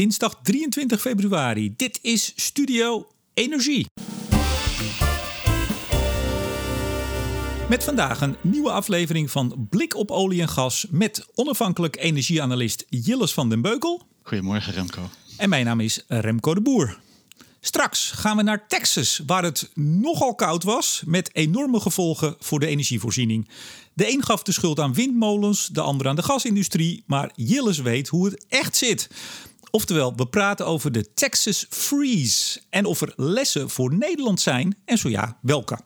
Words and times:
dinsdag 0.00 0.38
23 0.42 1.00
februari. 1.00 1.74
Dit 1.76 1.98
is 2.02 2.32
Studio 2.36 3.08
Energie. 3.34 3.86
Met 7.68 7.84
vandaag 7.84 8.20
een 8.20 8.36
nieuwe 8.40 8.70
aflevering 8.70 9.30
van 9.30 9.66
Blik 9.70 9.96
op 9.96 10.10
olie 10.10 10.40
en 10.40 10.48
gas 10.48 10.86
met 10.90 11.26
onafhankelijk 11.34 11.96
energieanalist 11.96 12.84
Jilles 12.88 13.32
van 13.32 13.48
den 13.48 13.60
Beukel. 13.62 14.02
Goedemorgen 14.22 14.72
Remco. 14.72 15.10
En 15.36 15.48
mijn 15.48 15.64
naam 15.64 15.80
is 15.80 16.04
Remco 16.08 16.54
de 16.54 16.60
Boer. 16.60 16.98
Straks 17.60 18.10
gaan 18.10 18.36
we 18.36 18.42
naar 18.42 18.66
Texas, 18.68 19.22
waar 19.26 19.42
het 19.42 19.70
nogal 19.74 20.34
koud 20.34 20.62
was, 20.62 21.02
met 21.06 21.30
enorme 21.32 21.80
gevolgen 21.80 22.36
voor 22.38 22.60
de 22.60 22.66
energievoorziening. 22.66 23.48
De 23.92 24.12
een 24.12 24.24
gaf 24.24 24.42
de 24.42 24.52
schuld 24.52 24.80
aan 24.80 24.94
windmolens, 24.94 25.66
de 25.66 25.80
ander 25.80 26.08
aan 26.08 26.16
de 26.16 26.22
gasindustrie, 26.22 27.02
maar 27.06 27.30
Jilles 27.34 27.78
weet 27.78 28.08
hoe 28.08 28.24
het 28.24 28.44
echt 28.48 28.76
zit. 28.76 29.08
Oftewel, 29.70 30.14
we 30.16 30.26
praten 30.26 30.66
over 30.66 30.92
de 30.92 31.14
Texas 31.14 31.66
Freeze 31.68 32.60
en 32.70 32.84
of 32.84 33.00
er 33.00 33.12
lessen 33.16 33.70
voor 33.70 33.94
Nederland 33.94 34.40
zijn 34.40 34.76
en 34.84 34.98
zo 34.98 35.08
ja, 35.08 35.38
welke. 35.42 35.78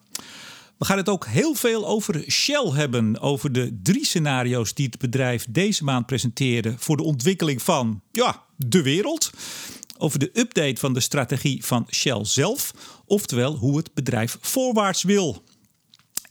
We 0.77 0.85
gaan 0.85 0.97
het 0.97 1.09
ook 1.09 1.25
heel 1.25 1.53
veel 1.53 1.87
over 1.87 2.31
Shell 2.31 2.71
hebben. 2.73 3.19
Over 3.19 3.51
de 3.51 3.79
drie 3.83 4.05
scenario's 4.05 4.73
die 4.73 4.85
het 4.85 4.99
bedrijf 4.99 5.45
deze 5.49 5.83
maand 5.83 6.05
presenteerde 6.05 6.73
voor 6.77 6.97
de 6.97 7.03
ontwikkeling 7.03 7.61
van 7.61 8.01
ja, 8.11 8.43
de 8.57 8.81
wereld. 8.81 9.29
Over 9.97 10.19
de 10.19 10.29
update 10.33 10.75
van 10.79 10.93
de 10.93 10.99
strategie 10.99 11.65
van 11.65 11.87
Shell 11.91 12.25
zelf. 12.25 12.73
Oftewel 13.05 13.55
hoe 13.55 13.77
het 13.77 13.93
bedrijf 13.93 14.37
voorwaarts 14.41 15.03
wil. 15.03 15.43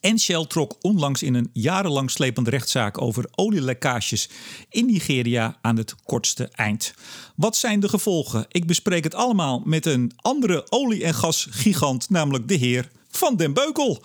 En 0.04 0.18
Shell 0.18 0.46
trok 0.46 0.76
onlangs 0.80 1.22
in 1.22 1.34
een 1.34 1.50
jarenlang 1.52 2.10
slepende 2.10 2.50
rechtszaak 2.50 3.00
over 3.00 3.28
olielekkages 3.34 4.28
in 4.70 4.86
Nigeria 4.86 5.58
aan 5.60 5.76
het 5.76 5.94
kortste 6.04 6.48
eind. 6.52 6.94
Wat 7.36 7.56
zijn 7.56 7.80
de 7.80 7.88
gevolgen? 7.88 8.46
Ik 8.48 8.66
bespreek 8.66 9.04
het 9.04 9.14
allemaal 9.14 9.62
met 9.64 9.86
een 9.86 10.12
andere 10.16 10.66
olie- 10.68 11.04
en 11.04 11.14
gasgigant, 11.14 12.10
namelijk 12.10 12.48
de 12.48 12.54
heer 12.54 12.90
Van 13.10 13.36
den 13.36 13.52
Beukel. 13.52 14.02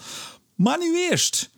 Maar 0.55 0.77
nu 0.77 1.09
eerst. 1.09 1.49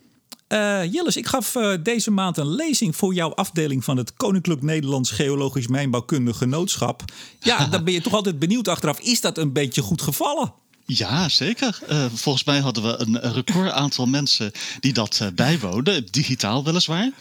Uh, 0.48 0.84
Jilles, 0.92 1.18
ik 1.18 1.28
gaf 1.28 1.56
uh, 1.56 1.74
deze 1.84 2.12
maand 2.12 2.38
een 2.38 2.56
lezing 2.56 2.96
voor 2.96 3.14
jouw 3.14 3.34
afdeling 3.34 3.84
van 3.84 3.98
het 3.98 4.14
Koninklijk 4.14 4.62
Nederlands 4.62 5.12
Geologisch 5.12 5.68
Mijnbouwkundig 5.68 6.38
Genootschap. 6.38 7.04
Ja, 7.40 7.66
dan 7.72 7.84
ben 7.84 7.94
je 7.94 8.02
toch 8.02 8.14
altijd 8.14 8.40
benieuwd 8.40 8.68
achteraf. 8.68 9.00
Is 9.00 9.22
dat 9.22 9.38
een 9.38 9.54
beetje 9.54 9.82
goed 9.82 10.02
gevallen? 10.02 10.54
Ja, 10.98 11.30
zeker. 11.30 11.80
Uh, 11.90 12.06
volgens 12.14 12.44
mij 12.44 12.60
hadden 12.60 12.84
we 12.84 13.00
een 13.00 13.34
record 13.34 13.72
aantal 13.72 14.06
mensen 14.06 14.52
die 14.80 14.94
dat 14.94 15.20
uh, 15.22 15.28
bijwoonden, 15.36 16.06
digitaal 16.12 16.64
weliswaar. 16.64 17.12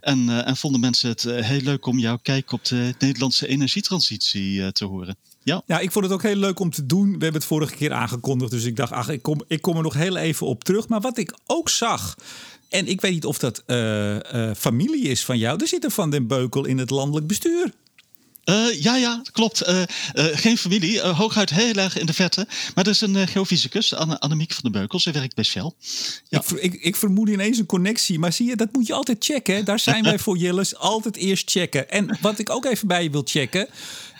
En, 0.00 0.18
uh, 0.18 0.48
en 0.48 0.56
vonden 0.56 0.80
mensen 0.80 1.08
het 1.08 1.22
heel 1.22 1.60
leuk 1.60 1.86
om 1.86 1.98
jouw 1.98 2.18
kijk 2.22 2.52
op 2.52 2.64
de 2.64 2.94
Nederlandse 2.98 3.46
energietransitie 3.46 4.72
te 4.72 4.84
horen. 4.84 5.16
Ja. 5.42 5.62
ja, 5.66 5.78
ik 5.78 5.92
vond 5.92 6.04
het 6.04 6.14
ook 6.14 6.22
heel 6.22 6.36
leuk 6.36 6.58
om 6.58 6.70
te 6.70 6.86
doen. 6.86 7.04
We 7.04 7.10
hebben 7.10 7.32
het 7.32 7.44
vorige 7.44 7.74
keer 7.74 7.92
aangekondigd, 7.92 8.50
dus 8.50 8.64
ik 8.64 8.76
dacht, 8.76 8.92
ach, 8.92 9.08
ik 9.08 9.22
kom, 9.22 9.42
ik 9.46 9.62
kom 9.62 9.76
er 9.76 9.82
nog 9.82 9.94
heel 9.94 10.16
even 10.16 10.46
op 10.46 10.64
terug. 10.64 10.88
Maar 10.88 11.00
wat 11.00 11.18
ik 11.18 11.38
ook 11.46 11.68
zag, 11.68 12.16
en 12.68 12.86
ik 12.86 13.00
weet 13.00 13.12
niet 13.12 13.26
of 13.26 13.38
dat 13.38 13.62
familie 14.56 15.02
is 15.02 15.24
van 15.24 15.38
jou, 15.38 15.60
er 15.60 15.68
zit 15.68 15.84
een 15.84 15.90
Van 15.90 16.10
den 16.10 16.26
Beukel 16.26 16.64
in 16.64 16.78
het 16.78 16.90
landelijk 16.90 17.26
bestuur. 17.26 17.72
Uh, 18.48 18.82
ja, 18.82 18.96
ja, 18.96 19.22
klopt. 19.32 19.68
Uh, 19.68 19.82
uh, 20.14 20.24
geen 20.32 20.58
familie, 20.58 21.00
hooguit 21.00 21.50
heel 21.50 21.74
erg 21.74 21.98
in 21.98 22.06
de 22.06 22.12
vette. 22.12 22.46
Maar 22.74 22.84
dat 22.84 22.94
is 22.94 23.00
een 23.00 23.28
geofysicus, 23.28 23.94
Anne, 23.94 24.20
Annemiek 24.20 24.52
van 24.52 24.62
den 24.62 24.72
Beukel. 24.72 25.00
Ze 25.00 25.10
werkt 25.10 25.34
bij 25.34 25.44
Shell. 25.44 25.72
Ja. 26.28 26.38
Ik, 26.38 26.50
ik, 26.50 26.74
ik, 26.74 26.96
vermoed 26.96 27.28
ineens 27.28 27.58
een 27.58 27.66
connectie. 27.66 28.18
Maar 28.18 28.32
zie 28.32 28.46
je, 28.46 28.56
dat 28.56 28.68
moet 28.72 28.86
je 28.86 28.92
altijd 28.92 29.24
checken. 29.24 29.64
Daar 29.64 29.78
zijn 29.78 30.02
wij 30.10 30.18
voor 30.18 30.36
Jilles. 30.36 30.76
Altijd 30.76 31.16
eerst 31.16 31.50
checken. 31.50 31.90
En 31.90 32.18
wat 32.20 32.38
ik 32.38 32.50
ook 32.50 32.64
even 32.64 32.88
bij 32.88 33.02
je 33.02 33.10
wil 33.10 33.22
checken. 33.24 33.68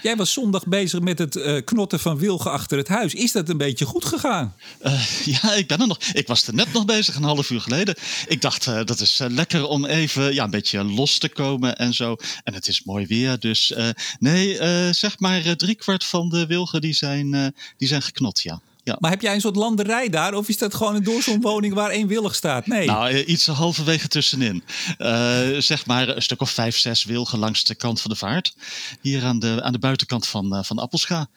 Jij 0.02 0.16
was 0.16 0.32
zondag 0.32 0.66
bezig 0.66 1.00
met 1.00 1.18
het 1.18 1.36
uh, 1.36 1.60
knotten 1.64 2.00
van 2.00 2.18
wilgen 2.18 2.50
achter 2.50 2.78
het 2.78 2.88
huis. 2.88 3.14
Is 3.14 3.32
dat 3.32 3.48
een 3.48 3.56
beetje 3.56 3.84
goed 3.84 4.04
gegaan? 4.04 4.54
Uh, 4.82 5.02
ja, 5.24 5.54
ik 5.54 5.66
ben 5.66 5.80
er 5.80 5.86
nog. 5.86 5.98
Ik 6.12 6.26
was 6.26 6.46
er 6.46 6.54
net 6.54 6.72
nog 6.72 6.84
bezig, 6.84 7.14
een 7.14 7.22
half 7.22 7.50
uur 7.50 7.60
geleden. 7.60 7.94
Ik 8.26 8.40
dacht, 8.40 8.66
uh, 8.66 8.84
dat 8.84 9.00
is 9.00 9.20
lekker 9.28 9.66
om 9.66 9.84
even 9.84 10.34
ja, 10.34 10.44
een 10.44 10.50
beetje 10.50 10.84
los 10.84 11.18
te 11.18 11.28
komen 11.28 11.76
en 11.76 11.94
zo. 11.94 12.16
En 12.44 12.54
het 12.54 12.68
is 12.68 12.84
mooi 12.84 13.06
weer, 13.06 13.38
dus 13.38 13.74
nee, 14.18 14.56
zeg 14.92 15.18
maar 15.18 15.56
driekwart 15.56 16.04
van 16.04 16.28
de 16.28 16.46
wilgen 16.46 16.80
die 16.80 16.94
zijn, 16.94 17.54
die 17.76 17.88
zijn 17.88 18.02
geknot, 18.02 18.40
ja. 18.40 18.60
Ja. 18.88 18.96
Maar 19.00 19.10
heb 19.10 19.20
jij 19.20 19.34
een 19.34 19.40
soort 19.40 19.56
landerij 19.56 20.08
daar? 20.08 20.34
Of 20.34 20.48
is 20.48 20.58
dat 20.58 20.74
gewoon 20.74 20.94
een 20.94 21.02
doorsomwoning 21.02 21.74
waar 21.74 21.90
één 21.90 22.06
willig 22.06 22.34
staat? 22.34 22.66
Nee. 22.66 22.86
Nou, 22.86 23.22
iets 23.22 23.46
halverwege 23.46 24.08
tussenin. 24.08 24.62
Uh, 24.98 25.38
zeg 25.58 25.86
maar 25.86 26.08
een 26.08 26.22
stuk 26.22 26.40
of 26.40 26.50
vijf, 26.50 26.78
zes 26.78 27.04
wilgen 27.04 27.38
langs 27.38 27.64
de 27.64 27.74
kant 27.74 28.00
van 28.00 28.10
de 28.10 28.16
vaart. 28.16 28.54
Hier 29.00 29.24
aan 29.24 29.38
de, 29.38 29.62
aan 29.62 29.72
de 29.72 29.78
buitenkant 29.78 30.26
van, 30.26 30.54
uh, 30.54 30.62
van 30.62 30.78
Appelscha. 30.78 31.28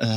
Uh, 0.00 0.08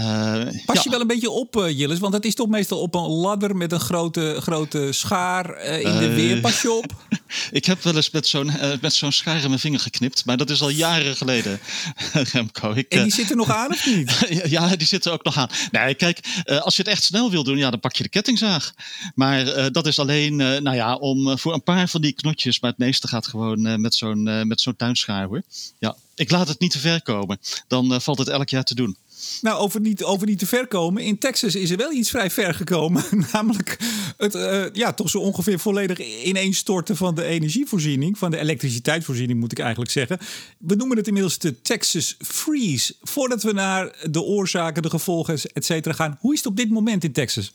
Pas 0.65 0.75
ja. 0.75 0.81
je 0.83 0.89
wel 0.89 1.01
een 1.01 1.07
beetje 1.07 1.29
op, 1.29 1.53
Jillis? 1.69 1.99
Want 1.99 2.13
het 2.13 2.25
is 2.25 2.35
toch 2.35 2.47
meestal 2.47 2.79
op 2.79 2.95
een 2.95 3.01
ladder 3.01 3.55
met 3.55 3.71
een 3.71 3.79
grote, 3.79 4.37
grote 4.39 4.91
schaar 4.91 5.65
uh, 5.65 5.79
in 5.79 5.97
de 5.97 6.13
weer. 6.13 6.39
Pas 6.39 6.61
je 6.61 6.71
op? 6.71 6.95
ik 7.51 7.65
heb 7.65 7.83
wel 7.83 7.95
eens 7.95 8.11
met 8.11 8.27
zo'n 8.27 8.51
met 8.81 8.93
zo'n 8.93 9.11
schaar 9.11 9.41
in 9.41 9.47
mijn 9.47 9.59
vinger 9.59 9.79
geknipt. 9.79 10.25
Maar 10.25 10.37
dat 10.37 10.49
is 10.49 10.61
al 10.61 10.69
jaren 10.69 11.15
geleden, 11.15 11.59
Remco. 12.31 12.71
Ik, 12.71 12.91
en 12.91 13.03
die 13.03 13.13
zitten 13.13 13.37
nog 13.37 13.49
aan 13.49 13.71
of 13.71 13.85
niet? 13.85 14.27
ja, 14.55 14.75
die 14.75 14.87
zitten 14.87 15.11
ook 15.11 15.23
nog 15.23 15.37
aan. 15.37 15.49
Nee, 15.71 15.93
kijk, 15.93 16.19
als 16.45 16.75
je 16.75 16.81
het 16.81 16.91
echt 16.91 17.03
snel 17.03 17.31
wil 17.31 17.43
doen, 17.43 17.57
ja, 17.57 17.69
dan 17.69 17.79
pak 17.79 17.95
je 17.95 18.03
de 18.03 18.09
kettingzaag. 18.09 18.73
Maar 19.15 19.71
dat 19.71 19.87
is 19.87 19.99
alleen, 19.99 20.35
nou 20.35 20.73
ja, 20.73 20.95
om 20.95 21.37
voor 21.39 21.53
een 21.53 21.63
paar 21.63 21.89
van 21.89 22.01
die 22.01 22.13
knotjes. 22.13 22.59
Maar 22.59 22.69
het 22.69 22.79
meeste 22.79 23.07
gaat 23.07 23.27
gewoon 23.27 23.81
met 23.81 23.95
zo'n 23.95 24.47
met 24.47 24.61
zo'n 24.61 24.75
tuinschaar, 24.75 25.27
hoor. 25.27 25.41
Ja, 25.79 25.95
ik 26.15 26.31
laat 26.31 26.47
het 26.47 26.59
niet 26.59 26.71
te 26.71 26.79
ver 26.79 27.01
komen. 27.01 27.39
Dan 27.67 28.01
valt 28.01 28.17
het 28.17 28.27
elk 28.27 28.49
jaar 28.49 28.63
te 28.63 28.75
doen. 28.75 28.97
Nou, 29.41 29.59
over 29.59 29.79
niet, 29.79 30.03
over 30.03 30.27
niet 30.27 30.39
te 30.39 30.45
ver 30.45 30.67
komen. 30.67 31.03
In 31.03 31.17
Texas 31.17 31.55
is 31.55 31.69
er 31.69 31.77
wel 31.77 31.91
iets 31.91 32.09
vrij 32.09 32.29
ver 32.29 32.53
gekomen. 32.53 33.03
Namelijk 33.33 33.77
het 34.17 34.35
uh, 34.35 34.65
ja, 34.73 34.93
toch 34.93 35.09
zo 35.09 35.17
ongeveer 35.17 35.59
volledig 35.59 36.23
ineenstorten 36.23 36.95
van 36.95 37.15
de 37.15 37.23
energievoorziening. 37.23 38.17
Van 38.17 38.31
de 38.31 38.37
elektriciteitsvoorziening 38.37 39.39
moet 39.39 39.51
ik 39.51 39.59
eigenlijk 39.59 39.91
zeggen. 39.91 40.19
We 40.57 40.75
noemen 40.75 40.97
het 40.97 41.07
inmiddels 41.07 41.37
de 41.37 41.61
Texas 41.61 42.17
Freeze. 42.19 42.95
Voordat 43.01 43.43
we 43.43 43.51
naar 43.51 43.95
de 44.11 44.21
oorzaken, 44.21 44.81
de 44.81 44.89
gevolgen, 44.89 45.39
et 45.53 45.65
cetera 45.65 45.93
gaan. 45.93 46.17
Hoe 46.19 46.31
is 46.31 46.37
het 46.37 46.47
op 46.47 46.57
dit 46.57 46.69
moment 46.69 47.03
in 47.03 47.11
Texas? 47.11 47.51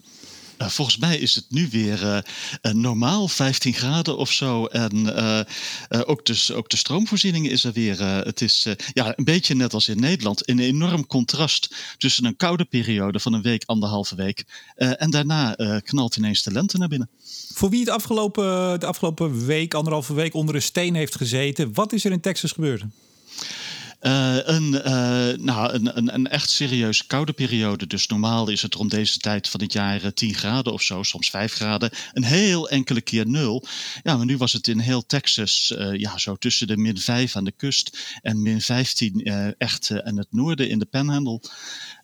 Uh, 0.59 0.69
volgens 0.69 0.97
mij 0.97 1.19
is 1.19 1.35
het 1.35 1.45
nu 1.49 1.69
weer 1.71 2.03
uh, 2.03 2.19
uh, 2.63 2.73
normaal 2.73 3.29
15 3.29 3.73
graden 3.73 4.17
of 4.17 4.33
zo. 4.33 4.67
En 4.67 5.07
ook, 6.07 6.27
dus, 6.27 6.53
ook 6.53 6.69
de 6.69 6.77
stroomvoorziening 6.77 7.49
is 7.49 7.65
er 7.65 7.73
weer. 7.73 8.03
het 8.03 8.41
is 8.41 8.67
ja, 8.93 9.13
een 9.17 9.25
beetje 9.25 9.55
net 9.55 9.75
als 9.75 9.89
in 9.89 10.01
Nederland. 10.01 10.49
Een 10.49 10.59
enorm 10.59 11.07
contrast 11.07 11.75
tussen 11.99 12.25
een 12.25 12.37
koude 12.37 12.65
periode 12.65 13.21
van 13.21 13.33
een 13.33 13.43
week, 13.43 13.63
anderhalve 13.67 14.15
week. 14.15 14.45
en 14.77 15.11
daarna 15.11 15.55
knalt 15.85 16.17
ineens 16.17 16.43
de 16.43 16.53
lente 16.53 16.79
naar 16.79 16.89
binnen. 16.89 17.09
Voor 17.55 17.71
wie 17.71 17.81
het 17.81 17.89
afgelopen, 17.89 18.81
de 18.81 18.87
afgelopen 18.87 19.47
week, 19.47 19.75
anderhalve 19.75 20.15
week 20.15 20.35
onder 20.35 20.55
een 20.55 20.63
steen 20.63 20.95
heeft 20.95 21.17
gezeten, 21.17 21.75
wat 21.75 21.93
is 21.93 22.05
er 22.05 22.13
in 22.13 22.21
Texas 22.21 22.53
gebeurd? 22.53 22.85
Uh, 24.01 24.37
een, 24.43 24.73
uh, 24.73 25.45
nou, 25.45 25.73
een, 25.73 25.97
een, 25.97 26.15
een, 26.15 26.27
echt 26.27 26.51
serieus 26.51 27.07
koude 27.07 27.33
periode. 27.33 27.87
Dus 27.87 28.07
normaal 28.07 28.49
is 28.49 28.63
het 28.63 28.75
rond 28.75 28.91
deze 28.91 29.19
tijd 29.19 29.49
van 29.49 29.61
het 29.61 29.73
jaar 29.73 30.13
10 30.15 30.35
graden 30.35 30.73
of 30.73 30.83
zo, 30.83 31.03
soms 31.03 31.31
5 31.31 31.53
graden. 31.53 31.91
Een 32.13 32.25
heel 32.25 32.69
enkele 32.69 33.01
keer 33.01 33.27
nul. 33.27 33.67
Ja, 34.03 34.17
maar 34.17 34.27
nu 34.27 34.37
was 34.37 34.53
het 34.53 34.69
in 34.69 34.79
heel 34.79 35.07
Texas 35.07 35.75
ja, 35.93 36.19
zo 36.19 36.37
tussen 36.37 36.67
de 36.67 36.77
min 36.77 36.99
5 36.99 37.37
aan 37.37 37.45
de 37.45 37.53
kust 37.57 37.99
en 38.23 38.43
min 38.43 38.61
15 38.61 39.23
echt 39.59 40.03
aan 40.03 40.17
het 40.17 40.29
noorden 40.31 40.69
in 40.69 40.79
de 40.79 40.87
Panhandle. 40.87 41.41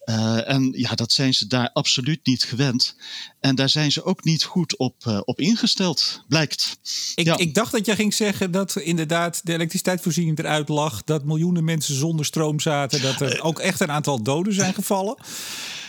Uh, 0.05 0.49
en 0.49 0.73
ja, 0.77 0.95
dat 0.95 1.13
zijn 1.13 1.35
ze 1.35 1.47
daar 1.47 1.71
absoluut 1.73 2.27
niet 2.27 2.45
gewend. 2.45 2.97
En 3.41 3.55
daar 3.55 3.69
zijn 3.69 3.93
ze 3.93 4.05
ook 4.05 4.25
niet 4.25 4.45
goed 4.45 4.77
op, 4.77 4.95
uh, 5.09 5.21
op 5.25 5.41
ingesteld, 5.41 6.25
blijkt. 6.29 6.79
Ik, 7.15 7.25
ja. 7.25 7.37
ik 7.37 7.55
dacht 7.55 7.73
dat 7.73 7.87
jij 7.87 7.95
ging 7.95 8.15
zeggen 8.15 8.51
dat 8.51 8.77
inderdaad 8.77 9.41
de 9.45 9.53
elektriciteitsvoorziening 9.53 10.39
eruit 10.39 10.69
lag. 10.69 11.05
Dat 11.05 11.25
miljoenen 11.25 11.65
mensen 11.65 11.95
zonder 11.95 12.25
stroom 12.25 12.61
zaten. 12.61 13.03
Dat 13.03 13.21
er 13.21 13.43
ook 13.43 13.59
echt 13.59 13.81
een 13.81 13.91
aantal 13.91 14.23
doden 14.23 14.55
zijn 14.55 14.75
gevallen. 14.75 15.17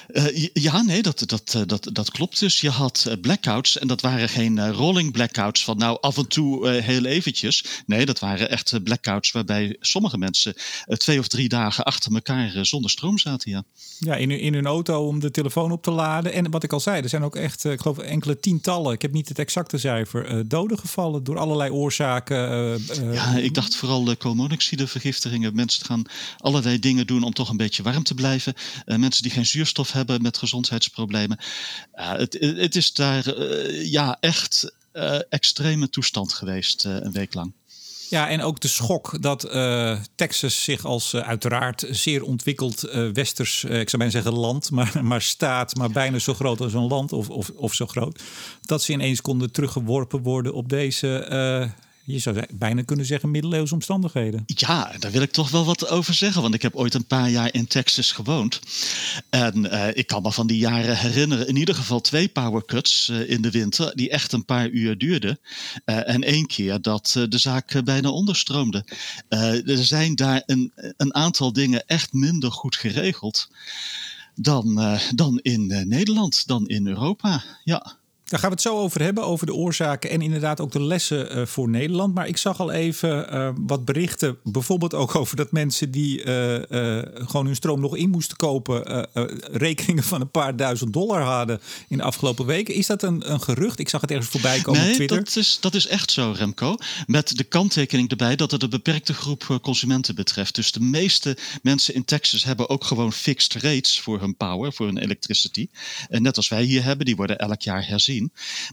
Uh, 0.07 0.47
ja, 0.53 0.81
nee, 0.81 1.01
dat, 1.01 1.23
dat, 1.25 1.57
dat, 1.67 1.89
dat 1.91 2.11
klopt. 2.11 2.39
Dus 2.39 2.61
je 2.61 2.69
had 2.69 3.15
blackouts 3.21 3.77
en 3.77 3.87
dat 3.87 4.01
waren 4.01 4.29
geen 4.29 4.71
rolling 4.71 5.11
blackouts 5.11 5.63
van 5.63 5.77
nou 5.77 5.97
af 6.01 6.17
en 6.17 6.27
toe 6.27 6.69
heel 6.69 7.05
eventjes. 7.05 7.65
Nee, 7.85 8.05
dat 8.05 8.19
waren 8.19 8.49
echt 8.49 8.83
blackouts 8.83 9.31
waarbij 9.31 9.77
sommige 9.79 10.17
mensen 10.17 10.53
twee 10.87 11.19
of 11.19 11.27
drie 11.27 11.49
dagen 11.49 11.83
achter 11.83 12.13
elkaar 12.13 12.65
zonder 12.65 12.89
stroom 12.89 13.17
zaten. 13.17 13.51
Ja, 13.51 13.63
ja 13.99 14.15
in, 14.15 14.31
in 14.31 14.53
hun 14.53 14.65
auto 14.65 15.07
om 15.07 15.19
de 15.19 15.31
telefoon 15.31 15.71
op 15.71 15.83
te 15.83 15.91
laden. 15.91 16.33
En 16.33 16.51
wat 16.51 16.63
ik 16.63 16.73
al 16.73 16.79
zei, 16.79 17.01
er 17.01 17.09
zijn 17.09 17.23
ook 17.23 17.35
echt, 17.35 17.63
ik 17.63 17.81
geloof, 17.81 17.97
enkele 17.97 18.39
tientallen, 18.39 18.93
ik 18.93 19.01
heb 19.01 19.11
niet 19.11 19.29
het 19.29 19.39
exacte 19.39 19.77
cijfer, 19.77 20.47
doden 20.47 20.79
gevallen 20.79 21.23
door 21.23 21.37
allerlei 21.37 21.71
oorzaken. 21.71 22.37
ja, 23.13 23.35
ik 23.37 23.53
dacht 23.53 23.75
vooral 23.75 24.15
koolmonoxidevergiftigingen. 24.17 25.55
Mensen 25.55 25.85
gaan 25.85 26.05
allerlei 26.37 26.79
dingen 26.79 27.07
doen 27.07 27.23
om 27.23 27.33
toch 27.33 27.49
een 27.49 27.57
beetje 27.57 27.83
warm 27.83 28.03
te 28.03 28.13
blijven. 28.13 28.53
mensen 28.85 29.23
die 29.23 29.31
geen 29.31 29.45
zuurstof 29.45 29.91
hebben 29.95 30.21
met 30.21 30.37
gezondheidsproblemen. 30.37 31.39
Het, 31.91 32.37
het, 32.39 32.75
is 32.75 32.93
daar 32.93 33.37
uh, 33.37 33.91
ja, 33.91 34.17
echt 34.19 34.73
uh, 34.93 35.19
extreme 35.29 35.89
toestand 35.89 36.33
geweest 36.33 36.83
een 36.83 37.11
week 37.11 37.33
lang. 37.33 37.53
Ja, 38.09 38.29
en 38.29 38.41
ook 38.41 38.59
de 38.59 38.67
schok 38.67 39.21
dat 39.21 39.41
Texas 40.15 40.63
zich 40.63 40.85
als 40.85 41.15
uiteraard 41.15 41.85
zeer 41.89 42.23
ontwikkeld 42.23 42.85
uh, 42.85 43.09
westers, 43.13 43.63
ik 43.63 43.89
zou 43.89 43.97
bijna 43.97 44.09
zeggen 44.09 44.33
land, 44.33 44.71
maar, 44.71 44.99
maar 45.03 45.21
staat, 45.21 45.75
maar 45.75 45.89
bijna 45.89 46.19
zo 46.19 46.33
groot 46.33 46.61
als 46.61 46.73
een 46.73 46.87
land 46.87 47.13
of, 47.13 47.29
of, 47.29 47.49
of 47.49 47.73
zo 47.73 47.87
groot, 47.87 48.21
dat 48.61 48.83
ze 48.83 48.91
ineens 48.91 49.21
konden 49.21 49.51
teruggeworpen 49.51 50.21
worden 50.21 50.53
op 50.53 50.69
deze 50.69 51.27
je 52.05 52.19
zou 52.19 52.43
bijna 52.53 52.81
kunnen 52.81 53.05
zeggen 53.05 53.31
middeleeuwse 53.31 53.73
omstandigheden. 53.73 54.43
Ja, 54.45 54.91
daar 54.99 55.11
wil 55.11 55.21
ik 55.21 55.31
toch 55.31 55.49
wel 55.49 55.65
wat 55.65 55.89
over 55.89 56.13
zeggen. 56.13 56.41
Want 56.41 56.53
ik 56.53 56.61
heb 56.61 56.75
ooit 56.75 56.93
een 56.93 57.05
paar 57.05 57.29
jaar 57.29 57.53
in 57.53 57.67
Texas 57.67 58.11
gewoond. 58.11 58.59
En 59.29 59.65
uh, 59.65 59.87
ik 59.93 60.07
kan 60.07 60.21
me 60.21 60.31
van 60.31 60.47
die 60.47 60.57
jaren 60.57 60.97
herinneren. 60.97 61.47
In 61.47 61.55
ieder 61.55 61.75
geval 61.75 62.01
twee 62.01 62.27
power 62.27 62.65
cuts 62.65 63.09
uh, 63.09 63.29
in 63.29 63.41
de 63.41 63.51
winter. 63.51 63.95
Die 63.95 64.09
echt 64.09 64.31
een 64.31 64.45
paar 64.45 64.69
uur 64.69 64.97
duurden. 64.97 65.39
Uh, 65.85 66.09
en 66.09 66.23
één 66.23 66.47
keer 66.47 66.81
dat 66.81 67.25
de 67.29 67.37
zaak 67.37 67.83
bijna 67.83 68.09
onderstroomde. 68.09 68.85
er 69.65 69.85
zijn 69.85 70.15
daar 70.15 70.43
een, 70.45 70.71
een 70.97 71.13
aantal 71.15 71.53
dingen 71.53 71.87
echt 71.87 72.13
minder 72.13 72.51
goed 72.51 72.75
geregeld. 72.75 73.47
Dan, 74.35 74.99
dan 75.15 75.39
in 75.41 75.87
Nederland, 75.87 76.47
dan 76.47 76.67
in 76.67 76.87
Europa. 76.87 77.43
Ja. 77.63 77.97
Daar 78.25 78.39
gaan 78.39 78.49
we 78.49 78.55
het 78.55 78.65
zo 78.65 78.77
over 78.77 79.01
hebben, 79.01 79.25
over 79.25 79.45
de 79.45 79.53
oorzaken 79.53 80.09
en 80.09 80.21
inderdaad 80.21 80.59
ook 80.59 80.71
de 80.71 80.81
lessen 80.81 81.37
uh, 81.37 81.45
voor 81.45 81.69
Nederland. 81.69 82.13
Maar 82.13 82.27
ik 82.27 82.37
zag 82.37 82.59
al 82.59 82.71
even 82.71 83.33
uh, 83.33 83.49
wat 83.55 83.85
berichten, 83.85 84.37
bijvoorbeeld 84.43 84.93
ook 84.93 85.15
over 85.21 85.35
dat 85.35 85.51
mensen 85.51 85.91
die 85.91 86.23
uh, 86.23 86.59
gewoon 87.13 87.45
hun 87.45 87.55
stroom 87.55 87.79
nog 87.79 87.95
in 87.95 88.09
moesten 88.09 88.37
kopen, 88.37 89.07
rekeningen 89.51 90.03
van 90.03 90.21
een 90.21 90.31
paar 90.31 90.55
duizend 90.55 90.93
dollar 90.93 91.21
hadden 91.21 91.61
in 91.87 91.97
de 91.97 92.03
afgelopen 92.03 92.45
weken. 92.45 92.73
Is 92.73 92.87
dat 92.87 93.03
een, 93.03 93.31
een 93.31 93.41
gerucht? 93.41 93.79
Ik 93.79 93.89
zag 93.89 94.01
het 94.01 94.11
ergens 94.11 94.29
voorbij 94.29 94.61
komen 94.61 94.81
nee, 94.81 94.89
op 94.89 94.95
Twitter. 94.95 95.17
Dat 95.17 95.35
is, 95.35 95.57
dat 95.61 95.73
is 95.73 95.87
echt 95.87 96.11
zo, 96.11 96.33
Remco. 96.37 96.75
Met 97.05 97.37
de 97.37 97.43
kanttekening 97.43 98.09
erbij 98.09 98.35
dat 98.35 98.51
het 98.51 98.63
een 98.63 98.69
beperkte 98.69 99.13
groep 99.13 99.59
consumenten 99.61 100.15
betreft. 100.15 100.55
Dus 100.55 100.71
de 100.71 100.81
meeste 100.81 101.37
mensen 101.61 101.93
in 101.93 102.05
Texas 102.05 102.43
hebben 102.43 102.69
ook 102.69 102.83
gewoon 102.83 103.13
fixed 103.13 103.53
rates 103.53 103.99
voor 103.99 104.19
hun 104.19 104.35
power, 104.35 104.73
voor 104.73 104.85
hun 104.85 104.97
electricity. 104.97 105.67
En 106.09 106.21
net 106.21 106.37
als 106.37 106.49
wij 106.49 106.63
hier 106.63 106.83
hebben, 106.83 107.05
die 107.05 107.15
worden 107.15 107.37
elk 107.37 107.61
jaar 107.61 107.87
herzien. 107.87 108.13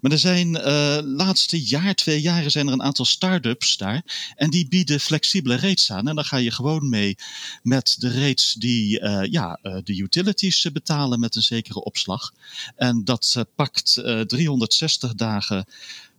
Maar 0.01 0.13
er 0.13 0.19
zijn 0.19 0.49
uh, 0.49 0.99
laatste 1.03 1.63
jaar, 1.63 1.95
twee 1.95 2.21
jaren, 2.21 2.51
zijn 2.51 2.67
er 2.67 2.73
een 2.73 2.83
aantal 2.83 3.05
start-ups 3.05 3.77
daar. 3.77 4.33
En 4.37 4.51
die 4.51 4.69
bieden 4.69 5.01
flexibele 5.01 5.57
rates 5.57 5.93
aan. 5.93 6.09
En 6.09 6.15
dan 6.15 6.25
ga 6.25 6.37
je 6.37 6.51
gewoon 6.51 6.89
mee 6.89 7.17
met 7.63 7.97
de 7.99 8.21
rates 8.21 8.55
die 8.59 9.01
uh, 9.01 9.23
ja, 9.25 9.59
uh, 9.63 9.77
de 9.85 9.97
utilities 9.97 10.73
betalen 10.73 11.21
met 11.21 11.37
een 11.37 11.43
zekere 11.43 11.85
opslag. 11.85 12.33
En 12.77 13.05
dat 13.05 13.45
pakt 13.55 13.95
360 14.27 15.15
dagen 15.15 15.67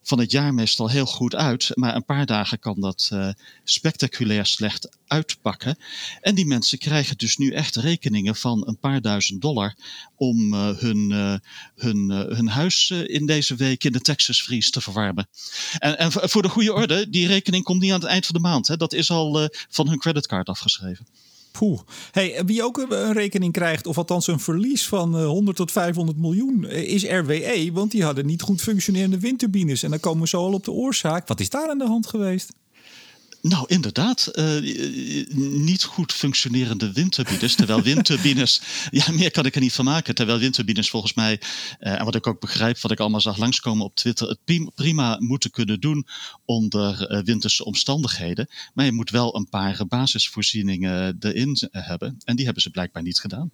van 0.04 0.20
het 0.20 0.32
jaar 0.32 0.54
meestal 0.54 0.90
heel 0.90 1.06
goed 1.06 1.36
uit. 1.36 1.72
Maar 1.74 1.96
een 1.96 2.06
paar 2.06 2.26
dagen 2.26 2.60
kan 2.60 2.80
dat 2.80 3.10
uh, 3.14 3.30
spectaculair 3.64 4.46
slecht 4.46 4.98
uitpakken. 5.08 5.78
En 6.22 6.36
die 6.36 6.46
mensen 6.46 6.78
krijgen 6.78 7.18
dus 7.18 7.38
nu 7.38 7.52
echt 7.52 7.76
rekeningen 7.76 8.36
van 8.36 8.68
een 8.68 8.78
paar 8.80 9.02
duizend 9.02 9.42
dollar 9.42 9.76
om 10.16 10.54
uh, 10.54 10.78
hun, 10.78 11.10
uh, 11.10 11.36
hun, 11.76 12.10
hun 12.10 12.48
huis 12.48 12.90
in 12.90 13.26
deze 13.26 13.56
week 13.56 13.84
in 13.84 13.92
de 13.92 14.02
Texas 14.02 14.42
Freeze 14.42 14.72
te 14.72 14.82
verwarmen. 14.82 15.28
En, 15.78 15.98
en 15.98 16.12
voor 16.12 16.42
de 16.42 16.50
goede 16.50 16.74
orde, 16.74 17.10
die 17.10 17.28
rekening 17.28 17.64
komt 17.64 17.82
niet 17.82 17.92
aan 17.92 18.00
het 18.00 18.10
eind 18.10 18.26
van 18.26 18.36
de 18.36 18.42
maand. 18.42 18.68
Hè. 18.68 18.78
Dat 18.78 18.94
is 18.94 19.12
al 19.12 19.50
van 19.70 19.90
hun 19.90 20.00
creditcard 20.00 20.48
afgeschreven. 20.48 21.06
Poeh. 21.60 21.80
Hey, 22.12 22.42
wie 22.46 22.64
ook 22.64 22.78
een 22.78 23.14
rekening 23.14 23.54
krijgt, 23.54 23.88
of 23.88 23.98
althans 23.98 24.28
een 24.28 24.40
verlies 24.40 24.88
van 24.88 25.24
100 25.24 25.58
tot 25.58 25.72
500 25.72 26.18
miljoen, 26.18 26.66
is 26.66 27.04
RWE. 27.04 27.70
Want 27.74 27.92
die 27.92 28.04
hadden 28.04 28.26
niet 28.26 28.42
goed 28.42 28.62
functionerende 28.62 29.20
windturbines. 29.20 29.84
En 29.84 29.90
dan 29.90 30.00
komen 30.00 30.22
we 30.22 30.28
zo 30.28 30.38
al 30.38 30.54
op 30.54 30.64
de 30.64 30.72
oorzaak. 30.72 31.28
Wat 31.28 31.40
is 31.40 31.50
daar 31.50 31.70
aan 31.70 31.78
de 31.78 31.88
hand 31.88 32.08
geweest? 32.08 32.52
Nou, 33.48 33.66
inderdaad. 33.68 34.32
Uh, 34.34 35.28
niet 35.52 35.84
goed 35.84 36.14
functionerende 36.14 36.92
windturbines. 36.92 37.56
Terwijl 37.56 37.82
windturbines. 37.92 38.62
ja, 38.92 39.12
meer 39.12 39.32
kan 39.32 39.46
ik 39.46 39.56
er 39.56 39.62
niet 39.62 39.74
van 39.74 39.86
maken. 39.86 40.16
Terwijl 40.16 40.40
windturbines 40.40 40.90
volgens 40.90 41.14
mij. 41.14 41.42
Uh, 41.80 42.00
en 42.00 42.06
wat 42.06 42.16
ik 42.16 42.28
ook 42.28 42.40
begrijp, 42.40 42.80
wat 42.80 42.92
ik 42.92 43.00
allemaal 43.00 43.22
zag 43.22 43.38
langskomen 43.38 43.86
op 43.86 43.96
Twitter. 43.96 44.28
het 44.28 44.74
prima 44.76 45.18
moeten 45.20 45.52
kunnen 45.52 45.80
doen 45.80 46.08
onder 46.46 47.12
uh, 47.12 47.20
winterse 47.24 47.66
omstandigheden. 47.66 48.48
Maar 48.74 48.86
je 48.86 48.92
moet 48.92 49.10
wel 49.10 49.36
een 49.36 49.50
paar 49.50 49.88
basisvoorzieningen 49.88 51.18
erin 51.20 51.58
hebben. 51.72 52.18
En 52.24 52.36
die 52.36 52.46
hebben 52.46 52.64
ze 52.64 52.70
blijkbaar 52.70 53.04
niet 53.04 53.20
gedaan. 53.20 53.52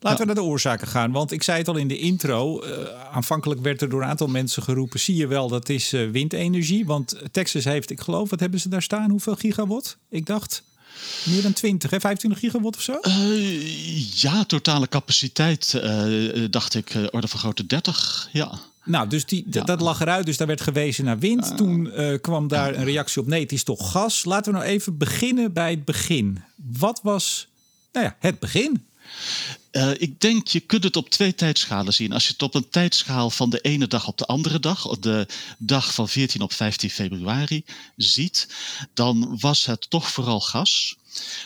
Laten 0.00 0.20
we 0.20 0.26
naar 0.26 0.34
de 0.34 0.42
oorzaken 0.42 0.86
gaan. 0.86 1.12
Want 1.12 1.32
ik 1.32 1.42
zei 1.42 1.58
het 1.58 1.68
al 1.68 1.76
in 1.76 1.88
de 1.88 1.98
intro. 1.98 2.64
Uh, 2.64 2.70
aanvankelijk 3.12 3.60
werd 3.60 3.82
er 3.82 3.88
door 3.88 4.02
een 4.02 4.08
aantal 4.08 4.26
mensen 4.26 4.62
geroepen: 4.62 5.00
zie 5.00 5.16
je 5.16 5.26
wel, 5.26 5.48
dat 5.48 5.68
is 5.68 5.92
uh, 5.92 6.10
windenergie. 6.10 6.86
Want 6.86 7.16
Texas 7.30 7.64
heeft, 7.64 7.90
ik 7.90 8.00
geloof, 8.00 8.30
wat 8.30 8.40
hebben 8.40 8.60
ze 8.60 8.68
daar 8.68 8.82
staan? 8.82 9.10
Hoeveel 9.10 9.34
gigawatt? 9.34 9.96
Ik 10.10 10.26
dacht. 10.26 10.62
Meer 11.24 11.42
dan 11.42 11.52
20, 11.52 11.90
hè? 11.90 12.00
25 12.00 12.40
gigawatt 12.40 12.76
of 12.76 12.82
zo? 12.82 12.98
Uh, 13.02 14.20
ja, 14.20 14.44
totale 14.44 14.88
capaciteit, 14.88 15.80
dacht 16.50 16.74
ik, 16.74 16.94
orde 17.10 17.28
van 17.28 17.40
grootte 17.40 17.66
30. 17.66 18.28
Ja. 18.32 18.58
Nou, 18.84 19.08
dus 19.08 19.24
die, 19.24 19.46
ja. 19.50 19.64
dat 19.64 19.80
lag 19.80 20.00
eruit. 20.00 20.26
Dus 20.26 20.36
daar 20.36 20.46
werd 20.46 20.60
gewezen 20.60 21.04
naar 21.04 21.18
wind. 21.18 21.56
Toen 21.56 21.92
kwam 22.20 22.48
daar 22.48 22.74
een 22.74 22.84
reactie 22.84 23.22
op: 23.22 23.28
nee, 23.28 23.42
het 23.42 23.52
is 23.52 23.62
toch 23.62 23.90
gas. 23.90 24.24
Laten 24.24 24.52
we 24.52 24.58
nou 24.58 24.70
even 24.70 24.96
beginnen 24.96 25.52
bij 25.52 25.70
het 25.70 25.84
begin. 25.84 26.42
Wat 26.56 27.00
was 27.02 27.48
nou 27.92 28.06
ja, 28.06 28.16
het 28.18 28.38
begin? 28.38 28.86
Uh, 29.72 29.90
ik 29.98 30.20
denk, 30.20 30.46
je 30.46 30.60
kunt 30.60 30.84
het 30.84 30.96
op 30.96 31.10
twee 31.10 31.34
tijdschalen 31.34 31.94
zien. 31.94 32.12
Als 32.12 32.26
je 32.26 32.32
het 32.32 32.42
op 32.42 32.54
een 32.54 32.68
tijdschaal 32.68 33.30
van 33.30 33.50
de 33.50 33.60
ene 33.60 33.86
dag 33.86 34.08
op 34.08 34.18
de 34.18 34.26
andere 34.26 34.60
dag, 34.60 34.86
op 34.86 35.02
de 35.02 35.26
dag 35.58 35.94
van 35.94 36.08
14 36.08 36.40
op 36.40 36.52
15 36.52 36.90
februari, 36.90 37.64
ziet, 37.96 38.48
dan 38.94 39.38
was 39.40 39.66
het 39.66 39.90
toch 39.90 40.10
vooral 40.10 40.40
gas. 40.40 40.96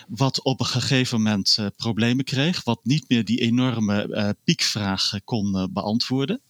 Wat 0.08 0.42
op 0.42 0.60
een 0.60 0.66
gegeven 0.66 1.22
moment 1.22 1.56
uh, 1.60 1.66
problemen 1.76 2.24
kreeg, 2.24 2.64
wat 2.64 2.80
niet 2.82 3.08
meer 3.08 3.24
die 3.24 3.40
enorme 3.40 4.06
uh, 4.08 4.28
piekvraag 4.44 5.12
kon 5.24 5.68
beantwoorden. 5.72 6.40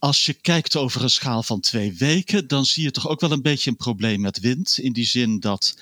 Als 0.00 0.24
je 0.24 0.32
kijkt 0.32 0.76
over 0.76 1.02
een 1.02 1.10
schaal 1.10 1.42
van 1.42 1.60
twee 1.60 1.92
weken, 1.92 2.48
dan 2.48 2.64
zie 2.64 2.82
je 2.82 2.90
toch 2.90 3.08
ook 3.08 3.20
wel 3.20 3.32
een 3.32 3.42
beetje 3.42 3.70
een 3.70 3.76
probleem 3.76 4.20
met 4.20 4.40
wind. 4.40 4.78
In 4.78 4.92
die 4.92 5.06
zin 5.06 5.40
dat 5.40 5.76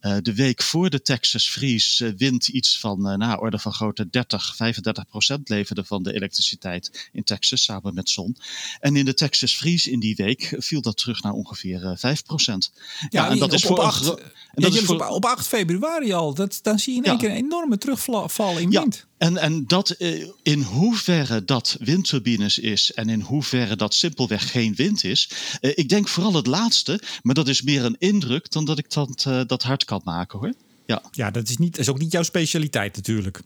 uh, 0.00 0.16
de 0.22 0.34
week 0.34 0.62
voor 0.62 0.90
de 0.90 1.02
Texas 1.02 1.48
Freeze 1.48 2.06
uh, 2.06 2.12
wind 2.16 2.48
iets 2.48 2.80
van, 2.80 3.10
uh, 3.10 3.16
nou, 3.16 3.40
orde 3.40 3.58
van 3.58 3.72
grootte 3.72 4.08
30, 4.10 4.56
35 4.56 5.06
procent 5.06 5.48
leverde 5.48 5.84
van 5.84 6.02
de 6.02 6.14
elektriciteit 6.14 7.08
in 7.12 7.24
Texas 7.24 7.62
samen 7.62 7.94
met 7.94 8.10
zon. 8.10 8.36
En 8.80 8.96
in 8.96 9.04
de 9.04 9.14
Texas 9.14 9.56
Freeze 9.56 9.90
in 9.90 10.00
die 10.00 10.16
week 10.16 10.54
viel 10.58 10.80
dat 10.80 10.96
terug 10.96 11.22
naar 11.22 11.32
ongeveer 11.32 11.94
5 11.96 12.22
procent. 12.24 12.72
Ja, 13.00 13.08
ja, 13.10 13.30
en 13.30 13.38
dat 13.38 13.48
op, 13.48 13.54
is 13.54 13.62
voor 13.62 13.78
op 13.78 13.84
8, 13.84 14.08
en 14.08 14.62
dat 14.62 14.72
ja, 14.72 14.80
is 14.80 14.84
voor, 14.84 14.94
op, 14.94 15.10
op 15.10 15.24
8 15.24 15.46
februari 15.46 16.12
al. 16.12 16.34
Dat, 16.34 16.58
dan 16.62 16.78
zie 16.78 16.92
je 16.92 16.98
in 16.98 17.04
één 17.04 17.14
ja. 17.14 17.20
keer 17.20 17.30
een 17.30 17.36
enorme 17.36 17.78
terugval 17.78 18.58
in 18.58 18.70
wind. 18.70 19.06
En, 19.24 19.36
en 19.36 19.66
dat 19.66 19.96
in 20.42 20.62
hoeverre 20.62 21.44
dat 21.44 21.76
windturbines 21.80 22.58
is 22.58 22.92
en 22.92 23.08
in 23.08 23.20
hoeverre 23.20 23.76
dat 23.76 23.94
simpelweg 23.94 24.50
geen 24.50 24.74
wind 24.74 25.04
is. 25.04 25.30
ik 25.60 25.88
denk 25.88 26.08
vooral 26.08 26.34
het 26.34 26.46
laatste, 26.46 27.00
maar 27.22 27.34
dat 27.34 27.48
is 27.48 27.62
meer 27.62 27.84
een 27.84 27.96
indruk 27.98 28.50
dan 28.50 28.64
dat 28.64 28.78
ik 28.78 28.90
dat, 28.90 29.26
dat 29.46 29.62
hard 29.62 29.84
kan 29.84 30.00
maken 30.04 30.38
hoor. 30.38 30.52
Ja, 30.86 31.02
ja 31.10 31.30
dat 31.30 31.48
is, 31.48 31.56
niet, 31.56 31.78
is 31.78 31.88
ook 31.88 31.98
niet 31.98 32.12
jouw 32.12 32.22
specialiteit 32.22 32.96
natuurlijk. 32.96 33.40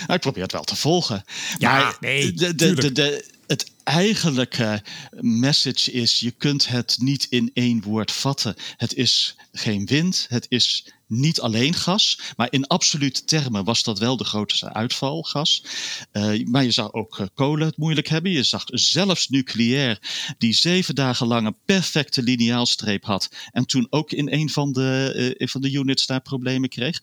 Nou, 0.00 0.12
ik 0.12 0.20
probeer 0.20 0.42
het 0.42 0.52
wel 0.52 0.64
te 0.64 0.76
volgen. 0.76 1.24
Ja, 1.58 1.78
maar 1.78 1.96
nee, 2.00 2.32
de, 2.32 2.54
de, 2.54 2.74
de, 2.74 2.92
de, 2.92 3.24
het 3.46 3.72
eigenlijke 3.84 4.82
message 5.20 5.92
is: 5.92 6.20
je 6.20 6.30
kunt 6.30 6.68
het 6.68 6.96
niet 7.00 7.26
in 7.30 7.50
één 7.54 7.82
woord 7.82 8.12
vatten. 8.12 8.54
Het 8.76 8.94
is 8.94 9.36
geen 9.52 9.86
wind, 9.86 10.26
het 10.28 10.46
is 10.48 10.92
niet 11.12 11.40
alleen 11.40 11.74
gas, 11.74 12.20
maar 12.36 12.46
in 12.50 12.66
absolute 12.66 13.24
termen 13.24 13.64
was 13.64 13.82
dat 13.82 13.98
wel 13.98 14.16
de 14.16 14.24
grootste 14.24 14.72
uitval, 14.72 15.22
gas. 15.22 15.64
Uh, 16.12 16.46
maar 16.46 16.64
je 16.64 16.70
zag 16.70 16.92
ook 16.92 17.18
uh, 17.18 17.26
kolen 17.34 17.66
het 17.66 17.76
moeilijk 17.76 18.08
hebben. 18.08 18.30
Je 18.30 18.42
zag 18.42 18.64
zelfs 18.66 19.28
nucleair, 19.28 19.98
die 20.38 20.52
zeven 20.52 20.94
dagen 20.94 21.26
lang 21.26 21.46
een 21.46 21.56
perfecte 21.64 22.22
lineaalstreep 22.22 23.04
had. 23.04 23.28
En 23.50 23.66
toen 23.66 23.86
ook 23.90 24.12
in 24.12 24.32
een 24.32 24.50
van 24.50 24.72
de, 24.72 25.34
uh, 25.38 25.48
van 25.48 25.60
de 25.60 25.72
units 25.72 26.06
daar 26.06 26.20
problemen 26.20 26.68
kreeg. 26.68 27.02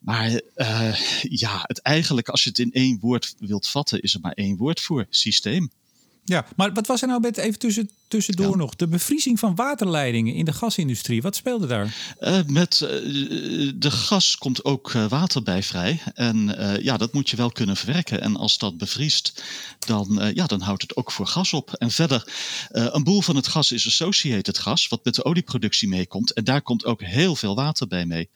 Maar 0.00 0.40
ja, 1.22 1.60
het 1.62 1.78
eigenlijk, 1.82 2.28
als 2.28 2.42
je 2.42 2.48
het 2.48 2.58
in 2.58 2.72
één 2.72 2.98
woord 3.00 3.34
wilt 3.38 3.68
vatten, 3.68 4.02
is 4.02 4.14
er 4.14 4.20
maar 4.20 4.32
één 4.32 4.56
woord 4.56 4.80
voor: 4.80 5.06
systeem. 5.10 5.63
Ja, 6.24 6.44
maar 6.56 6.72
wat 6.72 6.86
was 6.86 7.02
er 7.02 7.08
nou 7.08 7.20
met 7.20 7.36
even 7.36 7.58
tussen, 7.58 7.90
tussendoor 8.14 8.50
ja. 8.50 8.56
nog? 8.56 8.74
De 8.74 8.88
bevriezing 8.88 9.38
van 9.38 9.54
waterleidingen 9.54 10.34
in 10.34 10.44
de 10.44 10.52
gasindustrie. 10.52 11.22
Wat 11.22 11.36
speelde 11.36 11.66
daar? 11.66 12.14
Uh, 12.20 12.38
met 12.46 12.80
uh, 12.82 12.88
de 13.76 13.90
gas 13.90 14.36
komt 14.36 14.64
ook 14.64 14.92
uh, 14.92 15.08
water 15.08 15.42
bij 15.42 15.62
vrij. 15.62 16.00
En 16.14 16.56
ja, 16.82 16.96
dat 16.96 17.12
moet 17.12 17.30
je 17.30 17.36
wel 17.36 17.50
kunnen 17.50 17.76
verwerken. 17.76 18.20
En 18.20 18.36
als 18.36 18.58
dat 18.58 18.78
bevriest, 18.78 19.42
dan, 19.78 20.30
ja, 20.34 20.46
dan 20.46 20.60
houdt 20.60 20.82
het 20.82 20.96
ook 20.96 21.12
voor 21.12 21.26
gas 21.26 21.52
op. 21.52 21.72
En 21.72 21.90
verder, 21.90 22.32
een 22.68 23.04
boel 23.04 23.22
van 23.22 23.36
het 23.36 23.46
gas 23.46 23.72
is 23.72 23.86
associated 23.86 24.58
gas, 24.58 24.88
wat 24.88 25.04
met 25.04 25.14
de 25.14 25.24
olieproductie 25.24 25.88
meekomt. 25.88 26.32
En 26.32 26.44
daar 26.44 26.62
komt 26.62 26.84
ook 26.84 27.02
heel 27.02 27.36
veel 27.36 27.54
water 27.54 27.86
bij 27.86 28.06
mee. 28.06 28.28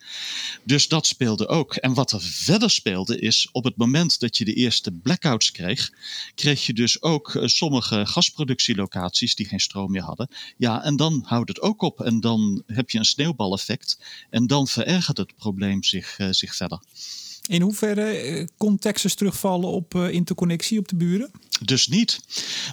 Dus 0.65 0.89
dat 0.89 1.07
speelde 1.07 1.49
ook. 1.49 1.75
En 1.75 1.95
wat 1.95 2.13
er 2.13 2.21
verder 2.21 2.71
speelde 2.71 3.19
is, 3.19 3.49
op 3.53 3.65
het 3.65 3.77
moment 3.77 4.21
dat 4.21 4.37
je 4.37 4.45
de 4.45 4.55
eerste 4.55 4.93
blackouts 4.93 5.51
kreeg, 5.51 5.93
kreeg 6.35 6.67
je 6.67 6.73
dus 6.73 7.03
ook 7.03 7.41
sommige 7.45 8.07
gasproductielocaties 8.07 9.35
die 9.35 9.47
geen 9.47 9.61
hadden. 9.73 10.29
Ja, 10.57 10.85
en 10.85 10.97
dan 10.97 11.23
houdt 11.27 11.49
het 11.49 11.61
ook 11.61 11.83
op. 11.83 12.01
En 12.01 12.21
dan 12.21 12.63
heb 12.67 12.91
je 12.91 12.99
een 12.99 13.05
sneeuwbaleffect. 13.05 13.99
En 14.31 14.47
dan 14.47 14.69
verergert 14.69 15.17
het 15.17 15.37
probleem 15.37 15.83
zich, 15.83 16.19
zich 16.31 16.55
verder. 16.55 16.81
In 17.47 17.63
hoeverre 17.63 18.49
kon 18.57 18.79
Texas 18.79 19.15
terugvallen 19.15 19.69
op 19.69 19.95
interconnectie 19.95 20.79
op 20.79 20.89
de 20.89 20.97
buren? 20.97 21.31
Dus 21.61 21.89
niet. 21.89 22.21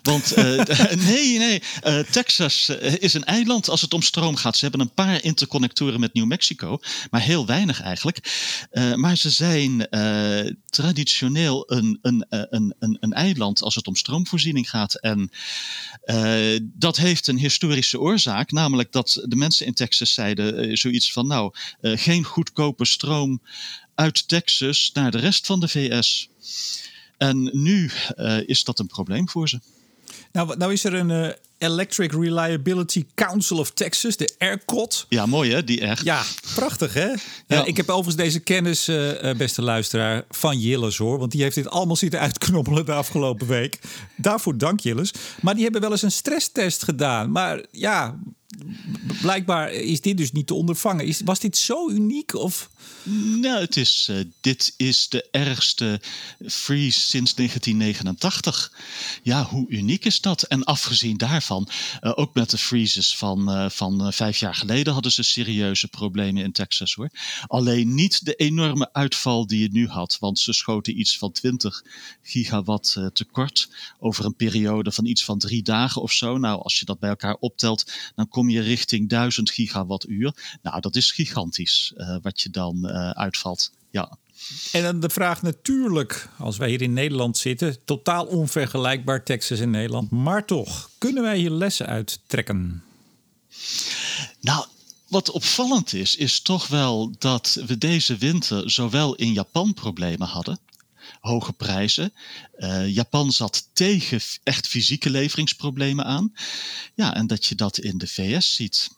Want 0.04 0.38
uh, 0.38 0.64
nee, 1.10 1.38
nee. 1.38 1.62
Uh, 1.84 2.00
Texas 2.00 2.70
eh, 2.70 2.94
is 3.00 3.14
een 3.14 3.24
eiland 3.24 3.70
als 3.70 3.82
het 3.82 3.94
om 3.94 4.02
stroom 4.02 4.36
gaat. 4.36 4.58
Ze 4.58 4.66
hebben 4.66 4.82
een 4.82 4.94
paar 4.94 5.24
interconnectoren 5.24 6.00
met 6.00 6.14
New 6.14 6.26
Mexico, 6.26 6.80
maar 7.10 7.22
heel 7.22 7.46
weinig 7.46 7.82
eigenlijk. 7.82 8.20
Maar 8.96 9.16
ze 9.18 9.30
zijn 9.30 9.88
traditioneel 10.66 11.72
een, 11.72 12.00
een, 12.02 12.26
een, 12.30 12.76
een, 12.80 12.98
een 13.00 13.14
eiland 13.14 13.62
als 13.62 13.76
het 13.76 13.88
om 13.88 13.96
stroomvoorziening 13.96 14.70
gaat. 14.70 14.96
En 14.96 15.32
dat 16.64 16.98
heeft 16.98 17.28
een 17.28 17.38
historische 17.38 18.00
oorzaak, 18.00 18.52
namelijk 18.52 18.92
dat 18.92 19.24
de 19.26 19.36
mensen 19.36 19.66
in 19.66 19.74
Texas 19.74 20.14
zeiden 20.14 20.78
zoiets 20.78 21.12
van: 21.12 21.28
nou, 21.28 21.54
geen 21.82 22.24
goedkope 22.24 22.86
stroom 22.86 23.42
uit 23.96 24.28
Texas 24.28 24.90
naar 24.94 25.12
de 25.12 25.20
rest 25.20 25.46
van 25.46 25.60
de 25.60 25.68
VS. 25.68 26.30
En 27.18 27.50
nu 27.54 27.90
uh, 28.18 28.38
is 28.48 28.64
dat 28.64 28.80
een 28.80 28.88
probleem 28.88 29.30
voor 29.30 29.50
ze. 29.50 29.60
Nou, 30.32 30.58
nou 30.58 30.74
is 30.74 30.84
er 30.84 30.94
een 30.94 31.10
uh, 31.10 31.30
Electric 31.58 32.12
Reliability 32.12 33.06
Council 33.16 33.58
of 33.58 33.72
Texas, 33.72 34.18
de 34.18 34.34
ERCOT. 34.38 35.06
Ja, 35.10 35.26
mooi 35.26 35.52
hè, 35.52 35.64
die 35.64 35.82
echt. 35.82 36.04
Ja, 36.04 36.24
prachtig 36.54 36.94
hè. 36.94 37.08
Ja. 37.48 37.66
ik 37.66 37.78
heb 37.78 37.90
overigens 37.90 38.16
deze 38.16 38.40
kennis, 38.40 38.90
uh, 38.90 39.34
beste 39.38 39.62
luisteraar, 39.62 40.24
van 40.30 40.60
Jilles 40.60 40.98
hoor. 40.98 41.20
Want 41.20 41.32
die 41.32 41.42
heeft 41.42 41.56
dit 41.56 41.70
allemaal 41.70 41.96
zitten 41.96 42.20
uitknoppelen 42.20 42.86
de 42.86 42.94
afgelopen 42.94 43.48
week. 43.48 43.80
Daarvoor 44.16 44.58
dank 44.58 44.80
Jilles. 44.80 45.14
Maar 45.42 45.54
die 45.54 45.64
hebben 45.64 45.82
wel 45.82 45.92
eens 45.92 46.02
een 46.02 46.12
stresstest 46.12 46.84
gedaan. 46.84 47.32
Maar 47.32 47.66
ja, 47.72 48.20
blijkbaar 49.22 49.72
is 49.72 50.02
dit 50.02 50.18
dus 50.18 50.32
niet 50.32 50.48
te 50.48 50.54
ondervangen. 50.54 51.06
Is, 51.06 51.22
was 51.26 51.40
dit 51.40 51.58
zo 51.58 51.90
uniek? 51.90 52.34
Of? 52.34 52.70
Nou, 53.42 53.60
het 53.60 53.78
is, 53.78 54.08
uh, 54.12 54.20
dit 54.42 54.74
is 54.78 55.10
de 55.10 55.28
ergste 55.32 56.02
freeze 56.48 57.00
sinds 57.00 57.34
1989. 57.34 58.72
Ja, 59.24 59.44
hoe 59.44 59.70
uniek 59.70 60.06
is 60.06 60.22
dat? 60.22 60.44
En 60.44 60.64
afgezien 60.64 61.18
daarvan, 61.18 61.68
uh, 62.02 62.12
ook 62.16 62.34
met 62.34 62.50
de 62.50 62.58
freezes 62.58 63.18
van, 63.18 63.50
uh, 63.50 63.70
van 63.70 64.14
vijf 64.14 64.38
jaar 64.38 64.56
geleden 64.56 64.94
hadden 64.94 65.12
ze 65.12 65.24
serieuze 65.24 65.88
problemen 65.88 66.44
in 66.44 66.52
Texas 66.52 66.94
hoor. 66.94 67.10
Alleen 67.48 67.94
niet 67.94 68.26
de 68.26 68.36
enorme 68.36 68.90
uitval 68.94 69.48
die 69.48 69.62
je 69.62 69.70
nu 69.72 69.88
had, 69.88 70.18
want 70.20 70.40
ze 70.40 70.54
schoten 70.54 71.00
iets 71.00 71.18
van 71.18 71.32
20 71.32 71.84
gigawatt 72.22 72.98
tekort 73.14 73.70
over 74.00 74.26
een 74.26 74.36
periode 74.36 74.92
van 74.92 75.06
iets 75.06 75.24
van 75.24 75.40
drie 75.40 75.64
dagen 75.64 76.02
of 76.02 76.12
zo. 76.12 76.38
Nou, 76.38 76.62
als 76.62 76.80
je 76.80 76.86
dat 76.86 77.00
bij 77.00 77.10
elkaar 77.10 77.36
optelt, 77.40 77.92
dan 78.16 78.28
kom 78.36 78.50
je 78.50 78.62
richting 78.62 79.10
1000 79.10 79.50
gigawattuur. 79.50 80.58
Nou, 80.62 80.82
dat 80.82 80.96
is 80.96 81.12
gigantisch 81.12 81.94
wat 82.22 82.42
je 82.42 82.50
dan 82.50 82.78
uh, 82.82 83.10
uitvalt. 83.10 83.72
Ja. 83.92 84.18
En 84.72 84.84
dan 84.84 85.00
de 85.00 85.10
vraag 85.10 85.42
natuurlijk, 85.42 86.30
als 86.38 86.58
wij 86.58 86.70
hier 86.70 86.82
in 86.82 86.94
Nederland 86.94 87.38
zitten, 87.38 87.78
totaal 87.86 88.26
onvergelijkbaar 88.26 89.24
Texas 89.24 89.60
en 89.60 89.70
Nederland, 89.70 90.10
maar 90.10 90.46
toch, 90.46 90.90
kunnen 90.98 91.24
wij 91.24 91.38
hier 91.38 91.50
lessen 91.50 91.86
uit 91.86 92.20
trekken? 92.28 92.84
Nou, 94.42 94.66
wat 95.08 95.32
opvallend 95.32 95.94
is, 95.94 96.16
is 96.16 96.42
toch 96.42 96.68
wel 96.68 97.12
dat 97.20 97.60
we 97.66 97.78
deze 97.78 98.18
winter 98.18 98.72
zowel 98.72 99.16
in 99.16 99.34
Japan 99.34 99.74
problemen 99.74 100.28
hadden. 100.28 100.60
Hoge 101.20 101.54
prijzen. 101.54 102.14
Uh, 102.58 102.90
Japan 102.90 103.32
zat 103.32 103.70
tegen 103.74 104.22
echt 104.44 104.68
fysieke 104.68 105.10
leveringsproblemen 105.10 106.06
aan. 106.06 106.34
Ja, 106.96 107.16
en 107.16 107.28
dat 107.28 107.46
je 107.46 107.56
dat 107.56 107.78
in 107.78 107.98
de 107.98 108.08
VS 108.08 108.56
ziet. 108.56 108.90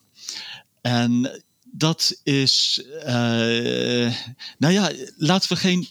En 0.81 1.41
dat 1.71 2.19
is, 2.23 2.81
uh, 2.99 4.13
nou 4.57 4.73
ja, 4.73 4.91
laten 5.17 5.49
we 5.49 5.55
geen 5.55 5.81
eh, 5.81 5.89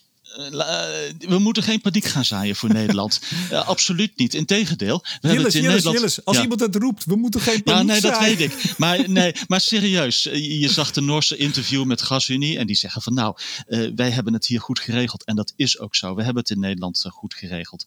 we 1.19 1.39
moeten 1.39 1.63
geen 1.63 1.81
paniek 1.81 2.05
gaan 2.05 2.25
zaaien 2.25 2.57
voor 2.57 2.73
Nederland. 2.73 3.21
Uh, 3.53 3.67
absoluut 3.69 4.17
niet. 4.17 4.35
Integendeel. 4.35 5.05
We 5.21 5.29
Jilles, 5.29 5.55
in 5.55 5.63
Jilles, 5.63 5.85
Nederland... 5.85 6.25
als 6.25 6.41
iemand 6.41 6.61
het 6.61 6.77
roept, 6.77 7.05
we 7.05 7.17
moeten 7.17 7.41
geen 7.41 7.63
paniek 7.63 7.81
Ja, 7.81 7.93
nee, 7.93 8.01
dat 8.01 8.19
weet 8.19 8.41
ik. 8.41 8.79
Maar, 8.79 9.11
nee, 9.11 9.33
maar 9.47 9.61
serieus, 9.61 10.23
je 10.33 10.69
zag 10.69 10.93
de 10.93 11.01
Noorse 11.01 11.37
interview 11.37 11.85
met 11.85 12.03
GasUnie 12.03 12.59
en 12.59 12.67
die 12.67 12.77
zeggen 12.77 13.03
van 13.03 13.15
nou, 13.15 13.37
uh, 13.69 13.91
wij 13.97 14.11
hebben 14.11 14.33
het 14.33 14.47
hier 14.47 14.61
goed 14.61 14.81
geregeld. 14.81 15.25
En 15.25 15.37
dat 15.37 15.53
is 15.57 15.79
ook 15.79 15.95
zo. 15.95 16.15
We 16.15 16.23
hebben 16.23 16.43
het 16.43 16.51
in 16.51 16.61
Nederland 16.61 17.05
goed 17.09 17.35
geregeld. 17.35 17.87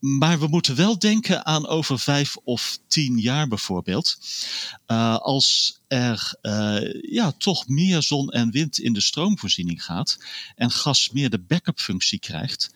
Maar 0.00 0.38
we 0.38 0.46
moeten 0.46 0.76
wel 0.76 0.98
denken 0.98 1.46
aan 1.46 1.66
over 1.66 1.98
vijf 1.98 2.36
of 2.36 2.78
tien 2.86 3.18
jaar 3.18 3.48
bijvoorbeeld. 3.48 4.18
Uh, 4.86 5.16
als 5.16 5.80
er 5.88 6.34
uh, 6.42 7.02
ja, 7.02 7.32
toch 7.32 7.68
meer 7.68 8.02
zon 8.02 8.30
en 8.30 8.50
wind 8.50 8.78
in 8.78 8.92
de 8.92 9.00
stroomvoorziening 9.00 9.84
gaat 9.84 10.18
en 10.56 10.70
gas 10.70 11.10
meer 11.10 11.30
de 11.30 11.38
backup 11.38 11.80
functie 11.80 12.18
krijgt, 12.18 12.74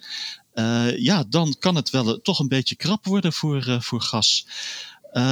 uh, 0.55 0.99
ja, 0.99 1.25
dan 1.29 1.57
kan 1.59 1.75
het 1.75 1.91
wel 1.91 2.21
toch 2.21 2.39
een 2.39 2.49
beetje 2.49 2.77
krap 2.77 3.05
worden 3.05 3.33
voor, 3.33 3.83
voor 3.83 4.01
gas. 4.01 4.47
Uh, 5.17 5.23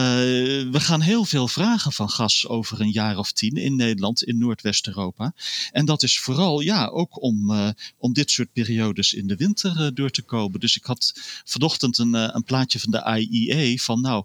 we 0.70 0.80
gaan 0.80 1.00
heel 1.00 1.24
veel 1.24 1.48
vragen 1.48 1.92
van 1.92 2.10
gas 2.10 2.46
over 2.48 2.80
een 2.80 2.90
jaar 2.90 3.18
of 3.18 3.32
tien 3.32 3.56
in 3.56 3.76
Nederland, 3.76 4.22
in 4.22 4.38
Noordwest-Europa. 4.38 5.34
En 5.72 5.84
dat 5.84 6.02
is 6.02 6.18
vooral 6.18 6.60
ja, 6.60 6.86
ook 6.86 7.22
om, 7.22 7.50
uh, 7.50 7.68
om 7.98 8.12
dit 8.12 8.30
soort 8.30 8.52
periodes 8.52 9.12
in 9.12 9.26
de 9.26 9.36
winter 9.36 9.80
uh, 9.80 9.88
door 9.94 10.10
te 10.10 10.22
komen. 10.22 10.60
Dus 10.60 10.76
ik 10.76 10.84
had 10.84 11.12
vanochtend 11.44 11.98
een, 11.98 12.14
een 12.14 12.44
plaatje 12.44 12.80
van 12.80 12.90
de 12.90 13.26
IEA 13.28 13.76
van 13.76 14.00
nou, 14.00 14.24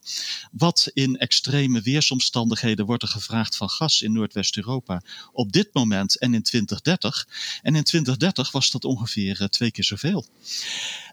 wat 0.52 0.92
in 0.94 1.18
extreme 1.18 1.82
weersomstandigheden 1.82 2.86
wordt 2.86 3.04
er 3.04 3.10
gevraagd 3.10 3.56
van 3.56 3.70
gas 3.70 4.02
in 4.02 4.14
Noordwest-Europa 4.14 5.02
op 5.32 5.52
dit 5.52 5.70
moment 5.74 6.20
en 6.20 6.34
in 6.34 6.44
2030. 6.44 7.28
En 7.62 7.76
in 7.76 7.84
2030 7.84 8.52
was 8.52 8.72
dat 8.72 8.86
ongeveer 8.86 9.48
twee 9.50 9.72
keer 9.72 9.84
zoveel. 9.84 10.26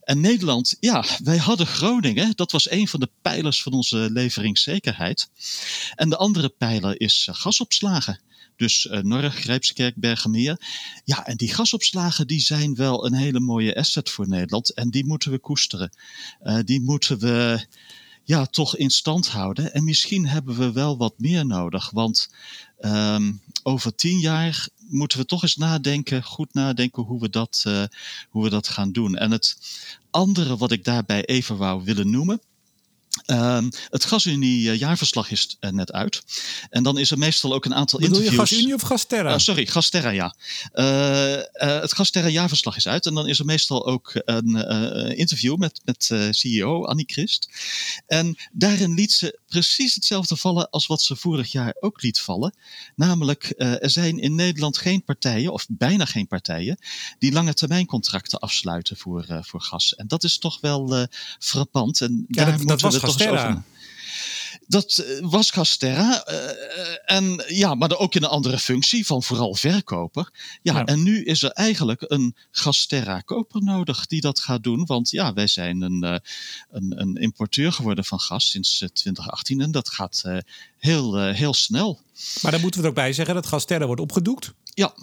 En 0.05 0.21
Nederland, 0.21 0.77
ja, 0.81 1.05
wij 1.23 1.37
hadden 1.37 1.67
Groningen. 1.67 2.33
Dat 2.37 2.53
was 2.53 2.71
een 2.71 2.89
van 2.89 3.01
de 3.01 3.11
pijlers 3.23 3.63
van 3.63 3.73
onze 3.73 4.09
leveringszekerheid. 4.11 5.29
En 5.95 6.09
de 6.09 6.17
andere 6.17 6.49
pijler 6.49 7.01
is 7.01 7.27
uh, 7.29 7.35
gasopslagen. 7.35 8.21
Dus 8.57 8.85
uh, 8.85 8.99
Norg, 8.99 9.35
Grijpskerk, 9.35 9.97
Bergenmeer. 9.97 10.61
Ja, 11.05 11.27
en 11.27 11.37
die 11.37 11.55
gasopslagen 11.55 12.27
die 12.27 12.41
zijn 12.41 12.75
wel 12.75 13.07
een 13.07 13.15
hele 13.15 13.41
mooie 13.41 13.77
asset 13.77 14.11
voor 14.11 14.29
Nederland. 14.29 14.75
En 14.75 14.91
die 14.91 15.07
moeten 15.07 15.31
we 15.31 15.39
koesteren. 15.39 15.91
Uh, 16.43 16.59
die 16.65 16.81
moeten 16.81 17.19
we 17.19 17.67
ja, 18.25 18.47
toch 18.47 18.77
in 18.77 18.91
stand 18.91 19.29
houden. 19.29 19.73
En 19.73 19.85
misschien 19.85 20.27
hebben 20.27 20.57
we 20.57 20.73
wel 20.73 20.97
wat 20.97 21.15
meer 21.17 21.47
nodig. 21.47 21.91
Want 21.91 22.31
um, 22.81 23.41
over 23.63 23.95
tien 23.95 24.19
jaar 24.19 24.69
moeten 24.89 25.19
we 25.19 25.25
toch 25.25 25.43
eens 25.43 25.57
nadenken, 25.57 26.23
goed 26.23 26.55
nadenken 26.55 27.03
hoe 27.03 27.21
we 27.21 27.31
dat, 27.31 27.65
uh, 27.67 27.85
hoe 28.29 28.43
we 28.43 28.51
dat 28.51 28.69
gaan 28.69 28.93
doen. 28.93 29.17
En 29.17 29.31
het 29.31 29.57
andere 30.11 30.57
wat 30.57 30.73
ik 30.73 30.85
daarbij 30.85 31.25
even 31.25 31.57
wou 31.57 31.85
willen 31.85 32.11
noemen. 32.11 32.41
Um, 33.27 33.71
het 33.91 34.05
GasUnie-jaarverslag 34.05 35.31
is 35.31 35.57
uh, 35.61 35.71
net 35.71 35.93
uit. 35.93 36.23
En 36.71 36.83
dan 36.83 36.99
is 36.99 37.11
er 37.11 37.19
meestal 37.19 37.55
ook 37.55 37.65
een 37.65 37.75
aantal 37.75 37.99
Bedoel 37.99 38.17
interviews. 38.17 38.49
je 38.49 38.55
GasUnie 38.55 38.75
of 38.75 38.83
Gasterra? 38.83 39.33
Uh, 39.33 39.39
sorry, 39.39 39.67
Gasterra, 39.67 40.11
ja. 40.11 40.35
Uh, 40.75 41.81
het 41.81 41.93
Gasterra-jaarverslag 41.93 42.77
is 42.77 42.89
uit. 42.89 43.07
En 43.07 43.15
dan 43.15 43.29
is 43.29 43.39
er 43.39 43.45
meestal 43.45 43.87
ook 43.87 44.13
een 44.15 45.17
interview 45.17 45.57
met, 45.57 45.81
met 45.85 46.11
CEO 46.31 46.85
Annie 46.85 47.07
Christ. 47.09 47.49
En 48.07 48.37
daarin 48.53 48.95
liet 48.95 49.13
ze 49.13 49.39
precies 49.55 49.95
hetzelfde 49.95 50.37
vallen 50.37 50.71
als 50.71 50.87
wat 50.87 51.03
ze 51.03 51.17
vorig 51.17 51.53
jaar 51.53 51.77
ook 51.81 52.03
liet 52.03 52.21
vallen. 52.21 52.55
Namelijk, 52.97 53.55
er 53.57 53.91
zijn 53.91 54.19
in 54.19 54.35
Nederland 54.35 54.79
geen 54.79 55.05
partijen, 55.05 55.53
of 55.53 55.67
bijna 55.69 56.05
geen 56.05 56.27
partijen, 56.27 56.79
die 57.19 57.33
lange 57.33 57.55
termijn 57.55 57.87
contracten 57.87 58.39
afsluiten 58.39 58.97
voor, 58.97 59.27
voor 59.41 59.61
gas. 59.61 59.95
En 59.95 60.07
dat 60.07 60.25
is 60.25 60.39
toch 60.39 60.61
wel 60.61 61.07
frappant. 61.39 62.01
En 62.01 62.25
ja, 62.29 62.45
daar 62.45 62.45
dat, 62.45 62.57
moeten 62.57 62.67
dat 62.67 62.81
was 62.81 62.95
we 62.95 63.01
Gasterra. 63.01 63.65
Dat 64.67 65.05
was 65.21 65.51
Gasterra. 65.51 66.29
Uh, 66.29 67.17
en 67.17 67.45
ja, 67.47 67.75
maar 67.75 67.99
ook 67.99 68.15
in 68.15 68.23
een 68.23 68.29
andere 68.29 68.59
functie 68.59 69.07
van 69.07 69.23
vooral 69.23 69.55
verkoper. 69.55 70.31
Ja, 70.63 70.75
ja, 70.79 70.85
en 70.85 71.03
nu 71.03 71.25
is 71.25 71.43
er 71.43 71.51
eigenlijk 71.51 72.05
een 72.07 72.37
Gasterra 72.51 73.21
koper 73.21 73.63
nodig 73.63 74.07
die 74.07 74.21
dat 74.21 74.41
gaat 74.41 74.63
doen. 74.63 74.87
Want 74.87 75.11
ja, 75.11 75.33
wij 75.33 75.47
zijn 75.47 75.83
een, 75.83 76.05
uh, 76.05 76.17
een, 76.71 77.01
een, 77.01 77.17
importeur 77.17 77.73
geworden 77.73 78.05
van 78.05 78.21
gas 78.21 78.51
sinds 78.51 78.79
2018 78.79 79.61
en 79.61 79.71
dat 79.71 79.89
gaat 79.89 80.23
uh, 80.27 80.39
heel, 80.79 81.19
heel 81.19 81.55
snel. 81.55 82.01
Maar 82.43 82.53
dan 82.53 82.61
moeten 82.61 82.81
we 82.81 82.87
er 82.87 82.93
ook 82.93 82.99
bij 82.99 83.13
zeggen 83.13 83.35
dat 83.35 83.47
Gasterra 83.47 83.87
wordt 83.87 84.01
opgedoekt. 84.01 84.53
Ja. 84.75 84.95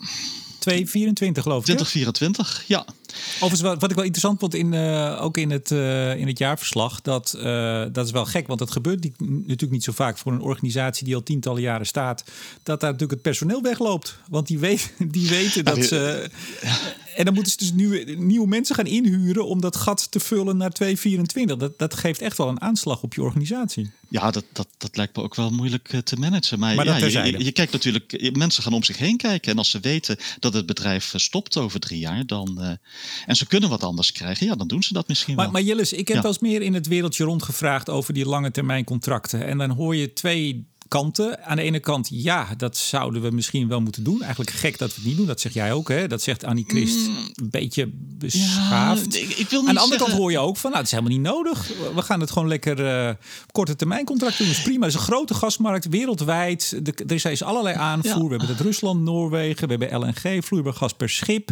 2024 0.60 1.44
geloof 1.44 1.60
ik. 1.60 1.64
2024, 1.64 2.64
ja. 2.68 2.86
Overigens, 3.34 3.62
wat, 3.62 3.82
wat 3.82 3.90
ik 3.90 3.96
wel 3.96 4.06
interessant 4.06 4.40
vond, 4.40 4.54
in, 4.54 4.74
uh, 4.74 5.24
ook 5.24 5.38
in 5.38 5.52
het, 5.52 5.72
uh, 5.72 6.16
in 6.16 6.28
het 6.28 6.38
jaarverslag, 6.38 7.02
dat, 7.02 7.36
uh, 7.38 7.86
dat 7.92 8.06
is 8.06 8.12
wel 8.12 8.26
gek, 8.26 8.48
want 8.48 8.60
dat 8.60 8.72
gebeurt 8.72 9.20
natuurlijk 9.20 9.72
niet 9.72 9.84
zo 9.84 9.92
vaak 9.92 10.18
voor 10.18 10.32
een 10.32 10.42
organisatie 10.42 11.06
die 11.06 11.16
al 11.16 11.24
tientallen 11.24 11.62
jaren 11.62 11.86
staat, 11.86 12.24
dat 12.64 12.80
daar 12.80 12.92
natuurlijk 12.92 13.12
het 13.12 13.22
personeel 13.22 13.62
wegloopt. 13.62 14.18
Want 14.30 14.48
die, 14.48 14.60
weet, 14.60 14.94
die 15.16 15.30
weten 15.30 15.66
dat 15.66 15.84
ze. 15.84 16.30
en 17.16 17.26
dan 17.26 17.34
moeten 17.34 17.52
ze 17.52 17.58
dus 17.58 17.72
nu, 17.72 18.16
nieuwe 18.16 18.48
mensen 18.48 18.76
gaan 18.76 18.86
inhuren 18.86 19.48
om 19.48 19.62
dat 19.62 19.76
gat 19.76 20.12
te 20.12 20.20
vullen 20.20 20.58
naar 20.58 20.72
224. 20.72 21.58
Dat, 21.58 21.80
dat 21.80 21.94
geeft 21.94 22.22
echt 22.22 22.38
wel 22.38 22.48
een 22.48 22.62
aanslag 22.62 23.02
op 23.02 23.14
je 23.14 23.22
organisatie. 23.22 23.92
Ja, 24.10 24.32
dat, 24.32 24.46
dat, 24.54 24.68
dat 24.78 24.98
lijkt 24.98 25.16
me 25.16 25.24
ook 25.24 25.36
wel 25.36 25.50
moeilijk 25.50 26.02
te 26.04 26.16
managen. 26.16 26.60
Maar, 26.60 26.76
maar 26.76 26.86
ja, 26.86 27.24
je, 27.24 27.44
je, 27.44 27.52
kijkt 27.52 27.72
natuurlijk, 27.72 28.36
mensen 28.36 28.64
gaan 28.64 28.74
om 28.74 28.84
zich 28.84 28.98
heen 28.98 29.18
kijken. 29.18 29.52
En 29.52 29.58
als 29.58 29.70
ze 29.70 29.80
weten 29.80 30.18
dat 30.40 30.54
het 30.54 30.66
bedrijf 30.66 31.14
stopt 31.16 31.58
over 31.58 31.80
drie 31.80 32.00
jaar, 32.00 32.26
dan, 32.26 32.80
en 33.26 33.36
ze 33.36 33.48
kunnen 33.48 33.70
wat 33.70 33.84
anders 33.84 34.12
krijgen, 34.12 34.46
ja, 34.46 34.56
dan 34.56 34.68
doen 34.68 34.84
ze 34.84 34.94
dat 34.94 35.08
misschien 35.08 35.36
maar, 35.36 35.44
wel. 35.44 35.54
Maar 35.54 35.62
Jillis, 35.62 35.94
ik 35.94 36.08
heb 36.08 36.16
ja. 36.18 36.22
wel 36.22 36.32
eens 36.32 36.42
meer 36.42 36.62
in 36.62 36.74
het 36.74 36.88
wereldje 36.88 37.24
rondgevraagd 37.24 37.90
over 37.90 38.14
die 38.14 38.26
lange 38.26 38.52
termijn 38.52 38.84
contracten. 38.84 39.46
En 39.46 39.58
dan 39.58 39.70
hoor 39.70 39.96
je 39.96 40.14
twee 40.14 40.71
kanten. 40.92 41.46
Aan 41.46 41.56
de 41.56 41.62
ene 41.62 41.80
kant, 41.80 42.08
ja, 42.12 42.48
dat 42.58 42.78
zouden 42.78 43.22
we 43.22 43.32
misschien 43.32 43.68
wel 43.68 43.82
moeten 43.82 44.04
doen. 44.04 44.22
Eigenlijk 44.22 44.52
gek 44.52 44.78
dat 44.78 44.90
we 44.90 44.96
het 44.96 45.06
niet 45.06 45.18
doen. 45.18 45.26
Dat 45.26 45.42
zeg 45.42 45.54
jij 45.54 45.74
ook, 45.74 45.90
hè? 45.90 46.08
Dat 46.08 46.22
zegt 46.22 46.44
Annie 46.44 46.66
Christ 46.68 47.08
mm. 47.08 47.16
een 47.16 47.50
beetje 47.50 47.90
beschaafd. 47.94 49.14
Ja, 49.14 49.20
ik, 49.20 49.48
wil 49.50 49.60
niet 49.60 49.70
Aan 49.70 49.76
de 49.76 49.82
andere 49.82 49.88
zeggen... 49.88 49.98
kant 49.98 50.12
hoor 50.12 50.32
je 50.32 50.40
ook 50.40 50.58
van, 50.58 50.72
nou, 50.72 50.84
het 50.84 50.92
is 50.92 51.00
helemaal 51.00 51.18
niet 51.18 51.28
nodig. 51.28 51.72
We 51.96 52.02
gaan 52.02 52.20
het 52.20 52.32
gewoon 52.32 52.48
lekker 52.48 53.08
uh, 53.08 53.14
korte 53.52 53.76
termijn 53.76 54.06
contract 54.06 54.38
doen. 54.38 54.48
Dat 54.48 54.56
is 54.56 54.62
prima. 54.62 54.86
Het 54.86 54.94
is 54.94 55.00
een 55.00 55.06
grote 55.06 55.34
gasmarkt 55.34 55.88
wereldwijd. 55.88 56.86
De, 56.86 56.94
er 57.08 57.32
is 57.32 57.44
allerlei 57.44 57.76
aanvoer. 57.76 58.12
Ja. 58.12 58.24
We 58.24 58.30
hebben 58.30 58.48
het 58.48 58.60
Rusland, 58.60 59.02
Noorwegen. 59.02 59.68
We 59.68 59.76
hebben 59.76 60.00
LNG, 60.00 60.46
vloeibaar 60.46 60.74
gas 60.74 60.94
per 60.94 61.10
schip. 61.10 61.50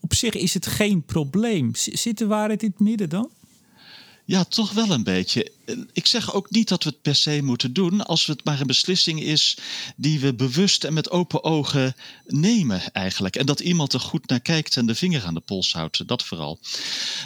Op 0.00 0.14
zich 0.14 0.34
is 0.34 0.54
het 0.54 0.66
geen 0.66 1.02
probleem. 1.02 1.70
Zit 1.74 2.18
de 2.18 2.26
waarheid 2.26 2.62
in 2.62 2.70
het 2.70 2.80
midden 2.80 3.08
dan? 3.08 3.30
Ja, 4.28 4.44
toch 4.44 4.72
wel 4.72 4.90
een 4.90 5.02
beetje. 5.02 5.52
Ik 5.92 6.06
zeg 6.06 6.34
ook 6.34 6.50
niet 6.50 6.68
dat 6.68 6.84
we 6.84 6.88
het 6.88 7.02
per 7.02 7.14
se 7.14 7.42
moeten 7.42 7.72
doen, 7.72 8.06
als 8.06 8.26
het 8.26 8.44
maar 8.44 8.60
een 8.60 8.66
beslissing 8.66 9.22
is 9.22 9.58
die 9.96 10.20
we 10.20 10.34
bewust 10.34 10.84
en 10.84 10.92
met 10.92 11.10
open 11.10 11.44
ogen 11.44 11.94
nemen 12.26 12.92
eigenlijk. 12.92 13.36
En 13.36 13.46
dat 13.46 13.60
iemand 13.60 13.92
er 13.92 14.00
goed 14.00 14.28
naar 14.28 14.40
kijkt 14.40 14.76
en 14.76 14.86
de 14.86 14.94
vinger 14.94 15.24
aan 15.24 15.34
de 15.34 15.40
pols 15.40 15.72
houdt, 15.72 16.08
dat 16.08 16.24
vooral. 16.24 16.58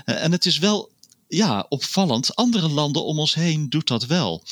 En 0.04 0.32
het 0.32 0.46
is 0.46 0.58
wel 0.58 0.90
ja, 1.28 1.66
opvallend. 1.68 2.36
Andere 2.36 2.68
landen 2.68 3.04
om 3.04 3.18
ons 3.18 3.34
heen 3.34 3.68
doet 3.68 3.88
dat 3.88 4.06
wel. 4.06 4.42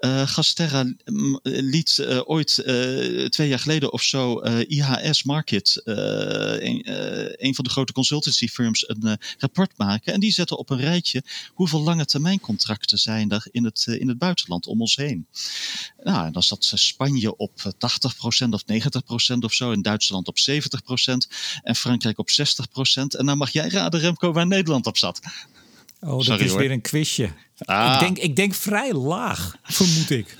Uh, 0.00 0.26
Gasterra 0.26 0.92
liet 1.42 1.98
uh, 2.00 2.20
ooit 2.24 2.54
twee 3.28 3.48
jaar 3.48 3.58
geleden 3.58 3.92
of 3.92 4.02
zo 4.02 4.40
IHS 4.68 5.22
Market, 5.22 5.80
een, 5.84 7.54
van 7.54 7.64
de 7.64 7.70
grote 7.70 7.92
consultancy 7.92 8.48
firms, 8.48 8.88
een 8.88 9.18
rapport 9.38 9.72
maken. 9.76 10.12
En 10.12 10.20
die 10.20 10.32
zetten 10.32 10.58
op 10.58 10.70
een 10.70 10.80
rijtje 10.80 11.22
hoeveel 11.54 11.80
lange 11.80 12.04
termijn 12.04 12.40
contracten 12.40 12.98
zijn 12.98 13.30
er 13.30 13.46
in 13.50 13.64
het, 13.64 13.86
in 13.86 14.08
het 14.08 14.18
buitenland 14.18 14.66
om 14.66 14.80
ons 14.80 14.96
heen. 14.96 15.26
Nou, 16.02 16.26
en 16.26 16.32
dan 16.32 16.42
zat 16.42 16.72
Spanje 16.74 17.36
op 17.36 17.72
80% 17.74 18.48
of 18.50 18.62
90% 18.62 19.38
of 19.38 19.52
zo, 19.52 19.72
en 19.72 19.82
Duitsland 19.82 20.28
op 20.28 20.36
70% 20.50 20.52
en 21.62 21.76
Frankrijk 21.76 22.18
op 22.18 22.28
60%. 22.30 22.34
En 22.92 23.24
nou 23.24 23.36
mag 23.36 23.50
jij 23.50 23.68
raden, 23.68 24.00
Remco, 24.00 24.32
waar 24.32 24.46
Nederland 24.46 24.86
op 24.86 24.98
zat. 24.98 25.20
Oh, 26.00 26.10
dat 26.10 26.24
Sorry, 26.24 26.44
is 26.44 26.50
hoor. 26.50 26.60
weer 26.60 26.70
een 26.70 26.80
quizje. 26.80 27.30
Ah. 27.58 27.92
Ik, 27.94 28.00
denk, 28.00 28.18
ik 28.18 28.36
denk 28.36 28.54
vrij 28.54 28.92
laag, 28.92 29.56
vermoed 29.62 30.10
ik. 30.10 30.36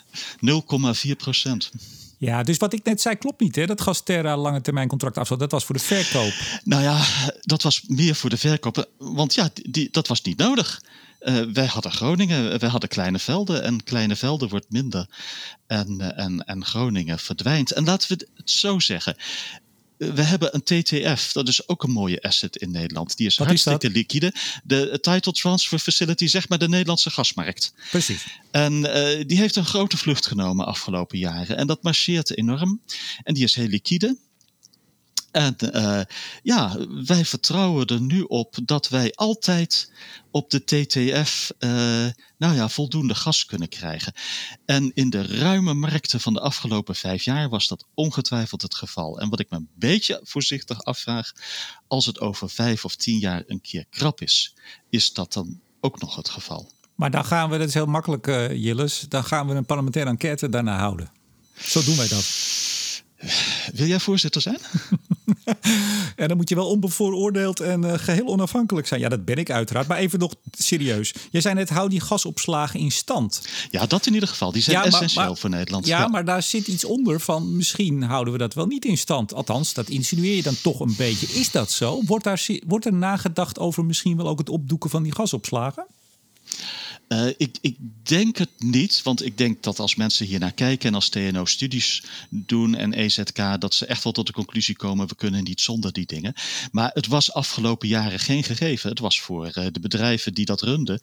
0,4 1.06 1.16
procent. 1.16 1.70
Ja, 2.18 2.42
dus 2.42 2.56
wat 2.56 2.72
ik 2.72 2.84
net 2.84 3.00
zei 3.00 3.16
klopt 3.16 3.40
niet, 3.40 3.56
hè? 3.56 3.66
Dat 3.66 3.80
Gasterra 3.80 4.36
lange 4.36 4.60
termijn 4.60 4.88
contract 4.88 5.38
dat 5.38 5.50
was 5.50 5.64
voor 5.64 5.74
de 5.74 5.80
verkoop. 5.80 6.32
Nou 6.64 6.82
ja, 6.82 7.04
dat 7.40 7.62
was 7.62 7.82
meer 7.86 8.14
voor 8.14 8.30
de 8.30 8.36
verkoop. 8.36 8.88
Want 8.98 9.34
ja, 9.34 9.50
die, 9.54 9.88
dat 9.90 10.06
was 10.08 10.22
niet 10.22 10.38
nodig. 10.38 10.80
Uh, 11.20 11.40
wij 11.52 11.66
hadden 11.66 11.92
Groningen, 11.92 12.58
wij 12.58 12.68
hadden 12.68 12.88
kleine 12.88 13.18
velden 13.18 13.62
en 13.62 13.82
kleine 13.84 14.16
velden 14.16 14.48
wordt 14.48 14.70
minder. 14.70 15.06
En, 15.66 16.16
en, 16.16 16.44
en 16.44 16.64
Groningen 16.64 17.18
verdwijnt. 17.18 17.72
En 17.72 17.84
laten 17.84 18.08
we 18.08 18.26
het 18.36 18.50
zo 18.50 18.78
zeggen 18.78 19.16
we 20.00 20.22
hebben 20.22 20.54
een 20.54 20.62
TTF, 20.62 21.32
dat 21.32 21.48
is 21.48 21.68
ook 21.68 21.82
een 21.82 21.90
mooie 21.90 22.22
asset 22.22 22.56
in 22.56 22.70
Nederland. 22.70 23.16
Die 23.16 23.26
is 23.26 23.36
Wat 23.36 23.46
hartstikke 23.46 23.86
is 23.86 23.92
liquide. 23.92 24.34
De 24.64 24.98
Title 25.00 25.32
Transfer 25.32 25.78
Facility, 25.78 26.26
zeg 26.26 26.48
maar 26.48 26.58
de 26.58 26.68
Nederlandse 26.68 27.10
gasmarkt. 27.10 27.72
Precies. 27.90 28.26
En 28.50 28.72
uh, 28.72 29.24
die 29.26 29.38
heeft 29.38 29.56
een 29.56 29.64
grote 29.64 29.96
vlucht 29.96 30.26
genomen 30.26 30.66
afgelopen 30.66 31.18
jaren. 31.18 31.56
En 31.56 31.66
dat 31.66 31.82
marcheert 31.82 32.36
enorm. 32.36 32.80
En 33.22 33.34
die 33.34 33.44
is 33.44 33.54
heel 33.54 33.66
liquide. 33.66 34.16
En 35.30 35.56
uh, 35.60 36.00
ja, 36.42 36.76
wij 37.04 37.24
vertrouwen 37.24 37.86
er 37.86 38.00
nu 38.00 38.22
op 38.22 38.56
dat 38.64 38.88
wij 38.88 39.12
altijd 39.14 39.92
op 40.30 40.50
de 40.50 40.64
TTF 40.64 41.52
uh, 41.58 41.70
nou 42.38 42.54
ja, 42.54 42.68
voldoende 42.68 43.14
gas 43.14 43.46
kunnen 43.46 43.68
krijgen. 43.68 44.12
En 44.64 44.90
in 44.94 45.10
de 45.10 45.22
ruime 45.22 45.74
markten 45.74 46.20
van 46.20 46.32
de 46.32 46.40
afgelopen 46.40 46.94
vijf 46.94 47.22
jaar 47.24 47.48
was 47.48 47.68
dat 47.68 47.86
ongetwijfeld 47.94 48.62
het 48.62 48.74
geval. 48.74 49.20
En 49.20 49.28
wat 49.28 49.40
ik 49.40 49.50
me 49.50 49.56
een 49.56 49.68
beetje 49.74 50.20
voorzichtig 50.22 50.82
afvraag, 50.82 51.32
als 51.86 52.06
het 52.06 52.20
over 52.20 52.50
vijf 52.50 52.84
of 52.84 52.96
tien 52.96 53.18
jaar 53.18 53.42
een 53.46 53.60
keer 53.60 53.84
krap 53.90 54.20
is, 54.20 54.54
is 54.88 55.12
dat 55.12 55.32
dan 55.32 55.60
ook 55.80 56.00
nog 56.00 56.16
het 56.16 56.28
geval? 56.28 56.72
Maar 56.94 57.10
dan 57.10 57.24
gaan 57.24 57.50
we, 57.50 57.58
dat 57.58 57.68
is 57.68 57.74
heel 57.74 57.86
makkelijk, 57.86 58.26
uh, 58.26 58.54
Jilles, 58.54 59.00
dan 59.08 59.24
gaan 59.24 59.48
we 59.48 59.54
een 59.54 59.64
parlementaire 59.64 60.10
enquête 60.10 60.48
daarna 60.48 60.78
houden. 60.78 61.12
Zo 61.54 61.84
doen 61.84 61.96
wij 61.96 62.08
dat. 62.08 62.24
Wil 63.72 63.86
jij 63.86 64.00
voorzitter 64.00 64.40
zijn? 64.40 64.58
en 66.16 66.28
dan 66.28 66.36
moet 66.36 66.48
je 66.48 66.54
wel 66.54 66.68
onbevooroordeeld 66.68 67.60
en 67.60 67.82
uh, 67.82 67.92
geheel 67.96 68.26
onafhankelijk 68.26 68.86
zijn. 68.86 69.00
Ja, 69.00 69.08
dat 69.08 69.24
ben 69.24 69.36
ik 69.36 69.50
uiteraard. 69.50 69.88
Maar 69.88 69.98
even 69.98 70.18
nog 70.18 70.34
serieus. 70.58 71.14
Jij 71.30 71.40
zei 71.40 71.54
net, 71.54 71.68
hou 71.68 71.88
die 71.88 72.00
gasopslagen 72.00 72.80
in 72.80 72.90
stand. 72.90 73.42
Ja, 73.70 73.86
dat 73.86 74.06
in 74.06 74.14
ieder 74.14 74.28
geval. 74.28 74.52
Die 74.52 74.62
zijn 74.62 74.76
ja, 74.76 74.84
essentieel 74.84 75.24
maar, 75.24 75.36
voor 75.36 75.50
Nederland. 75.50 75.86
Ja, 75.86 75.98
ja, 75.98 76.08
maar 76.08 76.24
daar 76.24 76.42
zit 76.42 76.66
iets 76.66 76.84
onder 76.84 77.20
van 77.20 77.56
misschien 77.56 78.02
houden 78.02 78.32
we 78.32 78.38
dat 78.38 78.54
wel 78.54 78.66
niet 78.66 78.84
in 78.84 78.98
stand. 78.98 79.34
Althans, 79.34 79.74
dat 79.74 79.88
insinueer 79.88 80.36
je 80.36 80.42
dan 80.42 80.56
toch 80.62 80.80
een 80.80 80.94
beetje. 80.96 81.26
Is 81.26 81.50
dat 81.50 81.70
zo? 81.70 82.02
Wordt, 82.06 82.24
daar, 82.24 82.46
wordt 82.66 82.86
er 82.86 82.94
nagedacht 82.94 83.58
over 83.58 83.84
misschien 83.84 84.16
wel 84.16 84.28
ook 84.28 84.38
het 84.38 84.48
opdoeken 84.48 84.90
van 84.90 85.02
die 85.02 85.14
gasopslagen? 85.14 85.86
Uh, 87.12 87.26
ik, 87.36 87.58
ik, 87.60 87.76
denk 88.02 88.36
het 88.36 88.50
niet, 88.58 89.02
want 89.02 89.24
ik 89.24 89.38
denk 89.38 89.62
dat 89.62 89.78
als 89.78 89.94
mensen 89.94 90.26
hier 90.26 90.38
naar 90.38 90.52
kijken 90.52 90.88
en 90.88 90.94
als 90.94 91.08
TNO 91.08 91.44
studies 91.44 92.02
doen 92.28 92.74
en 92.74 92.92
EZK, 92.92 93.60
dat 93.60 93.74
ze 93.74 93.86
echt 93.86 94.04
wel 94.04 94.12
tot 94.12 94.26
de 94.26 94.32
conclusie 94.32 94.76
komen: 94.76 95.08
we 95.08 95.14
kunnen 95.14 95.44
niet 95.44 95.60
zonder 95.60 95.92
die 95.92 96.06
dingen. 96.06 96.34
Maar 96.72 96.90
het 96.94 97.06
was 97.06 97.32
afgelopen 97.32 97.88
jaren 97.88 98.18
geen 98.18 98.44
gegeven. 98.44 98.90
Het 98.90 98.98
was 98.98 99.20
voor 99.20 99.46
uh, 99.46 99.66
de 99.72 99.80
bedrijven 99.80 100.34
die 100.34 100.44
dat 100.44 100.62
runden. 100.62 101.00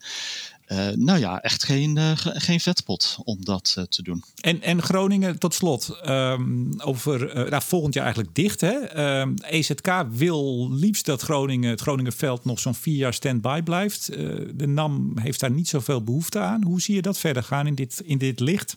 Uh, 0.68 0.88
nou 0.88 1.18
ja, 1.18 1.40
echt 1.40 1.64
geen, 1.64 1.96
uh, 1.96 2.10
geen 2.14 2.60
vetpot 2.60 3.18
om 3.24 3.44
dat 3.44 3.74
uh, 3.78 3.84
te 3.84 4.02
doen. 4.02 4.24
En, 4.40 4.62
en 4.62 4.82
Groningen, 4.82 5.38
tot 5.38 5.54
slot, 5.54 5.98
um, 6.06 6.80
over 6.80 7.48
nou, 7.50 7.62
volgend 7.62 7.94
jaar 7.94 8.04
eigenlijk 8.04 8.34
dicht. 8.34 8.60
Hè? 8.60 8.74
Um, 9.20 9.36
ehm, 9.38 9.54
EZK 9.54 10.06
wil 10.10 10.72
liefst 10.72 11.04
dat 11.04 11.22
Groningen, 11.22 11.70
het 11.70 11.80
Groningenveld 11.80 12.44
nog 12.44 12.58
zo'n 12.58 12.74
vier 12.74 12.96
jaar 12.96 13.14
stand-by 13.14 13.62
blijft. 13.62 14.06
de 14.54 14.66
NAM 14.66 15.18
heeft 15.18 15.40
daar 15.40 15.50
niet 15.50 15.68
zoveel 15.68 16.02
behoefte 16.02 16.38
aan. 16.38 16.64
Hoe 16.64 16.80
zie 16.80 16.94
je 16.94 17.02
dat 17.02 17.18
verder 17.18 17.42
gaan 17.42 17.66
in 17.66 17.74
dit, 17.74 18.02
in 18.04 18.18
dit 18.18 18.40
licht? 18.40 18.76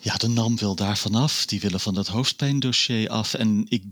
Ja, 0.00 0.14
de 0.14 0.28
NAM 0.28 0.56
wil 0.56 0.74
daar 0.74 0.98
vanaf. 0.98 1.46
Die 1.46 1.60
willen 1.60 1.80
van 1.80 1.94
dat 1.94 2.06
hoofdpijndossier 2.06 3.08
af. 3.08 3.34
En 3.34 3.66
ik 3.68 3.82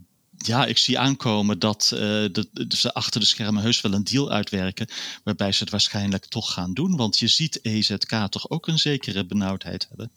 ja, 0.47 0.67
ik 0.67 0.79
zie 0.79 0.99
aankomen 0.99 1.59
dat 1.59 1.91
uh, 1.95 2.01
de, 2.01 2.67
ze 2.69 2.95
achter 2.95 3.21
de 3.21 3.27
schermen 3.27 3.63
heus 3.63 3.81
wel 3.81 3.93
een 3.93 4.05
deal 4.05 4.31
uitwerken. 4.31 4.89
Waarbij 5.25 5.53
ze 5.53 5.63
het 5.63 5.73
waarschijnlijk 5.73 6.27
toch 6.27 6.53
gaan 6.53 6.75
doen. 6.75 6.97
Want 6.97 7.19
je 7.19 7.29
ziet 7.29 7.59
EZK 7.63 8.27
toch 8.31 8.51
ook 8.51 8.67
een 8.67 8.79
zekere 8.79 9.27
benauwdheid 9.27 9.87
hebben. 9.89 10.11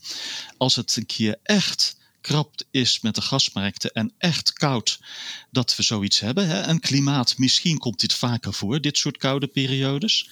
Als 0.58 0.76
het 0.76 0.96
een 0.96 1.06
keer 1.06 1.40
echt 1.44 1.96
krapt 2.22 2.66
is 2.72 3.00
met 3.02 3.16
de 3.16 3.22
gasmarkten 3.22 3.92
en 3.92 4.12
echt 4.18 4.54
koud 4.54 5.00
dat 5.52 5.76
we 5.76 5.84
zoiets 5.84 6.20
hebben. 6.20 6.48
Hè? 6.48 6.62
En 6.62 6.80
klimaat, 6.80 7.38
misschien 7.38 7.78
komt 7.78 8.00
dit 8.00 8.14
vaker 8.14 8.54
voor, 8.54 8.82
dit 8.82 8.98
soort 8.98 9.18
koude 9.18 9.48
periodes. 9.48 10.30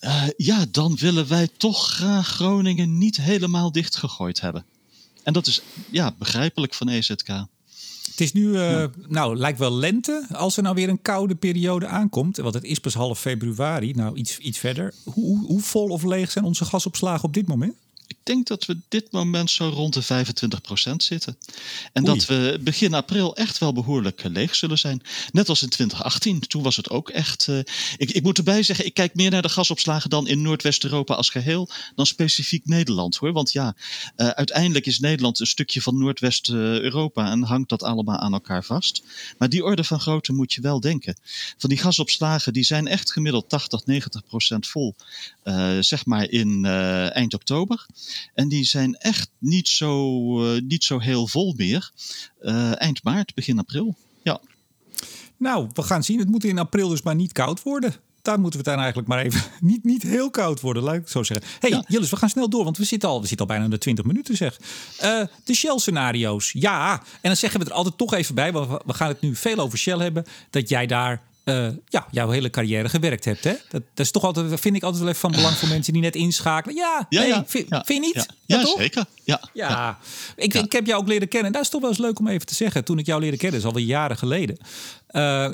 Uh, 0.00 0.24
ja, 0.36 0.66
dan 0.70 0.96
willen 0.96 1.28
wij 1.28 1.48
toch 1.56 1.90
graag 1.90 2.28
Groningen 2.28 2.98
niet 2.98 3.16
helemaal 3.16 3.72
dichtgegooid 3.72 4.40
hebben. 4.40 4.64
En 5.22 5.32
dat 5.32 5.46
is 5.46 5.60
ja, 5.90 6.14
begrijpelijk 6.18 6.74
van 6.74 6.88
EZK. 6.88 7.46
Het 8.14 8.22
is 8.22 8.32
nu, 8.32 8.48
uh, 8.48 8.84
nou, 9.08 9.36
lijkt 9.36 9.58
wel 9.58 9.72
lente. 9.72 10.26
Als 10.32 10.56
er 10.56 10.62
nou 10.62 10.74
weer 10.74 10.88
een 10.88 11.02
koude 11.02 11.34
periode 11.34 11.86
aankomt, 11.86 12.36
want 12.36 12.54
het 12.54 12.64
is 12.64 12.78
pas 12.78 12.94
half 12.94 13.20
februari, 13.20 13.92
nou 13.92 14.16
iets, 14.16 14.38
iets 14.38 14.58
verder. 14.58 14.94
Hoe, 15.04 15.46
hoe 15.46 15.60
vol 15.60 15.88
of 15.88 16.02
leeg 16.02 16.30
zijn 16.30 16.44
onze 16.44 16.64
gasopslagen 16.64 17.24
op 17.24 17.34
dit 17.34 17.46
moment? 17.46 17.74
Ik 18.24 18.32
denk 18.32 18.46
dat 18.46 18.64
we 18.64 18.78
dit 18.88 19.12
moment 19.12 19.50
zo 19.50 19.68
rond 19.68 19.94
de 19.94 20.26
25% 20.92 20.96
zitten. 20.96 21.36
En 21.92 22.04
dat 22.04 22.26
we 22.26 22.58
begin 22.60 22.94
april 22.94 23.36
echt 23.36 23.58
wel 23.58 23.72
behoorlijk 23.72 24.22
leeg 24.22 24.54
zullen 24.54 24.78
zijn. 24.78 25.02
Net 25.32 25.48
als 25.48 25.62
in 25.62 25.68
2018. 25.68 26.40
Toen 26.40 26.62
was 26.62 26.76
het 26.76 26.90
ook 26.90 27.10
echt. 27.10 27.46
Uh, 27.46 27.58
ik, 27.96 28.10
ik 28.10 28.22
moet 28.22 28.38
erbij 28.38 28.62
zeggen, 28.62 28.86
ik 28.86 28.94
kijk 28.94 29.14
meer 29.14 29.30
naar 29.30 29.42
de 29.42 29.48
gasopslagen 29.48 30.10
dan 30.10 30.28
in 30.28 30.42
Noordwest-Europa 30.42 31.14
als 31.14 31.30
geheel. 31.30 31.68
dan 31.94 32.06
specifiek 32.06 32.66
Nederland 32.66 33.16
hoor. 33.16 33.32
Want 33.32 33.52
ja, 33.52 33.74
uh, 34.16 34.28
uiteindelijk 34.28 34.86
is 34.86 34.98
Nederland 34.98 35.40
een 35.40 35.46
stukje 35.46 35.82
van 35.82 35.98
Noordwest-Europa. 35.98 37.30
en 37.30 37.42
hangt 37.42 37.68
dat 37.68 37.82
allemaal 37.82 38.18
aan 38.18 38.32
elkaar 38.32 38.64
vast. 38.64 39.02
Maar 39.38 39.48
die 39.48 39.64
orde 39.64 39.84
van 39.84 40.00
grootte 40.00 40.32
moet 40.32 40.52
je 40.52 40.60
wel 40.60 40.80
denken. 40.80 41.18
Van 41.58 41.68
die 41.68 41.78
gasopslagen, 41.78 42.52
die 42.52 42.64
zijn 42.64 42.86
echt 42.86 43.12
gemiddeld 43.12 43.48
80, 43.48 43.82
90% 43.82 44.58
vol. 44.58 44.94
Uh, 45.44 45.76
zeg 45.80 46.06
maar 46.06 46.30
in 46.30 46.64
eind 46.64 47.34
oktober. 47.34 47.86
En 48.34 48.48
die 48.48 48.64
zijn 48.64 48.94
echt 48.94 49.30
niet 49.38 49.68
zo, 49.68 50.20
uh, 50.44 50.60
niet 50.60 50.84
zo 50.84 50.98
heel 50.98 51.26
vol 51.26 51.54
meer. 51.56 51.92
Uh, 52.40 52.80
eind 52.80 53.02
maart, 53.02 53.34
begin 53.34 53.58
april. 53.58 53.96
Ja. 54.22 54.40
Nou, 55.36 55.68
we 55.72 55.82
gaan 55.82 56.04
zien. 56.04 56.18
Het 56.18 56.28
moet 56.28 56.44
in 56.44 56.58
april 56.58 56.88
dus 56.88 57.02
maar 57.02 57.14
niet 57.14 57.32
koud 57.32 57.62
worden. 57.62 57.94
Daar 58.22 58.40
moeten 58.40 58.60
we 58.60 58.70
het 58.70 58.74
dan 58.74 58.84
eigenlijk 58.84 59.08
maar 59.08 59.24
even 59.24 59.42
niet, 59.70 59.84
niet 59.84 60.02
heel 60.02 60.30
koud 60.30 60.60
worden, 60.60 60.82
laat 60.82 60.94
ik 60.94 61.08
zo 61.08 61.22
zeggen. 61.22 61.46
hey, 61.60 61.70
ja. 61.70 61.84
Jillis, 61.86 62.10
we 62.10 62.16
gaan 62.16 62.28
snel 62.28 62.48
door, 62.48 62.64
want 62.64 62.78
we 62.78 62.84
zitten 62.84 63.08
al, 63.08 63.20
we 63.20 63.26
zitten 63.26 63.46
al 63.46 63.54
bijna 63.54 63.70
de 63.70 63.78
20 63.78 64.04
minuten 64.04 64.36
zeg. 64.36 64.60
Uh, 65.02 65.22
de 65.44 65.54
Shell-scenario's, 65.54 66.52
ja. 66.52 66.92
En 66.98 67.02
dan 67.22 67.36
zeggen 67.36 67.60
we 67.60 67.66
er 67.66 67.72
altijd 67.72 67.98
toch 67.98 68.14
even 68.14 68.34
bij, 68.34 68.52
want 68.52 68.82
we 68.86 68.94
gaan 68.94 69.08
het 69.08 69.20
nu 69.20 69.36
veel 69.36 69.56
over 69.56 69.78
Shell 69.78 69.98
hebben, 69.98 70.24
dat 70.50 70.68
jij 70.68 70.86
daar 70.86 71.22
uh, 71.44 71.68
ja, 71.88 72.06
jouw 72.10 72.30
hele 72.30 72.50
carrière 72.50 72.88
gewerkt 72.88 73.24
hebt. 73.24 73.44
Hè? 73.44 73.52
Dat, 73.68 73.82
dat 73.94 74.06
is 74.06 74.10
toch 74.10 74.24
altijd, 74.24 74.60
vind 74.60 74.76
ik 74.76 74.82
altijd 74.82 75.02
wel 75.02 75.10
even 75.10 75.20
van 75.20 75.32
belang 75.32 75.56
voor 75.56 75.68
mensen 75.68 75.92
die 75.92 76.02
net 76.02 76.14
inschakelen. 76.14 76.76
Ja, 76.76 77.06
ja, 77.08 77.22
ja, 77.22 77.44
vind, 77.46 77.68
vind, 77.68 77.86
je 77.86 78.00
niet? 78.00 78.26
Ja, 78.46 78.66
zeker. 78.66 79.04
Ja, 79.24 79.40
ja. 79.52 79.98
Ik, 80.36 80.54
ik 80.54 80.72
heb 80.72 80.86
jou 80.86 81.00
ook 81.00 81.08
leren 81.08 81.28
kennen. 81.28 81.52
Dat 81.52 81.62
is 81.62 81.68
toch 81.68 81.80
wel 81.80 81.90
eens 81.90 81.98
leuk 81.98 82.18
om 82.18 82.28
even 82.28 82.46
te 82.46 82.54
zeggen. 82.54 82.84
Toen 82.84 82.98
ik 82.98 83.06
jou 83.06 83.20
leerde 83.20 83.36
kennen, 83.36 83.60
is 83.60 83.66
alweer 83.66 83.84
jaren 83.84 84.16
geleden. 84.16 84.56
Uh, 85.10 85.48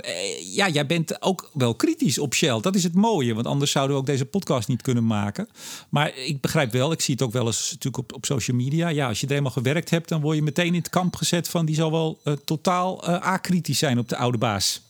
ja, 0.54 0.68
jij 0.68 0.86
bent 0.86 1.22
ook 1.22 1.50
wel 1.52 1.74
kritisch 1.74 2.18
op 2.18 2.34
Shell. 2.34 2.60
Dat 2.60 2.74
is 2.74 2.82
het 2.82 2.94
mooie, 2.94 3.34
want 3.34 3.46
anders 3.46 3.70
zouden 3.70 3.96
we 3.96 4.02
ook 4.02 4.08
deze 4.08 4.24
podcast 4.24 4.68
niet 4.68 4.82
kunnen 4.82 5.06
maken. 5.06 5.48
Maar 5.88 6.16
ik 6.16 6.40
begrijp 6.40 6.72
wel, 6.72 6.92
ik 6.92 7.00
zie 7.00 7.14
het 7.14 7.22
ook 7.22 7.32
wel 7.32 7.46
eens 7.46 7.70
natuurlijk 7.70 7.98
op, 7.98 8.12
op 8.12 8.26
social 8.26 8.56
media. 8.56 8.88
Ja, 8.88 9.08
als 9.08 9.20
je 9.20 9.26
er 9.26 9.36
eenmaal 9.36 9.52
gewerkt 9.52 9.90
hebt, 9.90 10.08
dan 10.08 10.20
word 10.20 10.36
je 10.36 10.42
meteen 10.42 10.66
in 10.66 10.74
het 10.74 10.90
kamp 10.90 11.16
gezet 11.16 11.48
van 11.48 11.66
die 11.66 11.74
zal 11.74 11.90
wel 11.90 12.18
uh, 12.24 12.34
totaal 12.44 13.04
akritisch 13.06 13.78
zijn 13.78 13.98
op 13.98 14.08
de 14.08 14.16
oude 14.16 14.38
baas. 14.38 14.80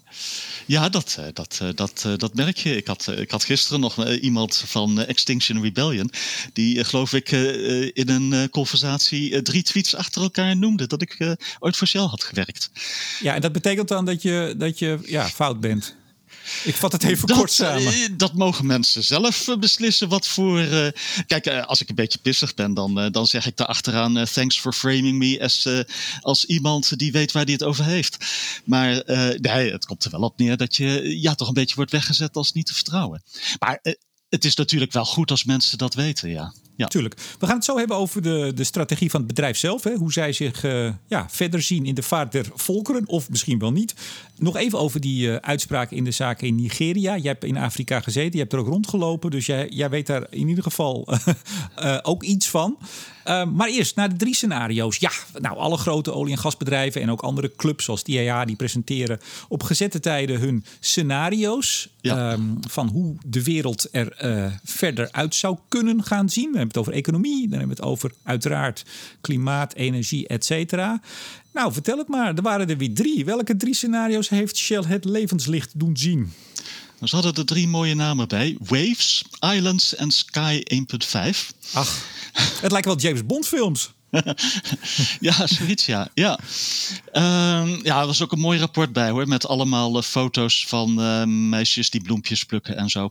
Ja, 0.66 0.88
dat, 0.88 1.18
dat, 1.32 1.60
dat, 1.74 2.06
dat 2.16 2.34
merk 2.34 2.56
je. 2.56 2.76
Ik 2.76 2.86
had, 2.86 3.06
ik 3.16 3.30
had 3.30 3.44
gisteren 3.44 3.80
nog 3.80 4.06
iemand 4.06 4.64
van 4.66 5.04
Extinction 5.04 5.62
Rebellion. 5.62 6.10
die, 6.52 6.84
geloof 6.84 7.12
ik, 7.12 7.30
in 7.92 8.08
een 8.08 8.50
conversatie 8.50 9.42
drie 9.42 9.62
tweets 9.62 9.94
achter 9.94 10.22
elkaar 10.22 10.56
noemde. 10.56 10.86
dat 10.86 11.02
ik 11.02 11.36
ooit 11.58 11.76
voor 11.76 11.86
Shell 11.86 12.00
had 12.00 12.24
gewerkt. 12.24 12.70
Ja, 13.20 13.34
en 13.34 13.40
dat 13.40 13.52
betekent 13.52 13.88
dan 13.88 14.04
dat 14.04 14.22
je, 14.22 14.54
dat 14.58 14.78
je 14.78 14.98
ja, 15.04 15.28
fout 15.28 15.60
bent. 15.60 15.98
Ik 16.64 16.74
vat 16.74 16.92
het 16.92 17.02
even 17.04 17.28
kort 17.28 17.52
samen. 17.52 17.82
Uh, 17.82 18.08
dat 18.16 18.34
mogen 18.34 18.66
mensen 18.66 19.04
zelf 19.04 19.48
uh, 19.48 19.56
beslissen 19.56 20.08
wat 20.08 20.26
voor. 20.26 20.60
Uh, 20.60 20.86
kijk, 21.26 21.48
als 21.48 21.80
ik 21.80 21.88
een 21.88 21.94
beetje 21.94 22.18
pissig 22.18 22.54
ben, 22.54 22.74
dan, 22.74 23.08
dan 23.12 23.26
zeg 23.26 23.46
ik 23.46 23.56
daar 23.56 23.66
achteraan: 23.66 24.24
thanks 24.32 24.60
for 24.60 24.72
framing 24.72 25.18
me 25.18 25.40
as, 25.42 25.68
als 26.20 26.44
iemand 26.44 26.98
die 26.98 27.12
weet 27.12 27.32
waar 27.32 27.44
hij 27.44 27.52
het 27.52 27.64
over 27.64 27.84
heeft. 27.84 28.16
Maar 28.64 29.02
nee, 29.36 29.72
het 29.72 29.86
komt 29.86 30.04
er 30.04 30.10
wel 30.10 30.20
op 30.20 30.38
neer 30.38 30.56
dat 30.56 30.76
je 30.76 31.20
ja, 31.20 31.34
toch 31.34 31.48
een 31.48 31.54
beetje 31.54 31.74
wordt 31.74 31.90
weggezet 31.92 32.36
als 32.36 32.52
niet 32.52 32.66
te 32.66 32.74
vertrouwen. 32.74 33.22
Maar 33.58 33.80
het 34.28 34.44
is 34.44 34.54
natuurlijk 34.54 34.92
wel 34.92 35.04
goed 35.04 35.30
als 35.30 35.44
mensen 35.44 35.78
dat 35.78 35.94
weten, 35.94 36.30
ja. 36.30 36.54
Ja. 36.80 36.86
Tuurlijk. 36.86 37.14
We 37.38 37.46
gaan 37.46 37.54
het 37.54 37.64
zo 37.64 37.76
hebben 37.76 37.96
over 37.96 38.22
de, 38.22 38.52
de 38.54 38.64
strategie 38.64 39.10
van 39.10 39.20
het 39.20 39.28
bedrijf 39.28 39.56
zelf. 39.56 39.84
Hè? 39.84 39.94
Hoe 39.94 40.12
zij 40.12 40.32
zich 40.32 40.64
uh, 40.64 40.90
ja, 41.06 41.26
verder 41.30 41.62
zien 41.62 41.86
in 41.86 41.94
de 41.94 42.02
vaart 42.02 42.32
der 42.32 42.46
volkeren, 42.54 43.08
of 43.08 43.30
misschien 43.30 43.58
wel 43.58 43.72
niet. 43.72 43.94
Nog 44.38 44.56
even 44.56 44.78
over 44.78 45.00
die 45.00 45.26
uh, 45.26 45.36
uitspraak 45.36 45.90
in 45.90 46.04
de 46.04 46.10
zaak 46.10 46.42
in 46.42 46.54
Nigeria. 46.54 47.16
Jij 47.16 47.30
hebt 47.30 47.44
in 47.44 47.56
Afrika 47.56 48.00
gezeten, 48.00 48.32
je 48.32 48.38
hebt 48.38 48.52
er 48.52 48.58
ook 48.58 48.66
rondgelopen. 48.66 49.30
Dus 49.30 49.46
jij, 49.46 49.68
jij 49.68 49.90
weet 49.90 50.06
daar 50.06 50.26
in 50.30 50.48
ieder 50.48 50.62
geval 50.64 51.08
uh, 51.82 51.98
ook 52.12 52.22
iets 52.22 52.48
van. 52.48 52.78
maar 53.24 53.68
eerst 53.68 53.96
naar 53.96 54.08
de 54.08 54.16
drie 54.16 54.34
scenario's. 54.34 54.96
Ja, 54.96 55.10
nou, 55.38 55.56
alle 55.56 55.76
grote 55.76 56.12
olie- 56.12 56.32
en 56.32 56.38
gasbedrijven 56.38 57.02
en 57.02 57.10
ook 57.10 57.20
andere 57.20 57.52
clubs 57.56 57.84
zoals 57.84 58.04
de 58.04 58.12
IAA... 58.12 58.44
die 58.44 58.56
presenteren 58.56 59.20
op 59.48 59.62
gezette 59.62 60.00
tijden 60.00 60.40
hun 60.40 60.64
scenario's... 60.80 61.88
Ja. 62.02 62.32
Um, 62.32 62.58
van 62.68 62.88
hoe 62.88 63.16
de 63.26 63.42
wereld 63.42 63.88
er 63.92 64.14
verder 64.64 65.08
uit 65.12 65.34
zou 65.34 65.56
kunnen 65.68 66.04
gaan 66.04 66.28
zien. 66.28 66.69
We 66.72 66.78
het 66.78 66.88
over 66.88 67.00
economie, 67.00 67.48
dan 67.48 67.58
hebben 67.58 67.76
we 67.76 67.82
het 67.82 67.92
over 67.92 68.12
uiteraard 68.22 68.84
klimaat, 69.20 69.74
energie, 69.74 70.28
et 70.28 70.44
cetera. 70.44 71.00
Nou, 71.52 71.72
vertel 71.72 71.98
het 71.98 72.08
maar. 72.08 72.34
Er 72.34 72.42
waren 72.42 72.68
er 72.68 72.76
weer 72.76 72.94
drie. 72.94 73.24
Welke 73.24 73.56
drie 73.56 73.74
scenario's 73.74 74.28
heeft 74.28 74.56
Shell 74.56 74.84
het 74.86 75.04
levenslicht 75.04 75.78
doen 75.78 75.96
zien? 75.96 76.32
Ze 77.02 77.14
hadden 77.14 77.34
er 77.34 77.44
drie 77.44 77.68
mooie 77.68 77.94
namen 77.94 78.28
bij: 78.28 78.56
Waves, 78.60 79.24
Islands 79.54 79.94
en 79.94 80.10
Sky 80.10 80.62
1.5. 80.74 80.80
Ach, 81.72 82.04
het 82.60 82.72
lijkt 82.72 82.86
wel 82.86 82.98
James 82.98 83.26
Bond 83.26 83.46
films. 83.46 83.92
ja, 85.28 85.46
zoiets, 85.46 85.86
ja. 85.86 86.08
Ja. 86.14 86.38
Uh, 87.12 87.82
ja, 87.82 88.00
er 88.00 88.06
was 88.06 88.22
ook 88.22 88.32
een 88.32 88.38
mooi 88.38 88.58
rapport 88.58 88.92
bij 88.92 89.10
hoor. 89.10 89.28
Met 89.28 89.46
allemaal 89.46 89.96
uh, 89.96 90.02
foto's 90.02 90.64
van 90.66 91.00
uh, 91.00 91.24
meisjes 91.24 91.90
die 91.90 92.02
bloempjes 92.02 92.44
plukken 92.44 92.76
en 92.76 92.88
zo. 92.88 93.10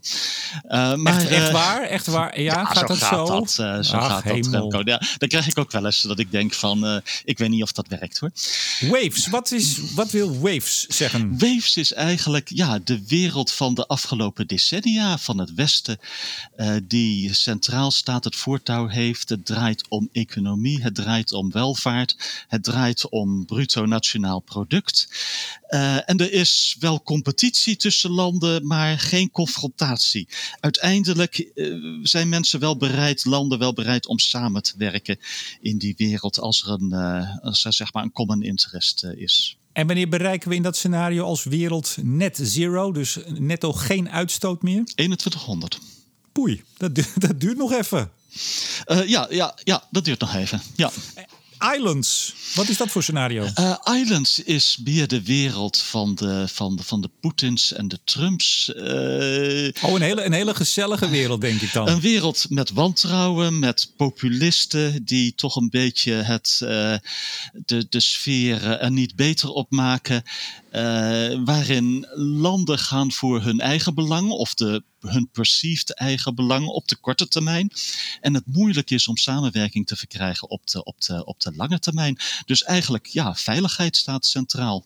Eh, 0.67 0.93
maar, 0.95 1.17
echt, 1.17 1.27
echt 1.27 1.51
waar? 1.51 1.81
Echt 1.81 2.05
waar? 2.05 2.41
Ja, 2.41 2.53
ja 2.53 2.65
gaat 2.65 2.77
zo 2.77 2.85
dat 2.85 2.97
gaat 2.97 3.27
zo? 3.27 3.39
Dat, 3.39 3.51
zo 3.85 3.97
Ach, 3.97 4.07
gaat 4.07 4.23
hemel. 4.23 4.69
dat. 4.69 4.87
Ja, 4.87 5.01
dan 5.17 5.29
krijg 5.29 5.47
ik 5.47 5.57
ook 5.57 5.71
wel 5.71 5.85
eens 5.85 6.01
dat 6.01 6.19
ik 6.19 6.31
denk 6.31 6.53
van... 6.53 7.01
ik 7.23 7.37
weet 7.37 7.49
niet 7.49 7.63
of 7.63 7.71
dat 7.71 7.87
werkt 7.87 8.19
hoor. 8.19 8.31
Waves, 8.79 9.27
wat, 9.27 9.51
is, 9.51 9.93
wat 9.93 10.11
wil 10.11 10.39
Waves 10.39 10.85
zeggen? 10.87 11.37
Waves 11.37 11.77
is 11.77 11.93
eigenlijk 11.93 12.49
ja, 12.53 12.79
de 12.83 13.03
wereld 13.07 13.51
van 13.51 13.73
de 13.73 13.87
afgelopen 13.87 14.47
decennia 14.47 15.17
van 15.17 15.37
het 15.37 15.53
Westen. 15.53 15.99
die 16.83 17.33
centraal 17.33 17.91
staat, 17.91 18.23
het 18.23 18.35
voortouw 18.35 18.87
heeft. 18.87 19.29
Het 19.29 19.45
draait 19.45 19.83
om 19.89 20.09
economie 20.11 20.81
het 20.89 21.05
draait 21.05 21.31
om 21.31 21.51
welvaart, 21.51 22.45
het 22.47 22.63
draait 22.63 23.09
om 23.09 23.45
bruto 23.45 23.85
nationaal 23.85 24.39
product. 24.39 25.07
Uh, 25.69 26.09
en 26.09 26.17
er 26.17 26.31
is 26.31 26.75
wel 26.79 27.03
competitie 27.03 27.75
tussen 27.75 28.11
landen, 28.11 28.67
maar 28.67 28.99
geen 28.99 29.31
confrontatie. 29.31 30.27
Uiteindelijk 30.59 31.51
uh, 31.55 31.99
zijn 32.03 32.29
mensen 32.29 32.59
wel 32.59 32.77
bereid, 32.77 33.25
landen 33.25 33.59
wel 33.59 33.73
bereid 33.73 34.07
om 34.07 34.19
samen 34.19 34.63
te 34.63 34.73
werken 34.77 35.17
in 35.61 35.77
die 35.77 35.93
wereld 35.97 36.39
als 36.39 36.63
er 36.63 36.69
een, 36.69 36.91
uh, 36.93 37.37
als 37.41 37.65
er, 37.65 37.73
zeg 37.73 37.93
maar 37.93 38.03
een 38.03 38.11
common 38.11 38.43
interest 38.43 39.03
is. 39.03 39.57
En 39.71 39.87
wanneer 39.87 40.09
bereiken 40.09 40.49
we 40.49 40.55
in 40.55 40.63
dat 40.63 40.77
scenario 40.77 41.23
als 41.23 41.43
wereld 41.43 41.97
net 42.01 42.39
zero, 42.41 42.91
dus 42.91 43.17
netto 43.27 43.73
geen 43.73 44.09
uitstoot 44.09 44.61
meer? 44.61 44.83
2100. 44.83 45.79
Poei, 46.31 46.63
dat, 46.77 46.95
dat 47.15 47.39
duurt 47.39 47.57
nog 47.57 47.71
even. 47.71 48.11
Uh, 48.87 49.07
ja, 49.07 49.27
ja, 49.29 49.55
ja, 49.63 49.83
dat 49.91 50.05
duurt 50.05 50.19
nog 50.19 50.35
even. 50.35 50.61
Ja. 50.75 50.91
Islands. 51.75 52.33
Wat 52.55 52.69
is 52.69 52.77
dat 52.77 52.89
voor 52.89 53.03
scenario? 53.03 53.47
Uh, 53.59 53.75
Islands 54.01 54.39
is 54.43 54.79
meer 54.83 55.07
de 55.07 55.23
wereld 55.23 55.77
van 55.77 56.15
de, 56.15 56.47
van 56.47 56.75
de, 56.75 56.83
van 56.83 57.01
de 57.01 57.09
Poetins 57.19 57.73
en 57.73 57.87
de 57.87 57.99
Trumps. 58.03 58.71
Uh, 58.75 58.83
oh, 59.81 59.95
een 59.95 60.01
hele, 60.01 60.23
een 60.23 60.33
hele 60.33 60.55
gezellige 60.55 61.09
wereld, 61.09 61.41
denk 61.41 61.61
ik 61.61 61.73
dan. 61.73 61.87
Een 61.87 61.99
wereld 61.99 62.45
met 62.49 62.69
wantrouwen, 62.69 63.59
met 63.59 63.91
populisten 63.97 65.05
die 65.05 65.35
toch 65.35 65.55
een 65.55 65.69
beetje 65.69 66.11
het, 66.13 66.55
de, 66.59 67.85
de 67.89 67.99
sfeer 67.99 68.79
er 68.79 68.91
niet 68.91 69.15
beter 69.15 69.49
op 69.49 69.71
maken. 69.71 70.23
Waarin 71.45 72.07
landen 72.13 72.79
gaan 72.79 73.11
voor 73.11 73.41
hun 73.41 73.59
eigen 73.59 73.95
belang 73.95 74.29
of 74.29 74.53
de 74.53 74.83
hun 74.99 75.29
perceived 75.31 75.93
eigen 75.93 76.35
belang 76.35 76.67
op 76.67 76.87
de 76.87 76.95
korte 76.95 77.27
termijn. 77.27 77.71
En 78.21 78.33
het 78.33 78.45
moeilijk 78.45 78.89
is 78.89 79.07
om 79.07 79.17
samenwerking 79.17 79.87
te 79.87 79.95
verkrijgen 79.95 80.49
op 80.49 80.67
de, 80.67 80.83
op 80.83 81.01
de, 81.01 81.25
op 81.25 81.39
de 81.41 81.51
lange 81.55 81.79
termijn. 81.79 82.17
Dus 82.45 82.63
eigenlijk, 82.63 83.05
ja, 83.05 83.35
veiligheid 83.35 83.95
staat 83.95 84.25
centraal. 84.25 84.85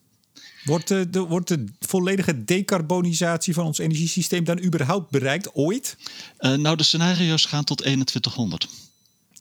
Wordt 0.63 0.87
de, 0.87 1.09
de, 1.09 1.19
wordt 1.19 1.47
de 1.47 1.65
volledige 1.79 2.43
decarbonisatie 2.43 3.53
van 3.53 3.65
ons 3.65 3.77
energiesysteem 3.77 4.43
dan 4.43 4.63
überhaupt 4.63 5.11
bereikt, 5.11 5.53
ooit? 5.53 5.97
Uh, 6.39 6.53
nou, 6.53 6.77
de 6.77 6.83
scenario's 6.83 7.45
gaan 7.45 7.63
tot 7.63 7.77
2100. 7.77 8.67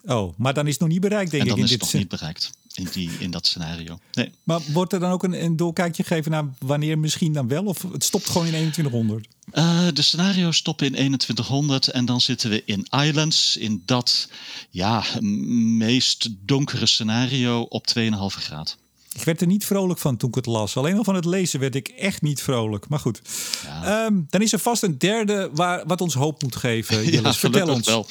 Oh, 0.04 0.38
maar 0.38 0.54
dan 0.54 0.66
is 0.66 0.72
het 0.72 0.80
nog 0.80 0.90
niet 0.90 1.00
bereikt, 1.00 1.30
denk 1.30 1.42
en 1.42 1.48
ik. 1.48 1.54
Dan 1.54 1.64
is 1.64 1.70
het 1.70 1.80
nog 1.80 1.92
niet 1.92 2.08
bereikt 2.08 2.50
in, 2.74 2.88
die, 2.92 3.10
in 3.18 3.30
dat 3.30 3.46
scenario. 3.46 3.98
Nee. 4.12 4.32
Maar 4.42 4.60
wordt 4.72 4.92
er 4.92 5.00
dan 5.00 5.10
ook 5.10 5.22
een, 5.22 5.44
een 5.44 5.56
doorkijkje 5.56 6.02
gegeven 6.02 6.30
naar 6.30 6.44
wanneer 6.58 6.98
misschien 6.98 7.32
dan 7.32 7.48
wel? 7.48 7.64
Of 7.64 7.82
het 7.92 8.04
stopt 8.04 8.28
gewoon 8.28 8.46
in 8.46 8.52
2100? 8.52 9.28
Uh, 9.52 9.86
de 9.94 10.02
scenario's 10.02 10.56
stoppen 10.56 10.86
in 10.86 10.92
2100 10.94 11.88
en 11.88 12.04
dan 12.04 12.20
zitten 12.20 12.50
we 12.50 12.62
in 12.64 12.86
Islands, 12.90 13.56
in 13.56 13.82
dat 13.86 14.28
ja, 14.70 15.04
meest 15.20 16.28
donkere 16.40 16.86
scenario 16.86 17.60
op 17.60 17.86
2,5 17.98 18.04
graden. 18.26 18.74
Ik 19.14 19.24
werd 19.24 19.40
er 19.40 19.46
niet 19.46 19.64
vrolijk 19.64 19.98
van 19.98 20.16
toen 20.16 20.28
ik 20.28 20.34
het 20.34 20.46
las. 20.46 20.76
Alleen 20.76 20.96
al 20.96 21.04
van 21.04 21.14
het 21.14 21.24
lezen 21.24 21.60
werd 21.60 21.74
ik 21.74 21.88
echt 21.88 22.22
niet 22.22 22.42
vrolijk. 22.42 22.88
Maar 22.88 22.98
goed. 22.98 23.20
Ja. 23.64 24.04
Um, 24.04 24.26
dan 24.30 24.42
is 24.42 24.52
er 24.52 24.58
vast 24.58 24.82
een 24.82 24.98
derde 24.98 25.50
waar, 25.54 25.86
wat 25.86 26.00
ons 26.00 26.14
hoop 26.14 26.42
moet 26.42 26.56
geven. 26.56 26.96
Jillis, 27.04 27.20
ja, 27.20 27.34
vertel 27.34 27.68
ons. 27.68 27.86
Wel. 27.86 28.06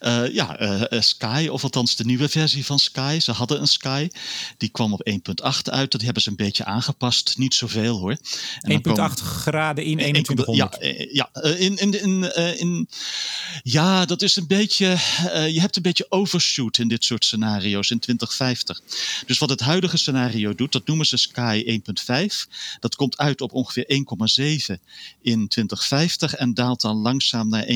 Uh, 0.00 0.34
ja, 0.34 0.60
uh, 0.60 1.00
Sky, 1.00 1.48
of 1.50 1.62
althans 1.62 1.96
de 1.96 2.04
nieuwe 2.04 2.28
versie 2.28 2.64
van 2.64 2.78
Sky. 2.78 3.18
Ze 3.20 3.32
hadden 3.32 3.60
een 3.60 3.68
Sky. 3.68 4.08
Die 4.56 4.68
kwam 4.68 4.92
op 4.92 5.10
1.8 5.10 5.16
uit. 5.62 5.90
Dat 5.90 6.02
hebben 6.02 6.22
ze 6.22 6.28
een 6.28 6.36
beetje 6.36 6.64
aangepast. 6.64 7.38
Niet 7.38 7.54
zoveel 7.54 7.98
hoor. 7.98 8.16
1.8 8.16 8.22
graden 9.22 9.84
in 9.84 9.96
2100. 9.96 10.76
Ja, 10.80 11.30
ja 11.32 11.42
in, 11.42 11.76
in, 11.76 12.02
in, 12.02 12.36
in, 12.58 12.88
ja, 13.62 14.04
dat 14.04 14.22
is 14.22 14.36
een 14.36 14.46
beetje... 14.46 14.86
je 15.48 15.60
hebt 15.60 15.76
een 15.76 15.82
beetje 15.82 16.06
overshoot 16.08 16.78
in 16.78 16.88
dit 16.88 17.04
soort 17.04 17.24
scenario's 17.24 17.90
in 17.90 17.98
2050. 17.98 18.80
Dus 19.26 19.38
wat 19.38 19.48
het 19.48 19.60
huidige 19.60 19.96
scenario 19.96 20.41
scenario 20.42 20.54
doet, 20.54 20.72
dat 20.72 20.86
noemen 20.86 21.06
ze 21.06 21.16
Sky 21.16 21.80
1.5. 21.90 22.78
Dat 22.80 22.94
komt 22.94 23.16
uit 23.16 23.40
op 23.40 23.52
ongeveer 23.52 23.84
1,7 23.84 24.82
in 25.20 25.48
2050 25.48 26.34
en 26.34 26.54
daalt 26.54 26.80
dan 26.80 26.96
langzaam 26.96 27.48
naar 27.48 27.64
1,5 27.64 27.68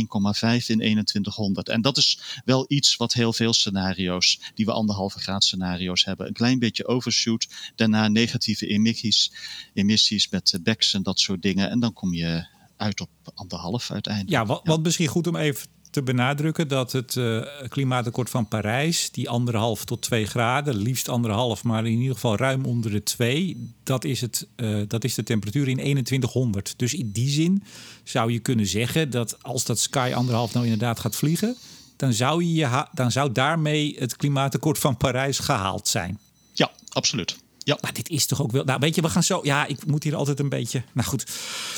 in 0.66 0.78
2100. 0.78 1.68
En 1.68 1.82
dat 1.82 1.96
is 1.96 2.18
wel 2.44 2.64
iets 2.68 2.96
wat 2.96 3.12
heel 3.12 3.32
veel 3.32 3.52
scenario's, 3.52 4.40
die 4.54 4.64
we 4.64 4.72
anderhalve 4.72 5.18
graad 5.18 5.44
scenario's 5.44 6.04
hebben, 6.04 6.26
een 6.26 6.32
klein 6.32 6.58
beetje 6.58 6.86
overshoot. 6.86 7.46
Daarna 7.74 8.08
negatieve 8.08 8.66
emissies, 8.66 9.32
emissies 9.74 10.28
met 10.28 10.58
BECS 10.62 10.94
en 10.94 11.02
dat 11.02 11.20
soort 11.20 11.42
dingen. 11.42 11.70
En 11.70 11.80
dan 11.80 11.92
kom 11.92 12.14
je 12.14 12.46
uit 12.76 13.00
op 13.00 13.08
anderhalf 13.34 13.90
uiteindelijk. 13.90 14.34
Ja, 14.34 14.46
wat, 14.46 14.60
wat 14.64 14.82
misschien 14.82 15.06
goed 15.06 15.26
om 15.26 15.36
even 15.36 15.68
te 15.96 16.02
benadrukken 16.02 16.68
dat 16.68 16.92
het 16.92 17.14
uh, 17.14 17.46
klimaatakkoord 17.68 18.30
van 18.30 18.48
Parijs, 18.48 19.10
die 19.10 19.28
anderhalf 19.28 19.84
tot 19.84 20.02
twee 20.02 20.26
graden, 20.26 20.76
liefst 20.76 21.08
anderhalf, 21.08 21.64
maar 21.64 21.86
in 21.86 21.98
ieder 21.98 22.14
geval 22.14 22.36
ruim 22.36 22.64
onder 22.64 22.90
de 22.90 23.02
twee, 23.02 23.72
dat 23.82 24.04
is, 24.04 24.20
het, 24.20 24.46
uh, 24.56 24.82
dat 24.88 25.04
is 25.04 25.14
de 25.14 25.22
temperatuur 25.22 25.68
in 25.68 25.76
2100. 25.76 26.74
Dus 26.76 26.94
in 26.94 27.10
die 27.10 27.28
zin 27.28 27.62
zou 28.04 28.32
je 28.32 28.38
kunnen 28.38 28.66
zeggen 28.66 29.10
dat 29.10 29.42
als 29.42 29.64
dat 29.64 29.78
Sky 29.78 30.12
anderhalf 30.14 30.52
nou 30.52 30.64
inderdaad 30.64 31.00
gaat 31.00 31.16
vliegen, 31.16 31.56
dan 31.96 32.12
zou, 32.12 32.44
je 32.44 32.86
dan 32.92 33.12
zou 33.12 33.32
daarmee 33.32 33.96
het 33.98 34.16
klimaatakkoord 34.16 34.78
van 34.78 34.96
Parijs 34.96 35.38
gehaald 35.38 35.88
zijn. 35.88 36.18
Ja, 36.52 36.70
absoluut. 36.88 37.36
Ja. 37.66 37.78
Maar 37.80 37.92
dit 37.92 38.08
is 38.08 38.26
toch 38.26 38.42
ook 38.42 38.52
wel. 38.52 38.64
Nou, 38.64 38.78
weet 38.80 38.94
je, 38.94 39.00
we 39.00 39.08
gaan 39.08 39.22
zo. 39.22 39.40
Ja, 39.42 39.66
ik 39.66 39.86
moet 39.86 40.02
hier 40.02 40.14
altijd 40.14 40.40
een 40.40 40.48
beetje. 40.48 40.82
Nou 40.92 41.08
goed. 41.08 41.24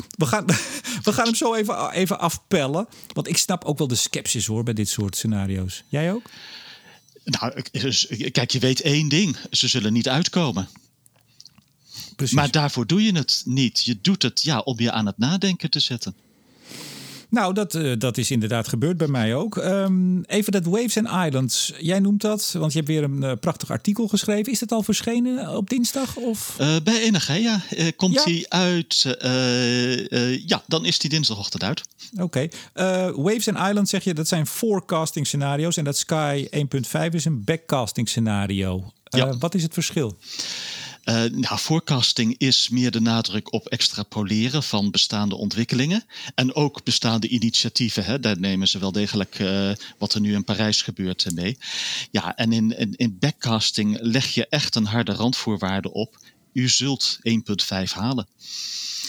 We 0.09 0.25
gaan, 0.25 0.45
we 1.07 1.13
gaan 1.13 1.25
hem 1.25 1.35
zo 1.35 1.53
even, 1.53 1.91
even 1.91 2.19
afpellen. 2.19 2.87
Want 3.13 3.27
ik 3.27 3.37
snap 3.37 3.63
ook 3.63 3.77
wel 3.77 3.87
de 3.87 3.95
sceptisch 3.95 4.45
hoor 4.45 4.63
bij 4.63 4.73
dit 4.73 4.89
soort 4.89 5.15
scenario's. 5.15 5.83
Jij 5.87 6.13
ook? 6.13 6.29
Nou, 7.23 7.61
kijk, 8.31 8.51
je 8.51 8.59
weet 8.59 8.81
één 8.81 9.09
ding: 9.09 9.37
ze 9.51 9.67
zullen 9.67 9.93
niet 9.93 10.09
uitkomen. 10.09 10.69
Precies. 12.15 12.35
Maar 12.35 12.51
daarvoor 12.51 12.87
doe 12.87 13.03
je 13.03 13.15
het 13.15 13.41
niet. 13.45 13.83
Je 13.83 13.97
doet 14.01 14.21
het 14.21 14.41
ja, 14.41 14.59
om 14.59 14.79
je 14.79 14.91
aan 14.91 15.05
het 15.05 15.17
nadenken 15.17 15.69
te 15.69 15.79
zetten. 15.79 16.15
Nou, 17.29 17.53
dat, 17.53 17.75
uh, 17.75 17.93
dat 17.97 18.17
is 18.17 18.31
inderdaad 18.31 18.67
gebeurd 18.67 18.97
bij 18.97 19.07
mij 19.07 19.35
ook. 19.35 19.55
Um, 19.55 20.23
even 20.23 20.51
dat 20.51 20.65
Waves 20.65 20.97
and 20.97 21.25
Islands. 21.27 21.73
Jij 21.79 21.99
noemt 21.99 22.21
dat, 22.21 22.55
want 22.57 22.71
je 22.71 22.77
hebt 22.77 22.91
weer 22.91 23.03
een 23.03 23.23
uh, 23.23 23.31
prachtig 23.39 23.71
artikel 23.71 24.07
geschreven. 24.07 24.51
Is 24.51 24.59
het 24.59 24.71
al 24.71 24.83
verschenen 24.83 25.57
op 25.57 25.69
dinsdag? 25.69 26.15
Of? 26.15 26.55
Uh, 26.61 26.75
bij 26.83 27.01
Energia 27.01 27.61
komt 27.95 28.23
hij 28.23 28.33
ja? 28.33 28.45
uit. 28.49 29.17
ja, 30.45 30.63
dan 30.67 30.85
is 30.85 30.99
die 30.99 31.09
dinsdagochtend 31.09 31.63
uit. 31.63 31.83
Oké. 32.13 32.23
Okay. 32.23 33.11
Waves 33.15 33.47
and 33.47 33.67
Islands 33.67 33.89
zeg 33.89 34.03
je, 34.03 34.13
dat 34.13 34.27
zijn 34.27 34.47
forecasting 34.47 35.27
scenario's. 35.27 35.77
En 35.77 35.83
dat 35.83 35.97
Sky 35.97 36.47
1.5 36.55 36.59
is 37.11 37.25
een 37.25 37.43
backcasting 37.43 38.09
scenario. 38.09 38.91
Ja. 39.03 39.37
Wat 39.37 39.55
is 39.55 39.63
het 39.63 39.73
verschil? 39.73 40.17
Uh, 41.09 41.23
nou, 41.23 41.57
forecasting 41.57 42.35
is 42.37 42.69
meer 42.69 42.91
de 42.91 43.01
nadruk 43.01 43.53
op 43.53 43.67
extrapoleren 43.67 44.63
van 44.63 44.91
bestaande 44.91 45.35
ontwikkelingen. 45.35 46.03
En 46.35 46.55
ook 46.55 46.83
bestaande 46.83 47.27
initiatieven. 47.27 48.05
Hè. 48.05 48.19
Daar 48.19 48.39
nemen 48.39 48.67
ze 48.67 48.79
wel 48.79 48.91
degelijk 48.91 49.39
uh, 49.39 49.71
wat 49.97 50.13
er 50.13 50.21
nu 50.21 50.33
in 50.33 50.43
Parijs 50.43 50.81
gebeurt 50.81 51.31
mee. 51.33 51.57
Ja, 52.11 52.35
en 52.35 52.53
in, 52.53 52.77
in, 52.77 52.93
in 52.95 53.17
backcasting 53.19 53.97
leg 54.01 54.33
je 54.33 54.47
echt 54.47 54.75
een 54.75 54.85
harde 54.85 55.11
randvoorwaarde 55.11 55.93
op. 55.93 56.17
U 56.53 56.69
zult 56.69 57.19
1,5 57.23 57.93
halen. 57.93 58.27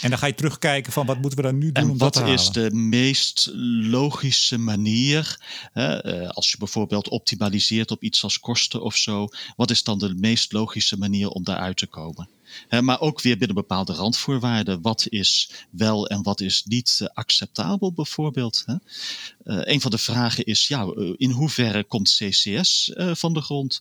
En 0.01 0.11
dan 0.11 0.19
ga 0.19 0.27
je 0.27 0.35
terugkijken 0.35 0.93
van 0.93 1.07
wat 1.07 1.21
moeten 1.21 1.39
we 1.39 1.45
dan 1.45 1.59
nu 1.59 1.73
doen 1.73 1.85
en 1.85 1.91
om 1.91 1.99
dat 1.99 2.13
te 2.13 2.19
halen. 2.19 2.37
Wat 2.37 2.45
is 2.47 2.53
de 2.53 2.71
meest 2.75 3.51
logische 3.91 4.59
manier, 4.59 5.41
hè, 5.73 6.29
als 6.33 6.51
je 6.51 6.59
bijvoorbeeld 6.59 7.09
optimaliseert 7.09 7.91
op 7.91 8.03
iets 8.03 8.23
als 8.23 8.41
kosten 8.41 8.83
of 8.83 8.97
zo, 8.97 9.29
wat 9.57 9.71
is 9.71 9.83
dan 9.83 9.99
de 9.99 10.15
meest 10.15 10.53
logische 10.53 10.97
manier 10.97 11.29
om 11.29 11.45
daaruit 11.45 11.77
te 11.77 11.87
komen? 11.87 12.29
Hè, 12.69 12.83
maar 12.83 13.01
ook 13.01 13.21
weer 13.21 13.39
binnen 13.39 13.57
bepaalde 13.57 13.93
randvoorwaarden. 13.93 14.83
Wat 14.83 15.07
is 15.09 15.51
wel 15.71 16.09
en 16.09 16.23
wat 16.23 16.41
is 16.41 16.65
niet 16.65 16.99
uh, 17.03 17.09
acceptabel 17.09 17.93
bijvoorbeeld? 17.93 18.63
Hè? 18.67 18.75
Uh, 18.75 19.61
een 19.75 19.81
van 19.81 19.91
de 19.91 19.99
vragen 19.99 20.45
is, 20.45 20.69
ja, 20.69 20.95
in 21.17 21.31
hoeverre 21.31 21.85
komt 21.85 22.17
CCS 22.19 22.93
uh, 22.95 23.15
van 23.15 23.33
de 23.33 23.41
grond? 23.41 23.81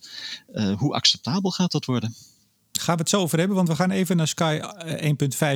hoe 0.78 0.94
acceptabel 0.94 1.52
gaat 1.52 1.72
dat 1.72 1.86
worden? 1.86 2.16
Gaan 2.80 2.96
we 2.96 3.02
het 3.02 3.10
zo 3.10 3.22
over 3.22 3.38
hebben, 3.38 3.56
want 3.56 3.68
we 3.68 3.76
gaan 3.76 3.92
even 3.92 4.18
naar 4.18 4.28
Sky 4.28 4.60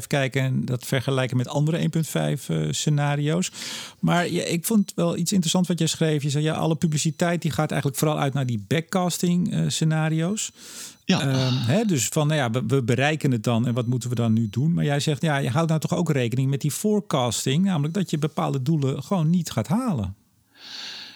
1.5 0.01 0.07
kijken 0.07 0.41
en 0.41 0.65
dat 0.65 0.86
vergelijken 0.86 1.38
met 1.38 1.47
andere 1.47 1.89
1.5 2.38 2.45
uh, 2.47 2.67
scenario's. 2.71 3.51
Maar 3.99 4.29
ja, 4.29 4.43
ik 4.43 4.65
vond 4.65 4.91
wel 4.95 5.17
iets 5.17 5.31
interessant 5.31 5.67
wat 5.67 5.79
jij 5.79 5.88
schreef. 5.88 6.23
Je 6.23 6.29
zei 6.29 6.43
ja, 6.43 6.53
alle 6.53 6.75
publiciteit 6.75 7.41
die 7.41 7.51
gaat 7.51 7.71
eigenlijk 7.71 7.99
vooral 7.99 8.19
uit 8.19 8.33
naar 8.33 8.45
die 8.45 8.65
backcasting 8.67 9.53
uh, 9.53 9.63
scenario's. 9.67 10.51
Ja. 11.05 11.47
Um, 11.47 11.53
hè, 11.53 11.86
dus 11.86 12.07
van, 12.07 12.27
nou 12.27 12.39
ja, 12.39 12.51
we, 12.51 12.63
we, 12.67 12.83
bereiken 12.83 13.31
het 13.31 13.43
dan 13.43 13.67
en 13.67 13.73
wat 13.73 13.88
moeten 13.88 14.09
we 14.09 14.15
dan 14.15 14.33
nu 14.33 14.49
doen? 14.49 14.73
Maar 14.73 14.86
jij 14.86 14.99
zegt, 14.99 15.21
ja, 15.21 15.38
je 15.38 15.49
houdt 15.49 15.69
nou 15.69 15.81
toch 15.81 15.93
ook 15.93 16.12
rekening 16.12 16.49
met 16.49 16.62
die 16.62 16.71
forecasting, 16.71 17.63
namelijk 17.63 17.93
dat 17.93 18.09
je 18.09 18.17
bepaalde 18.17 18.62
doelen 18.62 19.03
gewoon 19.03 19.29
niet 19.29 19.51
gaat 19.51 19.67
halen. 19.67 20.15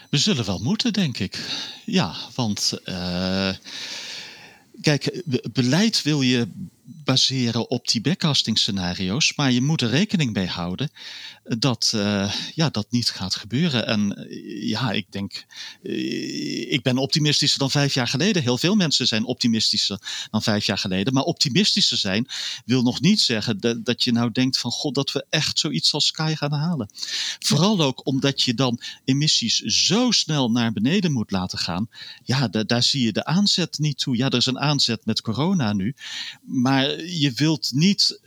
We 0.09 0.17
zullen 0.17 0.45
wel 0.45 0.59
moeten, 0.59 0.93
denk 0.93 1.19
ik. 1.19 1.39
Ja, 1.85 2.15
want. 2.35 2.79
Uh 2.85 3.49
Kijk, 4.81 5.23
beleid 5.53 6.01
wil 6.01 6.21
je 6.21 6.47
baseren 6.89 7.69
op 7.69 7.87
die 7.87 8.01
backcasting 8.01 8.59
scenario's, 8.59 9.35
maar 9.35 9.51
je 9.51 9.61
moet 9.61 9.81
er 9.81 9.89
rekening 9.89 10.33
mee 10.33 10.47
houden 10.47 10.89
dat 11.43 11.91
uh, 11.95 12.33
ja, 12.55 12.69
dat 12.69 12.87
niet 12.89 13.09
gaat 13.09 13.35
gebeuren. 13.35 13.87
En 13.87 14.27
uh, 14.29 14.69
ja, 14.69 14.91
ik 14.91 15.11
denk, 15.11 15.45
uh, 15.81 16.71
ik 16.71 16.81
ben 16.81 16.97
optimistischer 16.97 17.59
dan 17.59 17.71
vijf 17.71 17.93
jaar 17.93 18.07
geleden. 18.07 18.41
Heel 18.41 18.57
veel 18.57 18.75
mensen 18.75 19.07
zijn 19.07 19.25
optimistischer 19.25 20.27
dan 20.31 20.43
vijf 20.43 20.65
jaar 20.65 20.77
geleden. 20.77 21.13
Maar 21.13 21.23
optimistischer 21.23 21.97
zijn 21.97 22.27
wil 22.65 22.81
nog 22.81 23.01
niet 23.01 23.21
zeggen 23.21 23.59
dat, 23.59 23.85
dat 23.85 24.03
je 24.03 24.11
nou 24.11 24.31
denkt 24.31 24.57
van 24.59 24.71
god, 24.71 24.95
dat 24.95 25.11
we 25.11 25.25
echt 25.29 25.59
zoiets 25.59 25.93
als 25.93 26.05
Sky 26.05 26.33
gaan 26.35 26.53
halen. 26.53 26.89
Vooral 27.39 27.81
ook 27.81 28.05
omdat 28.05 28.41
je 28.41 28.53
dan 28.53 28.81
emissies 29.05 29.59
zo 29.59 30.11
snel 30.11 30.51
naar 30.51 30.71
beneden 30.71 31.11
moet 31.11 31.31
laten 31.31 31.59
gaan. 31.59 31.89
Ja, 32.23 32.47
daar 32.47 32.83
zie 32.83 33.05
je 33.05 33.11
de 33.11 33.25
aanzet 33.25 33.79
niet 33.79 33.97
toe. 33.97 34.17
Ja, 34.17 34.25
er 34.29 34.37
is 34.37 34.45
een 34.45 34.59
aanzet 34.59 35.05
met 35.05 35.21
corona 35.21 35.73
nu. 35.73 35.95
Maar 36.41 36.76
je 37.05 37.31
wilt 37.35 37.71
niet, 37.73 38.19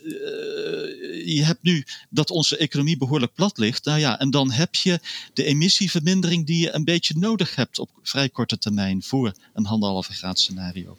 je 1.24 1.42
hebt 1.44 1.62
nu 1.62 1.84
dat 2.10 2.30
onze 2.30 2.56
economie 2.56 2.96
behoorlijk 2.96 3.34
plat 3.34 3.58
ligt. 3.58 3.84
Nou 3.84 3.98
ja, 3.98 4.18
en 4.18 4.30
dan 4.30 4.50
heb 4.50 4.74
je 4.74 5.00
de 5.32 5.44
emissievermindering 5.44 6.46
die 6.46 6.60
je 6.60 6.74
een 6.74 6.84
beetje 6.84 7.18
nodig 7.18 7.54
hebt 7.54 7.78
op 7.78 7.90
vrij 8.02 8.28
korte 8.28 8.58
termijn 8.58 9.02
voor 9.02 9.32
een 9.54 9.66
anderhalve 9.66 10.12
graad 10.12 10.40
scenario. 10.40 10.96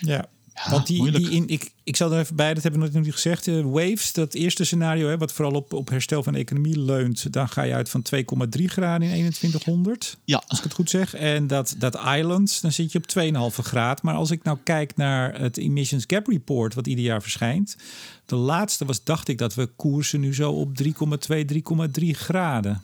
Ja, 0.00 0.28
want 0.68 0.86
die, 0.86 1.10
die 1.10 1.30
in, 1.30 1.48
ik, 1.48 1.72
ik 1.84 1.96
zal 1.96 2.12
er 2.12 2.18
even 2.18 2.36
bij, 2.36 2.54
dat 2.54 2.62
hebben 2.62 2.80
we 2.80 2.90
nog 2.92 3.02
niet 3.04 3.12
gezegd. 3.12 3.46
Uh, 3.46 3.64
Waves, 3.64 4.12
dat 4.12 4.34
eerste 4.34 4.64
scenario, 4.64 5.08
hè, 5.08 5.18
wat 5.18 5.32
vooral 5.32 5.54
op, 5.54 5.72
op 5.72 5.88
herstel 5.88 6.22
van 6.22 6.32
de 6.32 6.38
economie 6.38 6.78
leunt, 6.78 7.32
dan 7.32 7.48
ga 7.48 7.62
je 7.62 7.74
uit 7.74 7.88
van 7.88 8.04
2,3 8.14 8.22
graden 8.64 9.08
in 9.08 9.30
2100. 9.30 10.18
Ja. 10.24 10.42
Als 10.46 10.58
ik 10.58 10.64
het 10.64 10.72
goed 10.72 10.90
zeg. 10.90 11.14
En 11.14 11.46
dat, 11.46 11.74
dat 11.78 11.94
Island, 11.94 12.62
dan 12.62 12.72
zit 12.72 12.92
je 12.92 12.98
op 12.98 13.52
2,5 13.54 13.64
graden. 13.64 14.04
Maar 14.04 14.14
als 14.14 14.30
ik 14.30 14.42
nou 14.42 14.58
kijk 14.64 14.96
naar 14.96 15.40
het 15.40 15.56
Emissions 15.56 16.04
Gap 16.06 16.26
Report, 16.26 16.74
wat 16.74 16.86
ieder 16.86 17.04
jaar 17.04 17.22
verschijnt. 17.22 17.76
De 18.26 18.36
laatste 18.36 18.84
was, 18.84 19.04
dacht 19.04 19.28
ik, 19.28 19.38
dat 19.38 19.54
we 19.54 19.66
koersen 19.66 20.20
nu 20.20 20.34
zo 20.34 20.52
op 20.52 20.82
3,2, 20.82 21.44
3,3 22.00 22.10
graden. 22.10 22.82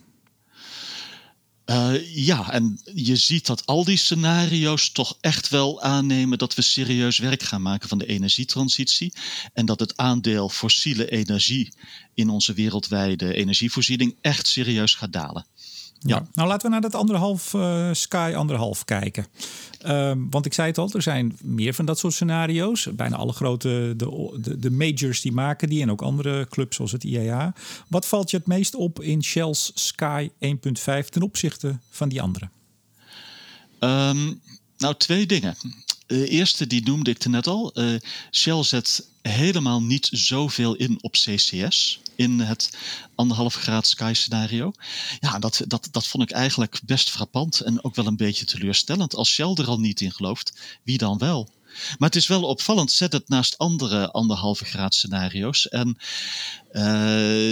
Uh, 1.69 2.15
ja, 2.15 2.51
en 2.51 2.79
je 2.93 3.15
ziet 3.15 3.45
dat 3.45 3.65
al 3.65 3.83
die 3.83 3.97
scenario's 3.97 4.91
toch 4.91 5.17
echt 5.21 5.49
wel 5.49 5.81
aannemen 5.81 6.37
dat 6.37 6.55
we 6.55 6.61
serieus 6.61 7.17
werk 7.17 7.43
gaan 7.43 7.61
maken 7.61 7.89
van 7.89 7.97
de 7.97 8.05
energietransitie. 8.05 9.13
En 9.53 9.65
dat 9.65 9.79
het 9.79 9.97
aandeel 9.97 10.49
fossiele 10.49 11.09
energie 11.09 11.73
in 12.13 12.29
onze 12.29 12.53
wereldwijde 12.53 13.33
energievoorziening 13.33 14.15
echt 14.21 14.47
serieus 14.47 14.93
gaat 14.93 15.13
dalen. 15.13 15.45
Ja. 15.99 16.27
Nou, 16.33 16.47
laten 16.47 16.67
we 16.67 16.71
naar 16.71 16.81
dat 16.81 16.95
anderhalf 16.95 17.53
uh, 17.53 17.89
Sky 17.91 18.33
anderhalf 18.35 18.85
kijken. 18.85 19.25
Um, 19.87 20.27
want 20.29 20.45
ik 20.45 20.53
zei 20.53 20.67
het 20.67 20.77
al, 20.77 20.89
er 20.93 21.01
zijn 21.01 21.37
meer 21.41 21.73
van 21.73 21.85
dat 21.85 21.99
soort 21.99 22.13
scenario's. 22.13 22.87
Bijna 22.95 23.15
alle 23.15 23.33
grote, 23.33 23.93
de, 23.97 24.37
de, 24.41 24.59
de, 24.59 24.71
majors 24.71 25.21
die 25.21 25.31
maken 25.31 25.69
die 25.69 25.81
en 25.81 25.91
ook 25.91 26.01
andere 26.01 26.47
clubs 26.49 26.75
zoals 26.75 26.91
het 26.91 27.03
IAA. 27.03 27.53
Wat 27.87 28.05
valt 28.05 28.31
je 28.31 28.37
het 28.37 28.47
meest 28.47 28.75
op 28.75 29.01
in 29.01 29.23
Shell's 29.23 29.71
Sky 29.73 30.29
1.5 30.29 31.09
ten 31.09 31.21
opzichte 31.21 31.79
van 31.89 32.09
die 32.09 32.21
andere? 32.21 32.49
Um, 33.79 34.41
nou, 34.77 34.95
twee 34.97 35.25
dingen. 35.25 35.57
De 36.07 36.27
eerste, 36.27 36.67
die 36.67 36.83
noemde 36.83 37.09
ik 37.09 37.25
net 37.25 37.47
al. 37.47 37.71
Uh, 37.81 37.99
Shell 38.31 38.63
zet 38.63 39.07
helemaal 39.21 39.81
niet 39.81 40.09
zoveel 40.11 40.75
in 40.75 40.97
op 41.01 41.11
CCS 41.11 41.99
in 42.15 42.39
het 42.39 42.77
anderhalf 43.15 43.55
graad 43.55 43.87
sky 43.87 44.11
scenario. 44.15 44.71
Ja, 45.19 45.39
dat, 45.39 45.63
dat, 45.67 45.87
dat 45.91 46.07
vond 46.07 46.23
ik 46.23 46.31
eigenlijk 46.31 46.79
best 46.85 47.09
frappant 47.09 47.59
en 47.59 47.83
ook 47.83 47.95
wel 47.95 48.07
een 48.07 48.17
beetje 48.17 48.45
teleurstellend. 48.45 49.15
Als 49.15 49.29
Shell 49.29 49.53
er 49.55 49.67
al 49.67 49.79
niet 49.79 50.01
in 50.01 50.11
gelooft, 50.11 50.59
wie 50.83 50.97
dan 50.97 51.17
wel? 51.17 51.49
Maar 51.97 52.09
het 52.09 52.15
is 52.15 52.27
wel 52.27 52.43
opvallend, 52.43 52.91
zet 52.91 53.13
het 53.13 53.29
naast 53.29 53.57
andere 53.57 54.11
anderhalve 54.11 54.65
graad 54.65 54.95
scenario's. 54.95 55.67
En 55.67 55.97
uh, 56.71 56.83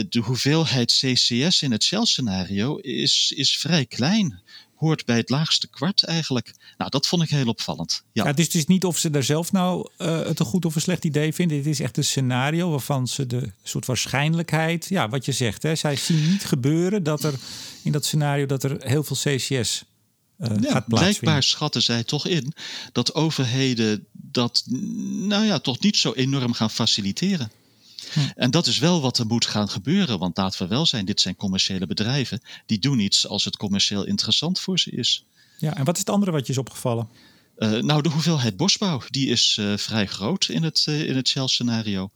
de 0.10 0.22
hoeveelheid 0.24 0.92
CCS 0.92 1.62
in 1.62 1.72
het 1.72 1.84
Shell 1.84 2.06
scenario 2.06 2.76
is, 2.76 3.34
is 3.36 3.58
vrij 3.58 3.86
klein. 3.86 4.42
Hoort 4.76 5.06
bij 5.06 5.18
het 5.18 5.30
laagste 5.30 5.68
kwart 5.68 6.04
eigenlijk. 6.04 6.54
Nou, 6.78 6.90
dat 6.90 7.08
vond 7.08 7.24
ik 7.24 7.30
heel 7.30 7.48
opvallend. 7.48 8.04
Ja. 8.12 8.26
ja 8.26 8.34
dus 8.34 8.46
het 8.46 8.56
is 8.56 8.66
niet 8.66 8.86
of 8.86 8.98
ze 8.98 9.10
daar 9.10 9.24
zelf 9.24 9.52
nou 9.52 9.90
uh, 9.98 10.22
het 10.22 10.40
een 10.40 10.46
goed 10.46 10.66
of 10.66 10.76
een 10.76 10.82
slecht 10.82 11.06
idee 11.06 11.34
vinden. 11.34 11.58
Het 11.58 11.66
is 11.66 11.80
echt 11.80 11.98
een 11.98 12.04
scenario 12.04 12.70
waarvan 12.70 13.08
ze 13.08 13.28
de 13.28 13.52
soort 13.64 13.86
waarschijnlijkheid, 13.86 14.86
ja, 14.90 15.10
wat 15.10 15.26
je 15.26 15.32
zegt, 15.32 15.64
hè, 15.64 15.76
zij 15.76 15.96
zien 15.96 16.30
niet 16.30 16.46
gebeuren 16.46 17.04
dat 17.04 17.24
er 17.24 17.34
in 17.84 17.92
dat 17.92 18.06
scenario 18.06 18.46
dat 18.46 18.64
er 18.64 18.78
heel 18.80 19.04
veel 19.04 19.16
CCS 19.16 19.84
uh, 20.40 20.48
ja, 20.62 20.72
gaat 20.72 20.88
blijkbaar 20.88 21.44
schatten 21.44 21.82
zij 21.82 22.04
toch 22.04 22.28
in 22.28 22.54
dat 22.92 23.14
overheden 23.14 24.06
dat 24.12 24.64
nou 25.28 25.46
ja, 25.46 25.60
toch 25.60 25.80
niet 25.80 25.98
zo 25.98 26.14
enorm 26.14 26.54
gaan 26.54 26.72
faciliteren. 26.72 27.52
En 28.36 28.52
dat 28.52 28.68
is 28.68 28.80
wel 28.80 29.02
wat 29.02 29.18
er 29.18 29.26
moet 29.26 29.46
gaan 29.46 29.70
gebeuren. 29.70 30.20
Want 30.20 30.38
laten 30.38 30.62
we 30.62 30.68
wel 30.68 30.86
zijn, 30.86 31.06
dit 31.06 31.22
zijn 31.22 31.36
commerciële 31.36 31.88
bedrijven. 31.88 32.42
Die 32.66 32.80
doen 32.80 33.00
iets 33.00 33.28
als 33.28 33.46
het 33.46 33.58
commercieel 33.58 34.06
interessant 34.06 34.60
voor 34.60 34.80
ze 34.80 34.92
is. 34.92 35.26
Ja, 35.58 35.76
en 35.76 35.84
wat 35.84 35.94
is 35.94 36.00
het 36.00 36.10
andere 36.10 36.32
wat 36.32 36.46
je 36.46 36.52
is 36.52 36.60
opgevallen? 36.60 37.10
Uh, 37.58 37.82
nou, 37.82 38.02
de 38.02 38.10
hoeveelheid 38.10 38.58
bosbouw, 38.58 39.02
die 39.10 39.28
is 39.28 39.58
uh, 39.60 39.78
vrij 39.78 40.08
groot 40.08 40.50
in 40.50 40.64
het, 40.64 40.86
uh, 40.90 41.10
in 41.10 41.16
het 41.16 41.28
Shell-scenario. 41.28 42.10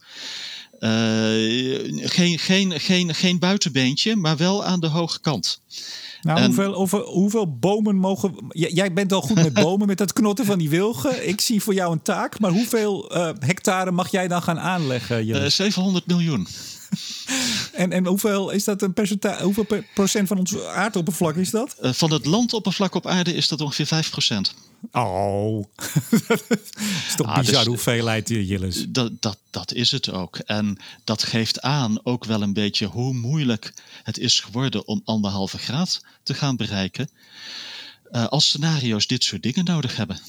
Geen, 0.80 2.38
geen, 2.38 2.80
geen, 2.80 3.14
geen 3.14 3.38
buitenbeentje, 3.38 4.16
maar 4.16 4.36
wel 4.36 4.64
aan 4.64 4.80
de 4.80 4.86
hoge 4.86 5.20
kant. 5.20 5.60
Nou, 6.22 6.72
hoeveel, 6.72 7.02
hoeveel 7.04 7.58
bomen 7.58 7.96
mogen. 7.96 8.34
jij 8.48 8.92
bent 8.92 9.12
al 9.12 9.20
goed 9.20 9.34
met 9.34 9.52
bomen, 9.64 9.86
met 9.86 9.98
het 9.98 10.12
knotten 10.12 10.44
van 10.44 10.58
die 10.58 10.70
wilgen. 10.70 11.28
Ik 11.28 11.40
zie 11.40 11.62
voor 11.62 11.74
jou 11.74 11.92
een 11.92 12.02
taak, 12.02 12.38
maar 12.38 12.50
hoeveel 12.50 13.16
uh, 13.16 13.30
hectare 13.38 13.90
mag 13.90 14.10
jij 14.10 14.28
dan 14.28 14.42
gaan 14.42 14.58
aanleggen? 14.58 15.26
Uh, 15.26 15.46
700 15.46 16.06
miljoen. 16.06 16.46
en, 17.72 17.92
en 17.92 18.06
hoeveel 18.06 18.50
is 18.50 18.64
dat 18.64 18.82
een 18.82 18.92
percentage? 18.92 19.44
Hoeveel 19.44 19.66
procent 19.94 20.28
van 20.28 20.38
ons 20.38 20.62
aardoppervlak 20.62 21.36
is 21.36 21.50
dat? 21.50 21.76
Uh, 21.82 21.92
van 21.92 22.12
het 22.12 22.26
landoppervlak 22.26 22.94
op 22.94 23.06
aarde 23.06 23.34
is 23.34 23.48
dat 23.48 23.60
ongeveer 23.60 23.86
5 23.86 24.10
procent. 24.10 24.54
Oh, 24.92 25.64
dat 26.28 26.44
is 27.08 27.14
toch 27.16 27.26
ah, 27.26 27.38
bizar 27.38 27.54
dus, 27.54 27.66
hoeveelheid, 27.66 28.28
Jillis. 28.28 28.86
Dat, 28.88 29.22
dat, 29.22 29.38
dat 29.50 29.72
is 29.72 29.90
het 29.90 30.10
ook. 30.10 30.36
En 30.36 30.78
dat 31.04 31.22
geeft 31.22 31.60
aan 31.60 32.04
ook 32.04 32.24
wel 32.24 32.42
een 32.42 32.52
beetje 32.52 32.86
hoe 32.86 33.14
moeilijk 33.14 33.74
het 34.02 34.18
is 34.18 34.40
geworden 34.40 34.86
om 34.86 35.02
anderhalve 35.04 35.58
graad 35.58 36.04
te 36.22 36.34
gaan 36.34 36.56
bereiken. 36.56 37.10
Uh, 38.10 38.26
als 38.26 38.48
scenario's 38.48 39.06
dit 39.06 39.24
soort 39.24 39.42
dingen 39.42 39.64
nodig 39.64 39.96
hebben. 39.96 40.20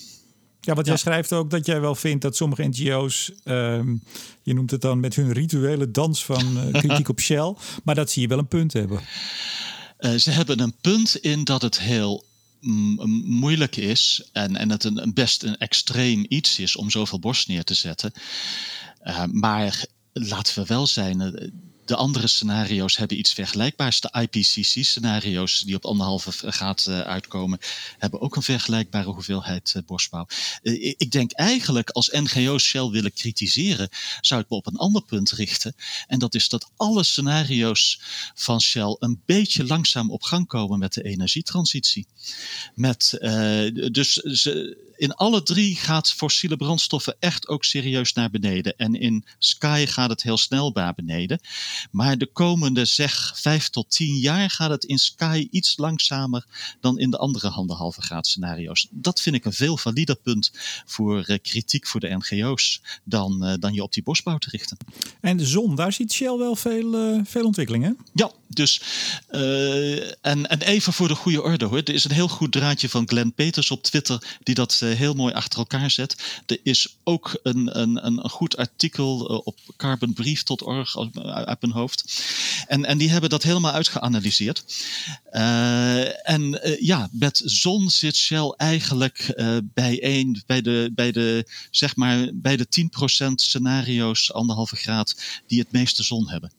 Ja, 0.62 0.74
want 0.74 0.88
jij 0.88 0.98
schrijft 0.98 1.34
ook 1.34 1.50
dat 1.50 1.66
jij 1.66 1.82
wel 1.82 1.96
vindt 1.96 2.22
dat 2.22 2.36
sommige 2.36 2.68
NGO's, 2.68 3.32
ehm, 3.44 3.96
je 4.44 4.54
noemt 4.54 4.72
het 4.72 4.82
dan 4.82 5.00
met 5.00 5.16
hun 5.16 5.32
rituele 5.32 5.92
dans 5.92 6.26
van 6.26 6.58
uh, 6.58 6.74
kritiek 6.82 7.10
op 7.10 7.20
Shell, 7.20 7.56
maar 7.84 7.96
dat 7.96 8.12
zie 8.12 8.22
je 8.22 8.28
wel 8.28 8.38
een 8.38 8.48
punt 8.48 8.74
hebben. 8.74 9.00
Uh, 10.00 10.12
ze 10.16 10.32
hebben 10.32 10.60
een 10.60 10.76
punt 10.82 11.16
in 11.16 11.44
dat 11.44 11.62
het 11.62 11.80
heel 11.80 12.26
moeilijk 13.24 13.76
is 13.76 14.30
en, 14.32 14.56
en 14.56 14.70
het 14.70 14.84
een, 14.84 15.12
best 15.14 15.44
een 15.44 15.58
extreem 15.58 16.26
iets 16.28 16.60
is 16.60 16.76
om 16.76 16.90
zoveel 16.90 17.20
borst 17.20 17.48
neer 17.48 17.64
te 17.64 17.74
zetten. 17.74 18.12
Uh, 19.04 19.26
maar 19.26 19.86
laten 20.14 20.56
we 20.62 20.66
wel 20.66 20.88
zijn, 20.88 21.52
de 21.92 21.98
andere 21.98 22.28
scenario's 22.28 22.98
hebben 22.98 23.20
iets 23.20 23.34
vergelijkbaars. 23.34 24.02
De 24.02 24.14
IPCC-scenario's 24.22 25.62
die 25.62 25.76
op 25.76 25.86
anderhalve 25.86 26.52
graad 26.52 26.86
uh, 26.90 27.00
uitkomen, 27.00 27.60
hebben 27.98 28.22
ook 28.22 28.36
een 28.36 28.42
vergelijkbare 28.42 29.10
hoeveelheid 29.10 29.74
uh, 29.76 29.84
borstbouw. 29.86 30.28
Uh, 30.64 30.94
ik 30.98 31.12
denk 31.12 31.32
eigenlijk 31.32 31.90
als 31.90 32.10
NGO's 32.12 32.64
Shell 32.64 32.90
willen 32.90 33.14
kritiseren, 33.14 33.90
zou 34.22 34.42
ik 34.42 34.50
me 34.50 34.56
op 34.56 34.68
een 34.68 34.78
ander 34.78 35.04
punt 35.04 35.32
richten. 35.32 35.76
En 36.08 36.20
dat 36.20 36.36
is 36.36 36.50
dat 36.50 36.72
alle 36.78 37.04
scenario's 37.04 38.02
van 38.36 38.62
Shell 38.62 38.96
een 39.00 39.22
beetje 39.26 39.66
langzaam 39.66 40.12
op 40.12 40.24
gang 40.24 40.48
komen 40.48 40.80
met 40.80 40.94
de 40.94 41.04
energietransitie. 41.04 42.08
Met, 42.76 43.18
dus 43.92 44.14
ze, 44.14 44.78
in 45.02 45.14
alle 45.14 45.44
drie 45.44 45.76
gaat 45.76 46.12
fossiele 46.12 46.58
brandstoffen 46.58 47.16
echt 47.20 47.48
ook 47.48 47.64
serieus 47.64 48.14
naar 48.14 48.30
beneden. 48.30 48.78
En 48.78 48.96
in 48.96 49.26
Sky 49.38 49.86
gaat 49.88 50.10
het 50.10 50.24
heel 50.24 50.38
snel 50.38 50.72
naar 50.74 50.94
beneden. 50.94 51.40
Maar 51.92 52.18
de 52.18 52.26
komende 52.26 52.86
zeg 52.86 53.32
vijf 53.36 53.70
tot 53.70 53.90
tien 53.90 54.16
jaar 54.16 54.50
gaat 54.50 54.70
het 54.70 54.84
in 54.84 54.98
Sky 54.98 55.48
iets 55.52 55.78
langzamer 55.78 56.46
dan 56.80 57.00
in 57.00 57.10
de 57.10 57.18
andere 57.18 57.50
anderhalve 57.50 58.02
graad 58.02 58.28
scenario's. 58.28 58.88
Dat 58.90 59.22
vind 59.22 59.36
ik 59.36 59.46
een 59.46 59.54
veel 59.54 59.78
valider 59.78 60.16
punt 60.16 60.52
voor 60.86 61.30
uh, 61.30 61.38
kritiek 61.42 61.88
voor 61.88 62.00
de 62.00 62.18
NGO's 62.18 62.82
dan, 63.04 63.46
uh, 63.46 63.54
dan 63.60 63.74
je 63.74 63.84
op 63.84 63.94
die 63.94 64.04
bosbouw 64.04 64.38
te 64.38 64.50
richten. 64.50 64.78
En 65.22 65.38
de 65.38 65.46
zon, 65.46 65.76
daar 65.76 65.94
ziet 65.94 66.14
Shell 66.14 66.38
wel 66.38 66.56
veel, 66.56 67.16
uh, 67.16 67.22
veel 67.24 67.46
ontwikkelingen. 67.46 67.98
Ja, 68.14 68.32
dus 68.54 68.82
en, 70.22 70.50
en 70.50 70.62
even 70.62 70.94
voor 70.94 71.08
de 71.08 71.16
goede 71.16 71.42
orde 71.42 71.66
hoor. 71.66 71.78
Er 71.78 71.94
is 71.94 72.04
een 72.04 72.12
heel 72.12 72.28
goed 72.28 72.52
draadje 72.52 72.90
van 72.90 73.08
Glenn 73.08 73.34
Peters 73.34 73.72
op 73.72 73.84
Twitter 73.84 74.38
die 74.44 74.56
dat 74.56 74.74
heel 74.74 75.14
mooi 75.14 75.34
achter 75.34 75.60
elkaar 75.60 75.92
zet. 75.92 76.16
Er 76.46 76.60
is 76.64 76.96
ook 77.04 77.40
een, 77.44 77.80
een, 77.80 78.06
een 78.06 78.30
goed 78.30 78.58
artikel 78.58 79.20
op 79.44 79.60
carbonbrief.org 79.78 80.98
uit 81.24 81.62
mijn 81.62 81.74
hoofd. 81.74 82.24
En, 82.68 82.86
en 82.86 82.98
die 82.98 83.10
hebben 83.10 83.30
dat 83.30 83.44
helemaal 83.44 83.72
uitgeanalyseerd. 83.72 84.64
Uh, 85.32 86.30
en 86.30 86.42
uh, 86.68 86.82
ja, 86.82 87.10
met 87.12 87.42
zon 87.46 87.90
zit 87.90 88.16
Shell 88.16 88.54
eigenlijk 88.58 89.34
uh, 89.36 89.58
bij, 89.74 89.98
een, 90.04 90.44
bij, 90.46 90.62
de, 90.62 90.92
bij, 90.96 91.12
de, 91.12 91.48
zeg 91.72 91.96
maar, 91.96 92.30
bij 92.34 92.58
de 92.58 92.68
10% 93.30 93.34
scenario's 93.36 94.34
anderhalve 94.34 94.76
graad 94.76 95.16
die 95.48 95.60
het 95.60 95.72
meeste 95.72 96.04
zon 96.04 96.30
hebben. 96.30 96.52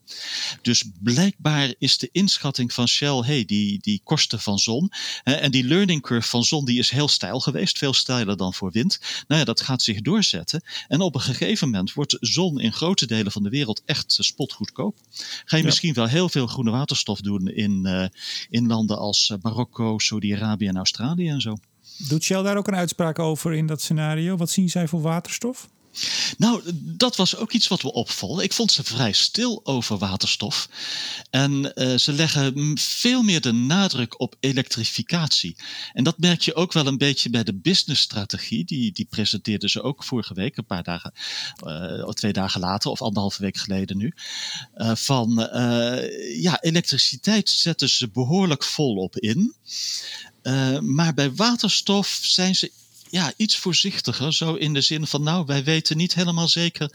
Dus 0.62 0.85
blijkbaar 1.00 1.74
is 1.83 1.99
de 1.99 2.09
inschatting 2.12 2.73
van 2.73 2.88
Shell, 2.88 3.18
hey, 3.18 3.45
die, 3.45 3.79
die 3.81 4.01
kosten 4.05 4.40
van 4.40 4.59
zon 4.59 4.92
en 5.23 5.51
die 5.51 5.64
learning 5.64 6.03
curve 6.03 6.29
van 6.29 6.45
zon 6.45 6.64
die 6.64 6.79
is 6.79 6.90
heel 6.90 7.09
stijl 7.09 7.40
geweest, 7.40 7.79
veel 7.79 7.92
steiler 7.92 8.37
dan 8.37 8.55
voor 8.55 8.71
wind. 8.71 9.01
Nou 9.29 9.40
ja, 9.40 9.47
dat 9.47 9.61
gaat 9.61 9.83
zich 9.83 10.01
doorzetten. 10.01 10.62
En 10.88 11.01
op 11.01 11.14
een 11.14 11.21
gegeven 11.21 11.71
moment 11.71 11.92
wordt 11.92 12.16
zon 12.21 12.61
in 12.61 12.73
grote 12.73 13.07
delen 13.07 13.33
van 13.33 13.42
de 13.42 13.49
wereld 13.49 13.83
echt 13.85 14.16
spotgoedkoop. 14.18 14.99
Ga 15.45 15.57
je 15.57 15.64
misschien 15.64 15.95
wel 15.95 16.07
heel 16.07 16.29
veel 16.29 16.47
groene 16.47 16.71
waterstof 16.71 17.21
doen 17.21 17.49
in, 17.49 17.83
uh, 17.87 18.07
in 18.51 18.66
landen 18.66 18.99
als 18.99 19.31
eh, 19.31 19.38
Marokko, 19.42 19.99
Saudi-Arabië 19.99 20.66
en 20.66 20.77
Australië 20.77 21.29
en 21.29 21.40
zo. 21.40 21.57
Doet 22.09 22.23
Shell 22.23 22.42
daar 22.42 22.57
ook 22.57 22.68
een 22.68 22.75
uitspraak 22.75 23.18
over 23.18 23.53
in 23.53 23.66
dat 23.66 23.81
scenario? 23.81 24.37
Wat 24.37 24.51
zien 24.51 24.71
zij 24.71 24.88
voor 24.88 25.01
waterstof? 25.01 25.68
Nou, 26.38 26.62
dat 26.74 27.16
was 27.16 27.37
ook 27.37 27.52
iets 27.52 27.68
wat 27.68 27.83
we 27.83 27.92
opvallen. 27.92 28.44
Ik 28.44 28.52
vond 28.52 28.72
ze 28.72 28.85
vrij 28.85 29.12
stil 29.12 29.61
over 29.64 29.98
waterstof. 29.98 30.68
En 31.31 31.72
uh, 31.74 31.96
ze 31.96 32.12
leggen 32.12 32.78
veel 32.78 33.22
meer 33.22 33.40
de 33.40 33.52
nadruk 33.52 34.20
op 34.20 34.37
elektrificatie. 34.40 35.57
En 35.92 36.05
dat 36.05 36.18
merk 36.18 36.42
je 36.42 36.55
ook 36.55 36.72
wel 36.72 36.87
een 36.87 36.98
beetje 36.98 37.31
bij 37.31 37.44
de 37.44 37.55
businessstrategie. 37.55 38.64
Die, 38.64 38.92
die 38.92 39.07
presenteerden 39.11 39.70
ze 39.70 39.83
ook 39.83 40.05
vorige 40.05 40.35
week, 40.35 40.57
een 40.57 40.66
paar 40.66 40.83
dagen, 40.83 41.12
uh, 41.66 42.09
twee 42.09 42.33
dagen 42.33 42.61
later, 42.61 42.90
of 42.90 43.02
anderhalve 43.02 43.42
week 43.42 43.57
geleden 43.57 43.96
nu. 43.96 44.14
Uh, 44.76 44.94
van 44.94 45.48
ja, 46.35 46.61
elektriciteit 46.61 47.48
zetten 47.48 47.88
ze 47.88 48.09
behoorlijk 48.09 48.64
volop 48.64 49.18
in. 49.18 49.55
maar 50.81 51.14
bij 51.14 51.35
waterstof 51.35 52.18
zijn 52.22 52.55
ze 52.55 52.72
ja, 53.12 53.33
iets 53.37 53.57
voorzichtiger. 53.57 54.33
Zo 54.33 54.55
in 54.55 54.72
de 54.72 54.81
zin 54.81 55.07
van, 55.07 55.22
nou, 55.22 55.46
wij 55.46 55.64
weten 55.64 55.96
niet 55.96 56.14
helemaal 56.14 56.48
zeker 56.48 56.94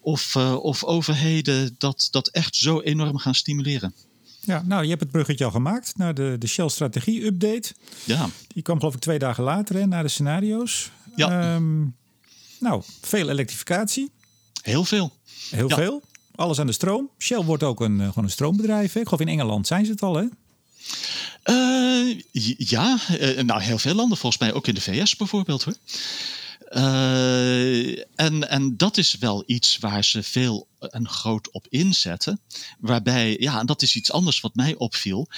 of, 0.00 0.34
uh, 0.34 0.64
of 0.64 0.84
overheden 0.84 1.74
dat, 1.78 2.08
dat 2.10 2.28
echt 2.28 2.56
zo 2.56 2.80
enorm 2.80 3.18
gaan 3.18 3.34
stimuleren. 3.34 3.94
Ja, 4.40 4.62
nou, 4.66 4.82
je 4.82 4.88
hebt 4.88 5.00
het 5.00 5.10
bruggetje 5.10 5.44
al 5.44 5.50
gemaakt 5.50 5.96
naar 5.96 6.14
de, 6.14 6.36
de 6.38 6.46
Shell-strategie-update. 6.46 7.74
Ja. 8.04 8.28
Die 8.48 8.62
kwam 8.62 8.78
geloof 8.78 8.94
ik 8.94 9.00
twee 9.00 9.18
dagen 9.18 9.44
later, 9.44 9.74
hè, 9.74 9.86
naar 9.86 10.02
de 10.02 10.08
scenario's. 10.08 10.90
Ja. 11.16 11.54
Um, 11.54 11.96
nou, 12.60 12.82
veel 13.00 13.28
elektrificatie. 13.28 14.10
Heel 14.62 14.84
veel. 14.84 15.12
Heel 15.50 15.68
ja. 15.68 15.76
veel. 15.76 16.02
Alles 16.34 16.58
aan 16.58 16.66
de 16.66 16.72
stroom. 16.72 17.10
Shell 17.18 17.42
wordt 17.42 17.62
ook 17.62 17.80
een, 17.80 17.98
gewoon 17.98 18.24
een 18.24 18.30
stroombedrijf. 18.30 18.92
Hè? 18.92 19.00
Ik 19.00 19.06
geloof 19.06 19.20
in 19.20 19.28
Engeland 19.28 19.66
zijn 19.66 19.84
ze 19.84 19.90
het 19.90 20.02
al, 20.02 20.14
hè? 20.16 20.26
Uh, 21.44 22.20
ja, 22.56 22.98
uh, 23.20 23.40
nou 23.40 23.62
heel 23.62 23.78
veel 23.78 23.94
landen 23.94 24.18
volgens 24.18 24.42
mij, 24.42 24.52
ook 24.52 24.66
in 24.66 24.74
de 24.74 24.80
VS 24.80 25.16
bijvoorbeeld 25.16 25.64
hoor. 25.64 25.76
Uh, 26.74 27.98
en, 27.98 28.48
en 28.48 28.76
dat 28.76 28.96
is 28.96 29.18
wel 29.18 29.42
iets 29.46 29.78
waar 29.78 30.04
ze 30.04 30.22
veel 30.22 30.68
en 30.80 31.08
groot 31.08 31.50
op 31.50 31.66
inzetten. 31.68 32.40
Waarbij, 32.80 33.36
ja, 33.40 33.60
en 33.60 33.66
dat 33.66 33.82
is 33.82 33.96
iets 33.96 34.12
anders 34.12 34.40
wat 34.40 34.54
mij 34.54 34.74
opviel. 34.74 35.28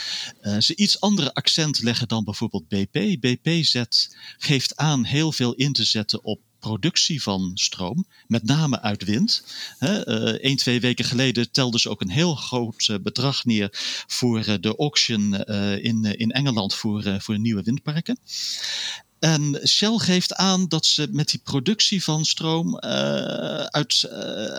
Uh, 0.43 0.59
ze 0.59 0.77
iets 0.77 1.01
andere 1.01 1.35
accent 1.35 1.83
leggen 1.83 2.09
dan 2.09 2.25
bijvoorbeeld 2.25 2.69
BP. 2.69 3.21
BP 3.21 3.65
zet, 3.65 4.17
geeft 4.39 4.77
aan 4.77 5.05
heel 5.05 5.33
veel 5.33 5.55
in 5.55 5.73
te 5.73 5.85
zetten 5.85 6.25
op 6.25 6.41
productie 6.65 7.23
van 7.23 7.51
stroom, 7.55 8.07
met 8.27 8.45
name 8.45 8.81
uit 8.81 9.05
wind. 9.05 9.45
Uh, 9.81 10.01
een, 10.05 10.57
twee 10.57 10.81
weken 10.81 11.05
geleden 11.05 11.51
telden 11.51 11.81
ze 11.81 11.89
ook 11.89 12.01
een 12.01 12.11
heel 12.11 12.35
groot 12.35 12.89
uh, 12.89 12.97
bedrag 13.03 13.45
neer 13.45 13.69
voor 14.07 14.39
uh, 14.39 14.55
de 14.61 14.77
auction 14.77 15.35
in, 15.83 16.05
in 16.05 16.31
Engeland 16.31 16.75
voor, 16.75 17.21
voor 17.21 17.39
nieuwe 17.39 17.63
windparken. 17.63 18.19
En 19.19 19.61
Shell 19.67 19.99
geeft 19.99 20.35
aan 20.35 20.69
dat 20.69 20.87
ze 20.87 21.09
met 21.11 21.29
die 21.29 21.41
productie 21.45 22.05
van 22.05 22.25
stroom 22.25 22.79
uit, 22.79 24.09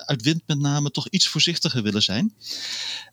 uit 0.06 0.22
wind 0.22 0.42
met 0.46 0.60
name 0.60 0.92
toch 0.92 1.08
iets 1.10 1.28
voorzichtiger 1.28 1.84
willen 1.84 2.04
zijn. 2.04 2.34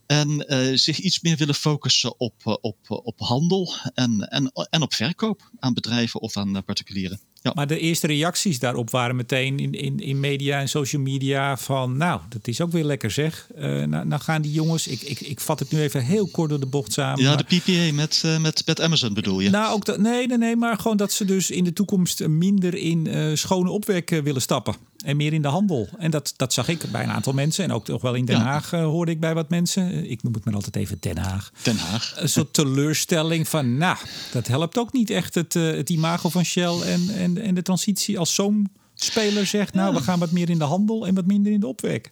En 0.07 0.45
zich 0.79 0.99
iets 0.99 1.21
meer 1.21 1.37
willen 1.37 1.55
focussen 1.55 2.21
op, 2.21 2.59
op, 2.61 2.79
op 2.87 3.21
handel 3.21 3.75
en, 3.95 4.29
en, 4.29 4.53
en 4.71 4.83
op 4.83 4.95
verkoop 4.95 5.51
aan 5.59 5.75
bedrijven 5.75 6.21
of 6.21 6.37
aan 6.37 6.65
particulieren. 6.65 7.21
Ja. 7.43 7.53
Maar 7.55 7.67
de 7.67 7.79
eerste 7.79 8.07
reacties 8.07 8.59
daarop 8.59 8.91
waren 8.91 9.17
meteen 9.17 9.59
in, 9.59 9.73
in, 9.73 10.01
in 10.01 10.21
media 10.21 10.61
en 10.61 10.69
social 10.69 11.03
media 11.03 11.57
van... 11.57 11.97
nou, 11.97 12.21
dat 12.29 12.49
is 12.49 12.61
ook 12.61 12.73
weer 12.73 12.85
lekker 12.85 13.11
zeg. 13.11 13.49
Uh, 13.59 13.63
nou, 13.63 14.07
nou, 14.07 14.21
gaan 14.21 14.43
die 14.43 14.53
jongens, 14.53 14.87
ik, 14.87 15.01
ik, 15.01 15.21
ik 15.21 15.41
vat 15.41 15.59
het 15.59 15.71
nu 15.71 15.81
even 15.81 16.05
heel 16.05 16.27
kort 16.27 16.51
door 16.51 16.61
de 16.61 16.67
bocht 16.67 16.93
samen. 16.93 17.23
Ja, 17.23 17.37
de 17.37 17.45
PPA 17.45 17.95
met, 17.95 18.23
uh, 18.27 18.39
met, 18.39 18.63
met 18.67 18.81
Amazon 18.81 19.15
bedoel 19.15 19.41
je? 19.41 19.51
Nou, 19.51 19.75
ook 19.75 19.85
dat, 19.85 19.99
nee, 19.99 20.27
nee, 20.27 20.39
nee, 20.39 20.57
maar 20.57 20.77
gewoon 20.77 20.97
dat 20.97 21.13
ze 21.13 21.25
dus 21.25 21.51
in 21.51 21.65
de 21.65 21.73
toekomst 21.73 22.27
minder 22.27 22.75
in 22.75 23.07
uh, 23.07 23.35
schone 23.35 23.71
opwek 23.71 24.21
willen 24.25 24.43
stappen. 24.43 24.75
En 25.03 25.17
meer 25.17 25.33
in 25.33 25.43
de 25.43 25.49
handel. 25.49 25.89
En 25.99 26.11
dat, 26.11 26.35
dat 26.37 26.53
zag 26.53 26.69
ik 26.69 26.91
bij 26.91 27.03
een 27.03 27.11
aantal 27.11 27.33
mensen. 27.33 27.65
En 27.65 27.73
ook 27.73 27.85
toch 27.85 28.03
wel 28.03 28.15
in 28.15 28.25
Den 28.25 28.41
Haag 28.41 28.71
hoorde 28.71 29.11
ik 29.11 29.21
bij 29.21 29.35
wat 29.35 29.51
mensen. 29.51 30.11
Ik 30.11 30.23
noem 30.23 30.35
het 30.35 30.45
maar 30.45 30.55
altijd 30.55 30.77
even 30.77 30.97
Den 31.01 31.19
Haag. 31.19 31.53
Den 31.63 31.77
Haag. 31.77 32.13
Een 32.17 32.29
soort 32.29 32.53
teleurstelling 32.53 33.49
van, 33.49 33.77
nou, 33.77 33.97
dat 34.33 34.47
helpt 34.47 34.79
ook 34.79 34.93
niet 34.93 35.11
echt 35.11 35.35
het, 35.35 35.55
het 35.55 35.91
imago 35.91 36.29
van 36.29 36.45
Shell 36.45 36.81
en, 36.81 37.09
en 37.15 37.33
en, 37.37 37.55
de 37.55 37.63
transitie 37.63 38.19
als 38.19 38.35
zo'n 38.35 38.71
speler 38.95 39.47
zegt, 39.47 39.75
nou, 39.75 39.95
we 39.95 40.03
gaan 40.03 40.19
wat 40.19 40.31
meer 40.31 40.51
in 40.51 40.59
de 40.59 40.65
handel 40.65 41.07
en 41.07 41.15
wat 41.15 41.27
minder 41.27 41.53
in 41.53 41.61
de 41.61 41.67
opwek. 41.67 42.11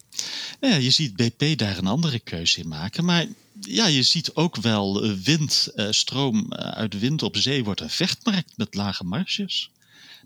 Ja, 0.61 0.75
je 0.75 0.89
ziet 0.89 1.15
BP 1.15 1.57
daar 1.57 1.77
een 1.77 1.87
andere 1.87 2.19
keuze 2.19 2.59
in 2.59 2.67
maken. 2.67 3.05
Maar 3.05 3.25
ja, 3.59 3.85
je 3.87 4.03
ziet 4.03 4.35
ook 4.35 4.55
wel 4.55 5.15
wind, 5.23 5.71
uh, 5.75 5.87
stroom 5.89 6.53
uit 6.53 6.99
wind 6.99 7.23
op 7.23 7.37
zee 7.37 7.63
wordt 7.63 7.81
een 7.81 7.89
vechtmarkt 7.89 8.57
met 8.57 8.75
lage 8.75 9.03
marges. 9.03 9.71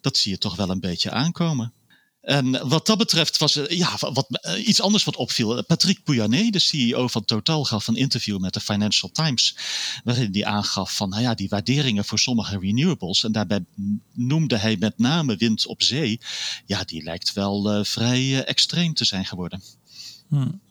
Dat 0.01 0.17
zie 0.17 0.31
je 0.31 0.37
toch 0.37 0.55
wel 0.55 0.69
een 0.69 0.79
beetje 0.79 1.11
aankomen. 1.11 1.73
En 2.25 2.67
wat 2.67 2.85
dat 2.85 2.97
betreft 2.97 3.37
was 3.37 3.59
ja, 3.67 3.97
wat, 3.99 4.27
uh, 4.29 4.67
iets 4.67 4.81
anders 4.81 5.03
wat 5.03 5.15
opviel. 5.15 5.63
Patrick 5.63 6.03
Pouyanné, 6.03 6.49
de 6.49 6.59
CEO 6.59 7.07
van 7.07 7.25
Total, 7.25 7.63
gaf 7.63 7.87
een 7.87 7.95
interview 7.95 8.39
met 8.39 8.53
de 8.53 8.59
Financial 8.59 9.11
Times. 9.11 9.57
Waarin 10.03 10.29
hij 10.31 10.45
aangaf 10.45 10.95
van 10.95 11.09
nou 11.09 11.21
ja, 11.21 11.33
die 11.33 11.49
waarderingen 11.49 12.05
voor 12.05 12.19
sommige 12.19 12.59
renewables. 12.59 13.23
En 13.23 13.31
daarbij 13.31 13.65
noemde 14.13 14.57
hij 14.57 14.75
met 14.79 14.97
name 14.97 15.35
wind 15.35 15.65
op 15.65 15.83
zee. 15.83 16.19
Ja, 16.65 16.83
die 16.83 17.03
lijkt 17.03 17.33
wel 17.33 17.77
uh, 17.77 17.83
vrij 17.83 18.43
extreem 18.43 18.93
te 18.93 19.05
zijn 19.05 19.25
geworden. 19.25 19.61
Hmm. 20.29 20.61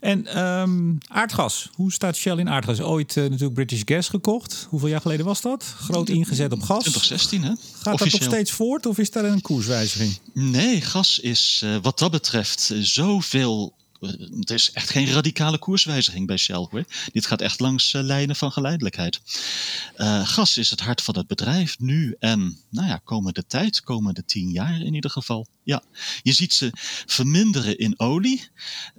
En 0.00 0.38
um, 0.38 0.98
aardgas. 1.08 1.70
Hoe 1.74 1.92
staat 1.92 2.16
Shell 2.16 2.38
in 2.38 2.48
aardgas? 2.48 2.80
Ooit 2.80 3.16
uh, 3.16 3.24
natuurlijk 3.24 3.54
British 3.54 3.82
Gas 3.84 4.08
gekocht. 4.08 4.66
Hoeveel 4.68 4.88
jaar 4.88 5.00
geleden 5.00 5.26
was 5.26 5.40
dat? 5.40 5.64
Groot 5.64 6.08
ingezet 6.08 6.52
op 6.52 6.62
gas. 6.62 6.82
2016, 6.82 7.42
hè? 7.42 7.48
Gaat 7.48 7.94
Officieel. 7.94 7.98
dat 7.98 8.20
nog 8.20 8.22
steeds 8.22 8.50
voort 8.50 8.86
of 8.86 8.98
is 8.98 9.10
daar 9.10 9.24
een 9.24 9.40
koerswijziging? 9.40 10.18
Nee, 10.32 10.80
gas 10.80 11.18
is 11.18 11.60
uh, 11.64 11.76
wat 11.82 11.98
dat 11.98 12.10
betreft 12.10 12.70
uh, 12.72 12.82
zoveel 12.82 13.72
het 14.00 14.50
is 14.50 14.70
echt 14.72 14.90
geen 14.90 15.10
radicale 15.10 15.58
koerswijziging 15.58 16.26
bij 16.26 16.36
Shell. 16.36 16.68
Dit 17.12 17.26
gaat 17.26 17.40
echt 17.40 17.60
langs 17.60 17.92
uh, 17.92 18.02
lijnen 18.02 18.36
van 18.36 18.52
geleidelijkheid. 18.52 19.20
Uh, 19.96 20.28
gas 20.28 20.56
is 20.56 20.70
het 20.70 20.80
hart 20.80 21.02
van 21.02 21.16
het 21.16 21.26
bedrijf 21.26 21.78
nu 21.78 22.16
en 22.18 22.58
nou 22.70 22.88
ja, 22.88 23.00
komende 23.04 23.46
tijd, 23.46 23.80
komende 23.80 24.24
tien 24.24 24.50
jaar 24.50 24.80
in 24.80 24.94
ieder 24.94 25.10
geval. 25.10 25.46
Ja, 25.62 25.82
je 26.22 26.32
ziet 26.32 26.52
ze 26.52 26.70
verminderen 27.06 27.78
in 27.78 27.98
olie. 27.98 28.48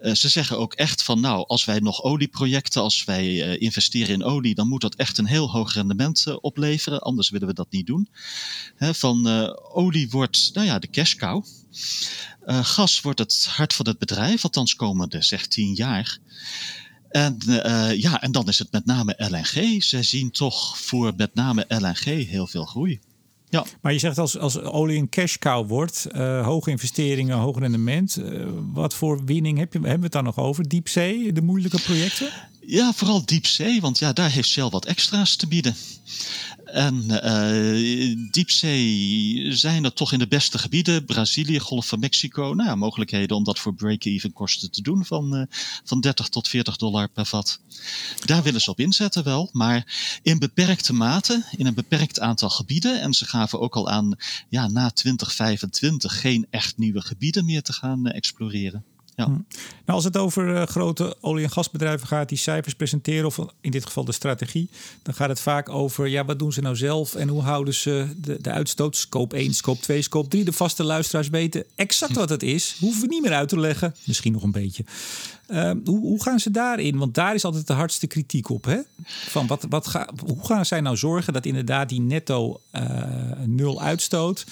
Ze 0.01 0.29
zeggen 0.29 0.57
ook 0.57 0.73
echt 0.73 1.03
van 1.03 1.19
nou, 1.19 1.47
als 1.47 1.65
wij 1.65 1.79
nog 1.79 2.03
olieprojecten, 2.03 2.81
als 2.81 3.03
wij 3.03 3.57
investeren 3.57 4.13
in 4.13 4.23
olie, 4.23 4.55
dan 4.55 4.67
moet 4.67 4.81
dat 4.81 4.95
echt 4.95 5.17
een 5.17 5.25
heel 5.25 5.51
hoog 5.51 5.73
rendement 5.73 6.41
opleveren. 6.41 7.01
Anders 7.01 7.29
willen 7.29 7.47
we 7.47 7.53
dat 7.53 7.71
niet 7.71 7.87
doen. 7.87 8.09
Van 8.77 9.27
olie 9.71 10.09
wordt 10.09 10.49
nou 10.53 10.67
ja, 10.67 10.79
de 10.79 10.89
cash 10.89 11.15
cow. 11.15 11.45
Uh, 12.45 12.65
gas 12.65 13.01
wordt 13.01 13.19
het 13.19 13.45
hart 13.49 13.73
van 13.73 13.87
het 13.87 13.97
bedrijf, 13.97 14.43
althans 14.43 14.75
komende 14.75 15.21
zeg 15.21 15.47
tien 15.47 15.73
jaar. 15.73 16.17
En, 17.09 17.37
uh, 17.47 18.01
ja, 18.01 18.21
en 18.21 18.31
dan 18.31 18.47
is 18.47 18.59
het 18.59 18.71
met 18.71 18.85
name 18.85 19.15
LNG. 19.17 19.83
Ze 19.83 20.03
zien 20.03 20.31
toch 20.31 20.77
voor 20.77 21.13
met 21.17 21.33
name 21.33 21.65
LNG 21.67 22.03
heel 22.03 22.47
veel 22.47 22.65
groei. 22.65 22.99
Ja. 23.49 23.65
Maar 23.81 23.93
je 23.93 23.99
zegt 23.99 24.17
als, 24.17 24.37
als 24.37 24.59
olie 24.59 24.97
een 24.97 25.09
cash 25.09 25.35
cow 25.37 25.67
wordt, 25.67 26.07
uh, 26.11 26.45
hoge 26.45 26.69
investeringen, 26.69 27.37
hoog 27.37 27.59
rendement. 27.59 28.17
Uh, 28.17 28.45
wat 28.73 28.93
voor 28.93 29.25
winning 29.25 29.57
heb 29.57 29.73
je, 29.73 29.79
hebben 29.79 29.97
we 29.97 30.03
het 30.03 30.11
dan 30.11 30.23
nog 30.23 30.37
over? 30.37 30.67
Diepzee, 30.67 31.33
de 31.33 31.41
moeilijke 31.41 31.81
projecten? 31.81 32.29
Ja, 32.65 32.93
vooral 32.93 33.25
diepzee, 33.25 33.81
want 33.81 33.99
ja, 33.99 34.13
daar 34.13 34.31
heeft 34.31 34.49
Shell 34.49 34.69
wat 34.69 34.85
extra's 34.85 35.35
te 35.35 35.47
bieden. 35.47 35.75
En 36.71 37.03
uh, 37.09 38.31
diepzee 38.31 39.55
zijn 39.55 39.83
er 39.83 39.93
toch 39.93 40.13
in 40.13 40.19
de 40.19 40.27
beste 40.27 40.57
gebieden. 40.57 41.05
Brazilië, 41.05 41.59
Golf 41.59 41.87
van 41.87 41.99
Mexico. 41.99 42.53
Nou 42.53 42.77
mogelijkheden 42.77 43.37
om 43.37 43.43
dat 43.43 43.59
voor 43.59 43.73
break-even 43.73 44.33
kosten 44.33 44.71
te 44.71 44.81
doen 44.81 45.05
van, 45.05 45.35
uh, 45.35 45.43
van 45.83 46.01
30 46.01 46.29
tot 46.29 46.47
40 46.47 46.77
dollar 46.77 47.09
per 47.09 47.25
vat. 47.25 47.59
Daar 48.25 48.43
willen 48.43 48.61
ze 48.61 48.69
op 48.69 48.79
inzetten 48.79 49.23
wel, 49.23 49.49
maar 49.51 50.19
in 50.23 50.39
beperkte 50.39 50.93
mate, 50.93 51.45
in 51.57 51.65
een 51.65 51.73
beperkt 51.73 52.19
aantal 52.19 52.49
gebieden. 52.49 53.01
En 53.01 53.13
ze 53.13 53.25
gaven 53.25 53.59
ook 53.59 53.75
al 53.75 53.89
aan 53.89 54.15
ja, 54.49 54.67
na 54.67 54.89
2025 54.89 56.19
geen 56.19 56.47
echt 56.49 56.77
nieuwe 56.77 57.01
gebieden 57.01 57.45
meer 57.45 57.61
te 57.61 57.73
gaan 57.73 58.07
uh, 58.07 58.15
exploreren. 58.15 58.85
Hm. 59.25 59.31
Nou, 59.31 59.43
als 59.85 60.03
het 60.03 60.17
over 60.17 60.47
uh, 60.47 60.63
grote 60.63 61.15
olie- 61.21 61.43
en 61.43 61.51
gasbedrijven 61.51 62.07
gaat 62.07 62.29
die 62.29 62.37
cijfers 62.37 62.73
presenteren, 62.73 63.25
of 63.25 63.39
in 63.61 63.71
dit 63.71 63.85
geval 63.85 64.05
de 64.05 64.11
strategie, 64.11 64.69
dan 65.03 65.13
gaat 65.13 65.29
het 65.29 65.39
vaak 65.39 65.69
over 65.69 66.07
ja, 66.07 66.25
wat 66.25 66.39
doen 66.39 66.53
ze 66.53 66.61
nou 66.61 66.75
zelf 66.75 67.15
en 67.15 67.27
hoe 67.27 67.41
houden 67.41 67.73
ze 67.73 68.07
de, 68.17 68.41
de 68.41 68.51
uitstoot, 68.51 68.95
scope 68.95 69.35
1, 69.35 69.53
scope 69.53 69.81
2, 69.81 70.01
scope 70.01 70.27
3. 70.27 70.43
De 70.43 70.53
vaste 70.53 70.83
luisteraars 70.83 71.29
weten 71.29 71.65
exact 71.75 72.15
wat 72.15 72.29
het 72.29 72.43
is. 72.43 72.77
Hoeven 72.79 73.01
we 73.01 73.07
niet 73.07 73.21
meer 73.21 73.33
uit 73.33 73.49
te 73.49 73.59
leggen. 73.59 73.95
Misschien 74.03 74.31
nog 74.33 74.43
een 74.43 74.51
beetje. 74.51 74.83
Uh, 75.49 75.71
hoe, 75.85 75.99
hoe, 75.99 76.23
gaan 76.23 76.39
ze 76.39 76.51
daarin? 76.51 76.97
Want 76.97 77.13
daar 77.13 77.35
is 77.35 77.45
altijd 77.45 77.67
de 77.67 77.73
hardste 77.73 78.07
kritiek 78.07 78.49
op. 78.49 78.65
Hè? 78.65 78.79
Van 79.05 79.47
wat, 79.47 79.65
wat 79.69 79.87
ga, 79.87 80.09
hoe 80.25 80.45
gaan 80.45 80.65
zij 80.65 80.81
nou 80.81 80.97
zorgen 80.97 81.33
dat 81.33 81.45
inderdaad 81.45 81.89
die 81.89 82.01
netto 82.01 82.61
uh, 82.75 82.81
nul 83.45 83.81
uitstoot 83.81 84.45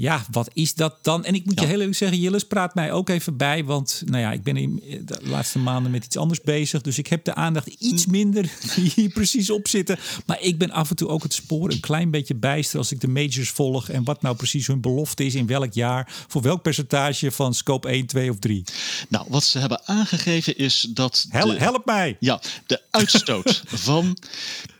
ja, 0.00 0.24
wat 0.30 0.50
is 0.52 0.74
dat 0.74 0.98
dan? 1.02 1.24
En 1.24 1.34
ik 1.34 1.44
moet 1.44 1.54
ja. 1.54 1.60
je 1.60 1.68
heel 1.68 1.78
eerlijk 1.78 1.96
zeggen, 1.96 2.18
Jillis 2.18 2.44
praat 2.44 2.74
mij 2.74 2.92
ook 2.92 3.08
even 3.08 3.36
bij. 3.36 3.64
Want 3.64 4.02
nou 4.06 4.22
ja, 4.22 4.32
ik 4.32 4.42
ben 4.42 4.56
in 4.56 4.82
de 5.04 5.18
laatste 5.22 5.58
maanden 5.58 5.90
met 5.90 6.04
iets 6.04 6.16
anders 6.16 6.40
bezig. 6.40 6.80
Dus 6.80 6.98
ik 6.98 7.06
heb 7.06 7.24
de 7.24 7.34
aandacht 7.34 7.66
iets 7.66 8.06
mm. 8.06 8.12
minder 8.12 8.50
hier 8.94 9.08
precies 9.08 9.50
op 9.50 9.68
zitten. 9.68 9.98
Maar 10.26 10.40
ik 10.40 10.58
ben 10.58 10.70
af 10.70 10.90
en 10.90 10.96
toe 10.96 11.08
ook 11.08 11.22
het 11.22 11.34
spoor 11.34 11.70
een 11.70 11.80
klein 11.80 12.10
beetje 12.10 12.34
bijster 12.34 12.78
als 12.78 12.92
ik 12.92 13.00
de 13.00 13.08
majors 13.08 13.50
volg. 13.50 13.88
En 13.88 14.04
wat 14.04 14.22
nou 14.22 14.36
precies 14.36 14.66
hun 14.66 14.80
belofte 14.80 15.24
is 15.24 15.34
in 15.34 15.46
welk 15.46 15.72
jaar. 15.72 16.12
Voor 16.28 16.42
welk 16.42 16.62
percentage 16.62 17.30
van 17.30 17.54
scope 17.54 17.88
1, 17.88 18.06
2 18.06 18.30
of 18.30 18.38
3. 18.38 18.64
Nou, 19.08 19.26
wat 19.28 19.44
ze 19.44 19.58
hebben 19.58 19.86
aangegeven 19.86 20.58
is 20.58 20.88
dat... 20.90 21.26
Help, 21.28 21.50
de, 21.50 21.58
help 21.58 21.84
mij! 21.84 22.16
Ja, 22.20 22.40
de 22.66 22.80
uitstoot 22.90 23.62
van 23.88 24.18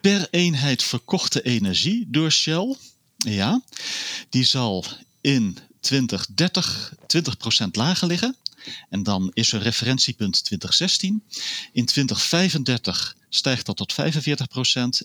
per 0.00 0.28
eenheid 0.30 0.82
verkochte 0.82 1.42
energie 1.42 2.06
door 2.10 2.30
Shell... 2.30 2.76
Ja, 3.18 3.62
die 4.30 4.44
zal 4.44 4.84
in 5.28 5.58
2030 5.80 6.92
20% 7.66 7.70
lager 7.72 8.06
liggen. 8.06 8.36
En 8.88 9.02
dan 9.02 9.30
is 9.34 9.52
er 9.52 9.62
referentiepunt 9.62 10.44
2016. 10.44 11.22
In 11.72 11.86
2035 11.86 13.16
stijgt 13.28 13.66
dat 13.66 13.76
tot 13.76 13.92
45% 13.92 13.96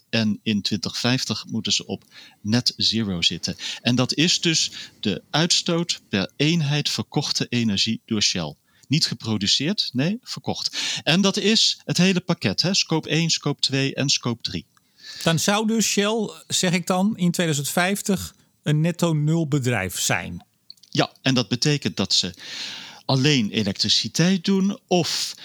en 0.10 0.40
in 0.44 0.62
2050 0.62 1.46
moeten 1.46 1.74
ze 1.74 1.86
op 1.86 2.04
net 2.42 2.74
zero 2.78 3.22
zitten. 3.22 3.56
En 3.82 3.96
dat 3.96 4.14
is 4.14 4.42
dus 4.42 4.72
de 5.00 5.22
uitstoot 5.30 6.02
per 6.10 6.32
eenheid 6.36 6.90
verkochte 6.90 7.48
energie 7.50 8.02
door 8.06 8.22
Shell. 8.22 8.56
Niet 8.88 9.06
geproduceerd, 9.06 9.90
nee, 9.94 10.20
verkocht. 10.24 10.78
En 11.04 11.22
dat 11.22 11.38
is 11.38 11.80
het 11.86 11.98
hele 11.98 12.20
pakket, 12.20 12.62
hè? 12.62 12.74
scope 12.74 13.10
1, 13.10 13.30
scope 13.30 13.62
2 13.62 13.96
en 13.96 14.10
scope 14.10 14.42
3. 14.42 14.66
Dan 15.24 15.40
zou 15.40 15.68
dus 15.68 15.86
Shell, 15.86 16.30
zeg 16.48 16.72
ik 16.72 16.88
dan, 16.88 17.18
in 17.18 17.32
2050 17.32 18.34
een 18.64 18.82
netto 18.82 19.14
nul 19.14 19.48
bedrijf 19.48 20.00
zijn. 20.00 20.46
Ja, 20.90 21.12
en 21.22 21.34
dat 21.34 21.48
betekent 21.48 21.98
dat 21.98 22.14
ze 22.14 22.34
alleen 23.06 23.50
elektriciteit 23.50 24.46
doen 24.46 24.80
of 24.88 25.36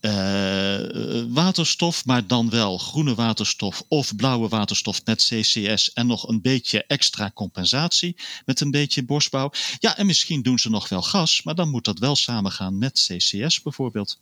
uh, 0.00 1.24
waterstof, 1.28 2.04
maar 2.04 2.26
dan 2.26 2.50
wel 2.50 2.78
groene 2.78 3.14
waterstof 3.14 3.82
of 3.88 4.16
blauwe 4.16 4.48
waterstof 4.48 5.04
met 5.04 5.24
CCS 5.24 5.92
en 5.92 6.06
nog 6.06 6.28
een 6.28 6.40
beetje 6.40 6.84
extra 6.84 7.30
compensatie 7.34 8.16
met 8.46 8.60
een 8.60 8.70
beetje 8.70 9.04
bosbouw. 9.04 9.50
Ja, 9.78 9.96
en 9.96 10.06
misschien 10.06 10.42
doen 10.42 10.58
ze 10.58 10.70
nog 10.70 10.88
wel 10.88 11.02
gas, 11.02 11.42
maar 11.42 11.54
dan 11.54 11.70
moet 11.70 11.84
dat 11.84 11.98
wel 11.98 12.16
samengaan 12.16 12.78
met 12.78 12.92
CCS 12.92 13.62
bijvoorbeeld. 13.62 14.18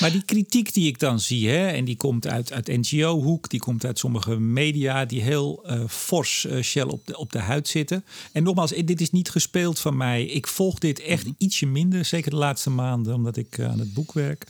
Maar 0.00 0.12
die 0.12 0.22
kritiek 0.22 0.74
die 0.74 0.86
ik 0.86 0.98
dan 0.98 1.20
zie, 1.20 1.48
hè, 1.48 1.68
en 1.68 1.84
die 1.84 1.96
komt 1.96 2.26
uit, 2.26 2.52
uit 2.52 2.66
NGO-hoek, 2.66 3.50
die 3.50 3.60
komt 3.60 3.84
uit 3.84 3.98
sommige 3.98 4.38
media 4.38 5.04
die 5.04 5.22
heel 5.22 5.64
uh, 5.66 5.84
fors 5.88 6.44
uh, 6.44 6.62
Shell 6.62 6.82
op 6.82 7.06
de, 7.06 7.18
op 7.18 7.32
de 7.32 7.38
huid 7.38 7.68
zitten. 7.68 8.04
En 8.32 8.42
nogmaals, 8.42 8.70
dit 8.70 9.00
is 9.00 9.10
niet 9.10 9.30
gespeeld 9.30 9.78
van 9.78 9.96
mij. 9.96 10.24
Ik 10.24 10.46
volg 10.46 10.78
dit 10.78 11.00
echt 11.00 11.24
mhm. 11.24 11.34
ietsje 11.38 11.66
minder, 11.66 12.04
zeker 12.04 12.30
de 12.30 12.36
laatste 12.36 12.70
maanden, 12.70 13.14
omdat 13.14 13.36
ik 13.36 13.58
uh, 13.58 13.68
aan 13.68 13.78
het 13.78 13.94
boek 13.94 14.12
werk. 14.12 14.46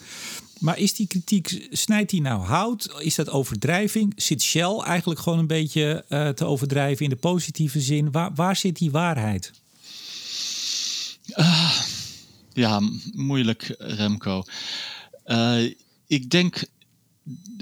Maar 0.61 0.79
is 0.79 0.95
die 0.95 1.07
kritiek, 1.07 1.67
snijdt 1.71 2.11
die 2.11 2.21
nou 2.21 2.43
hout? 2.43 2.95
Is 2.99 3.15
dat 3.15 3.31
overdrijving? 3.31 4.13
Zit 4.17 4.43
Shell 4.43 4.79
eigenlijk 4.79 5.21
gewoon 5.21 5.39
een 5.39 5.47
beetje 5.47 6.05
uh, 6.09 6.29
te 6.29 6.45
overdrijven 6.45 7.05
in 7.05 7.11
de 7.11 7.17
positieve 7.17 7.81
zin? 7.81 8.11
Waar, 8.11 8.35
waar 8.35 8.57
zit 8.57 8.77
die 8.77 8.91
waarheid? 8.91 9.53
Uh, 11.37 11.81
ja, 12.53 12.81
moeilijk, 13.13 13.75
Remco. 13.79 14.43
Uh, 15.27 15.75
ik 16.07 16.31
denk 16.31 16.65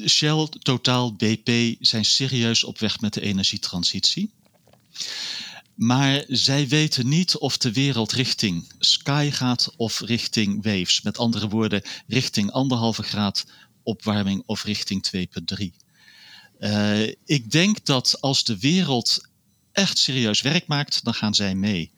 Shell, 0.07 0.49
Total, 0.59 1.12
BP 1.12 1.76
zijn 1.80 2.05
serieus 2.05 2.64
op 2.64 2.78
weg 2.78 3.01
met 3.01 3.14
de 3.14 3.20
energietransitie. 3.20 4.30
Maar 5.79 6.24
zij 6.26 6.68
weten 6.68 7.09
niet 7.09 7.37
of 7.37 7.59
de 7.59 7.72
wereld 7.72 8.12
richting 8.12 8.72
sky 8.79 9.31
gaat 9.33 9.72
of 9.76 10.01
richting 10.01 10.64
waves. 10.64 11.03
Met 11.03 11.18
andere 11.18 11.49
woorden, 11.49 11.83
richting 12.07 12.51
anderhalve 12.51 13.03
graad 13.03 13.47
opwarming 13.83 14.43
of 14.47 14.64
richting 14.64 15.11
2,3. 15.61 15.66
Uh, 16.59 17.07
ik 17.24 17.51
denk 17.51 17.85
dat 17.85 18.20
als 18.20 18.45
de 18.45 18.59
wereld 18.59 19.29
echt 19.72 19.99
serieus 19.99 20.41
werk 20.41 20.66
maakt, 20.66 21.05
dan 21.05 21.14
gaan 21.14 21.35
zij 21.35 21.55
mee. 21.55 21.93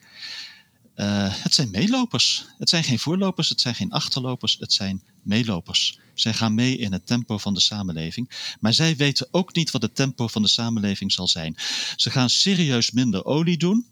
Uh, 1.01 1.27
het 1.31 1.55
zijn 1.55 1.71
meelopers. 1.71 2.45
Het 2.59 2.69
zijn 2.69 2.85
geen 2.85 2.99
voorlopers, 2.99 3.49
het 3.49 3.61
zijn 3.61 3.75
geen 3.75 3.93
achterlopers, 3.93 4.57
het 4.59 4.73
zijn 4.73 5.03
meelopers. 5.23 5.99
Zij 6.15 6.35
gaan 6.35 6.55
mee 6.55 6.77
in 6.77 6.93
het 6.93 7.07
tempo 7.07 7.39
van 7.39 7.55
de 7.55 7.61
samenleving. 7.61 8.55
Maar 8.61 8.75
zij 8.75 8.97
weten 8.97 9.29
ook 9.31 9.55
niet 9.55 9.71
wat 9.71 9.83
het 9.83 9.95
tempo 9.95 10.29
van 10.29 10.43
de 10.43 10.49
samenleving 10.49 11.13
zal 11.13 11.29
zijn. 11.29 11.57
Ze 11.97 12.11
gaan 12.11 12.31
serieus 12.31 12.91
minder 12.91 13.25
olie 13.25 13.57
doen. 13.57 13.87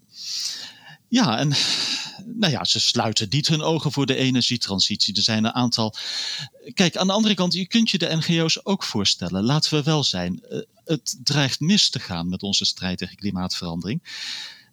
Ja, 1.08 1.38
en 1.38 1.52
nou 2.24 2.52
ja, 2.52 2.64
ze 2.64 2.80
sluiten 2.80 3.26
niet 3.30 3.48
hun 3.48 3.62
ogen 3.62 3.92
voor 3.92 4.06
de 4.06 4.16
energietransitie. 4.16 5.16
Er 5.16 5.22
zijn 5.22 5.44
een 5.44 5.54
aantal. 5.54 5.94
Kijk, 6.74 6.96
aan 6.96 7.06
de 7.06 7.12
andere 7.12 7.34
kant, 7.34 7.52
je 7.52 7.66
kunt 7.66 7.90
je 7.90 7.98
de 7.98 8.16
NGO's 8.16 8.60
ook 8.62 8.84
voorstellen. 8.84 9.44
Laten 9.44 9.74
we 9.74 9.82
wel 9.82 10.04
zijn. 10.04 10.42
Uh, 10.50 10.60
het 10.84 11.18
dreigt 11.24 11.60
mis 11.60 11.90
te 11.90 12.00
gaan 12.00 12.28
met 12.28 12.42
onze 12.42 12.64
strijd 12.64 12.98
tegen 12.98 13.16
klimaatverandering. 13.16 14.02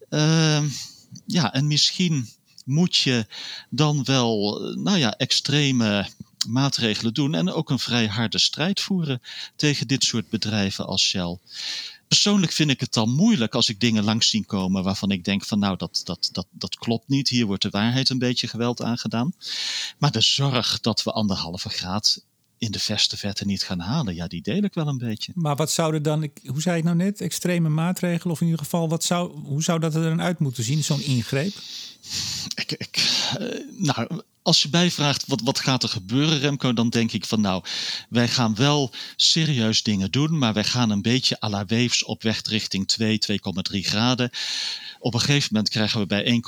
Uh, 0.10 0.64
ja, 1.26 1.54
en 1.54 1.68
misschien 1.68 2.30
moet 2.66 2.96
je 2.96 3.26
dan 3.70 4.04
wel, 4.04 4.60
nou 4.76 4.98
ja, 4.98 5.18
extreme 5.18 6.10
maatregelen 6.48 7.14
doen 7.14 7.36
en 7.36 7.52
ook 7.52 7.70
een 7.70 7.80
vrij 7.80 8.08
harde 8.08 8.40
strijd 8.40 8.80
voeren 8.80 9.22
tegen 9.56 9.88
dit 9.88 10.04
soort 10.04 10.30
bedrijven 10.30 10.86
als 10.86 11.04
Shell. 11.04 11.38
Persoonlijk 12.08 12.52
vind 12.52 12.70
ik 12.70 12.80
het 12.80 12.94
dan 12.94 13.10
moeilijk 13.10 13.56
als 13.56 13.70
ik 13.70 13.80
dingen 13.80 14.04
langs 14.04 14.30
zie 14.30 14.46
komen 14.46 14.84
waarvan 14.84 15.12
ik 15.12 15.24
denk 15.24 15.46
van 15.46 15.60
nou 15.60 15.78
dat, 15.78 16.02
dat, 16.04 16.30
dat, 16.32 16.48
dat 16.52 16.76
klopt 16.76 17.08
niet, 17.08 17.30
hier 17.30 17.46
wordt 17.46 17.62
de 17.62 17.70
waarheid 17.70 18.10
een 18.10 18.20
beetje 18.20 18.48
geweld 18.48 18.82
aangedaan. 18.82 19.34
Maar 19.98 20.12
de 20.12 20.22
zorg 20.22 20.80
dat 20.80 21.04
we 21.04 21.12
anderhalve 21.12 21.70
graad 21.70 22.24
in 22.58 22.72
de 22.72 22.80
verste 22.80 23.18
verte 23.18 23.46
niet 23.46 23.64
gaan 23.64 23.80
halen. 23.80 24.16
Ja, 24.16 24.28
die 24.28 24.42
deel 24.42 24.64
ik 24.64 24.74
wel 24.74 24.88
een 24.88 24.98
beetje. 24.98 25.32
Maar 25.36 25.56
wat 25.56 25.72
zouden 25.72 26.04
dan, 26.04 26.32
hoe 26.46 26.62
zei 26.62 26.78
je 26.78 26.84
nou 26.84 26.96
net, 26.96 27.22
extreme 27.22 27.70
maatregelen? 27.70 28.34
Of 28.34 28.40
in 28.40 28.46
ieder 28.46 28.62
geval, 28.64 28.90
wat 28.90 29.04
zou, 29.04 29.40
hoe 29.44 29.64
zou 29.64 29.80
dat 29.80 29.96
er 29.96 30.04
dan 30.04 30.22
uit 30.22 30.40
moeten 30.40 30.64
zien, 30.64 30.84
zo'n 30.84 31.02
ingreep? 31.02 31.54
Ik, 32.56 32.72
ik, 32.72 33.24
uh, 33.40 33.48
nou, 33.78 34.22
als 34.46 34.62
je 34.62 34.68
mij 34.72 34.92
vraagt 34.92 35.28
wat, 35.28 35.42
wat 35.42 35.60
gaat 35.60 35.84
er 35.84 35.90
gebeuren, 35.90 36.40
Remco, 36.40 36.74
dan 36.74 36.90
denk 36.90 37.12
ik 37.12 37.26
van 37.26 37.42
nou, 37.42 37.64
wij 38.10 38.28
gaan 38.28 38.56
wel 38.56 38.92
serieus 39.16 39.84
dingen 39.84 40.12
doen, 40.12 40.38
maar 40.38 40.54
wij 40.54 40.64
gaan 40.64 40.90
een 40.90 41.02
beetje 41.02 41.42
à 41.42 41.50
la 41.50 41.66
waves 41.66 42.04
op 42.04 42.24
weg 42.24 42.42
richting 42.42 42.88
2, 42.88 43.20
2,3 43.32 43.80
graden. 43.80 44.30
Op 45.00 45.14
een 45.14 45.20
gegeven 45.20 45.48
moment 45.52 45.70
krijgen 45.70 46.00
we 46.00 46.06
bij 46.06 46.42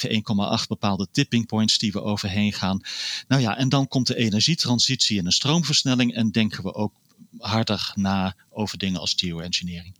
1,7, 0.00 0.10
1,8 0.10 0.66
bepaalde 0.68 1.08
tipping 1.10 1.46
points 1.46 1.78
die 1.78 1.92
we 1.92 2.02
overheen 2.02 2.52
gaan. 2.52 2.80
Nou 3.28 3.42
ja, 3.42 3.56
en 3.56 3.68
dan 3.68 3.88
komt 3.88 4.06
de 4.06 4.16
energietransitie 4.16 5.18
en 5.18 5.26
een 5.26 5.32
stroomversnelling 5.32 6.14
en 6.14 6.30
denken 6.30 6.62
we 6.62 6.74
ook 6.74 6.94
harder 7.38 7.92
na 7.94 8.34
over 8.50 8.78
dingen 8.78 9.00
als 9.00 9.14
geoengineering. 9.16 9.94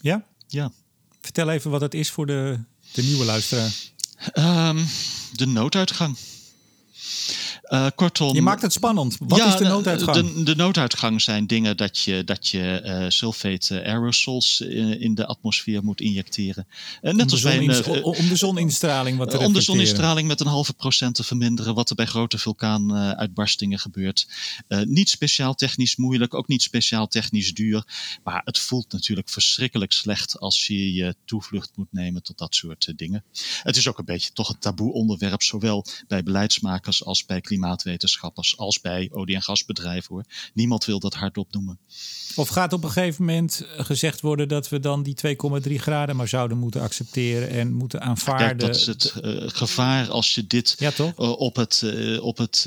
Ja? 0.00 0.24
Ja. 0.46 0.72
Vertel 1.20 1.50
even 1.50 1.70
wat 1.70 1.80
het 1.80 1.94
is 1.94 2.10
voor 2.10 2.26
de, 2.26 2.58
de 2.92 3.02
nieuwe 3.02 3.24
luisteraar. 3.24 3.72
Um, 4.34 4.86
de 5.32 5.46
nooduitgang. 5.46 6.16
Uh, 7.72 7.86
kortom. 7.94 8.34
Je 8.34 8.42
maakt 8.42 8.62
het 8.62 8.72
spannend. 8.72 9.16
Wat 9.18 9.38
ja, 9.38 9.46
is 9.46 9.56
de 9.56 9.64
nooduitgang? 9.64 10.34
De, 10.34 10.42
de, 10.42 10.54
nooduitgang 10.54 11.20
zijn 11.20 11.46
dingen 11.46 11.76
dat 11.76 11.98
je, 11.98 12.24
dat 12.24 12.48
je 12.48 12.82
uh, 12.84 13.04
sulfate 13.08 13.84
aerosols 13.84 14.60
in, 14.60 15.00
in, 15.00 15.14
de 15.14 15.26
atmosfeer 15.26 15.84
moet 15.84 16.00
injecteren. 16.00 16.66
Net 17.00 17.14
om, 17.14 17.30
als 17.30 17.42
wij, 17.42 17.60
uh, 17.60 18.04
om 18.04 18.28
de 18.28 18.36
zoninstraling 18.36 19.18
wat 19.18 19.30
te 19.30 19.38
Om 19.38 19.52
de 19.52 19.60
zoninstraling 19.60 20.28
met 20.28 20.40
een 20.40 20.46
halve 20.46 20.72
procent 20.72 21.14
te 21.14 21.24
verminderen, 21.24 21.74
wat 21.74 21.90
er 21.90 21.96
bij 21.96 22.06
grote 22.06 22.38
vulkaanuitbarstingen 22.38 23.78
gebeurt. 23.78 24.26
niet 24.68 25.08
speciaal 25.08 25.54
technisch 25.54 25.96
moeilijk, 25.96 26.34
ook 26.34 26.48
niet 26.48 26.62
speciaal 26.62 27.08
technisch 27.08 27.54
duur. 27.54 27.84
Maar 28.24 28.42
het 28.44 28.58
voelt 28.58 28.92
natuurlijk 28.92 29.28
verschrikkelijk 29.28 29.92
slecht 29.92 30.38
als 30.38 30.66
je 30.66 30.92
je 30.92 31.16
toevlucht 31.24 31.70
moet 31.74 31.92
nemen 31.92 32.22
tot 32.22 32.38
dat 32.38 32.54
soort 32.54 32.92
dingen. 32.96 33.24
Het 33.62 33.76
is 33.76 33.88
ook 33.88 33.98
een 33.98 34.04
beetje 34.04 34.32
toch 34.32 34.48
een 34.48 34.58
taboe 34.58 34.92
onderwerp, 34.92 35.42
zowel 35.42 35.86
bij 36.08 36.22
beleidsmakers 36.22 37.01
als 37.04 37.24
bij 37.24 37.40
klimaat 37.40 37.60
klimaatwetenschappers 37.72 38.56
als 38.56 38.80
bij 38.80 39.08
olie- 39.12 39.34
en 39.34 39.42
gasbedrijven 39.42 40.14
hoor. 40.14 40.24
Niemand 40.54 40.84
wil 40.84 41.00
dat 41.00 41.14
hardop 41.14 41.52
noemen. 41.52 41.78
Of 42.34 42.48
gaat 42.48 42.72
op 42.72 42.84
een 42.84 42.90
gegeven 42.90 43.24
moment 43.24 43.66
gezegd 43.76 44.20
worden 44.20 44.48
dat 44.48 44.68
we 44.68 44.80
dan 44.80 45.02
die 45.02 45.14
2,3 45.14 45.74
graden 45.74 46.16
maar 46.16 46.28
zouden 46.28 46.58
moeten 46.58 46.80
accepteren 46.80 47.48
en 47.48 47.72
moeten 47.72 48.00
aanvaarden? 48.00 48.46
Kijk, 48.46 48.60
dat 48.60 48.76
is 48.76 48.86
het 48.86 49.14
uh, 49.24 49.42
gevaar 49.46 50.10
als 50.10 50.34
je 50.34 50.46
dit 50.46 50.74
ja, 50.78 50.90
toch? 50.90 51.18
Uh, 51.18 51.30
op 51.30 51.56
het, 51.56 51.82
uh, 51.84 52.22
op 52.22 52.38
het 52.38 52.66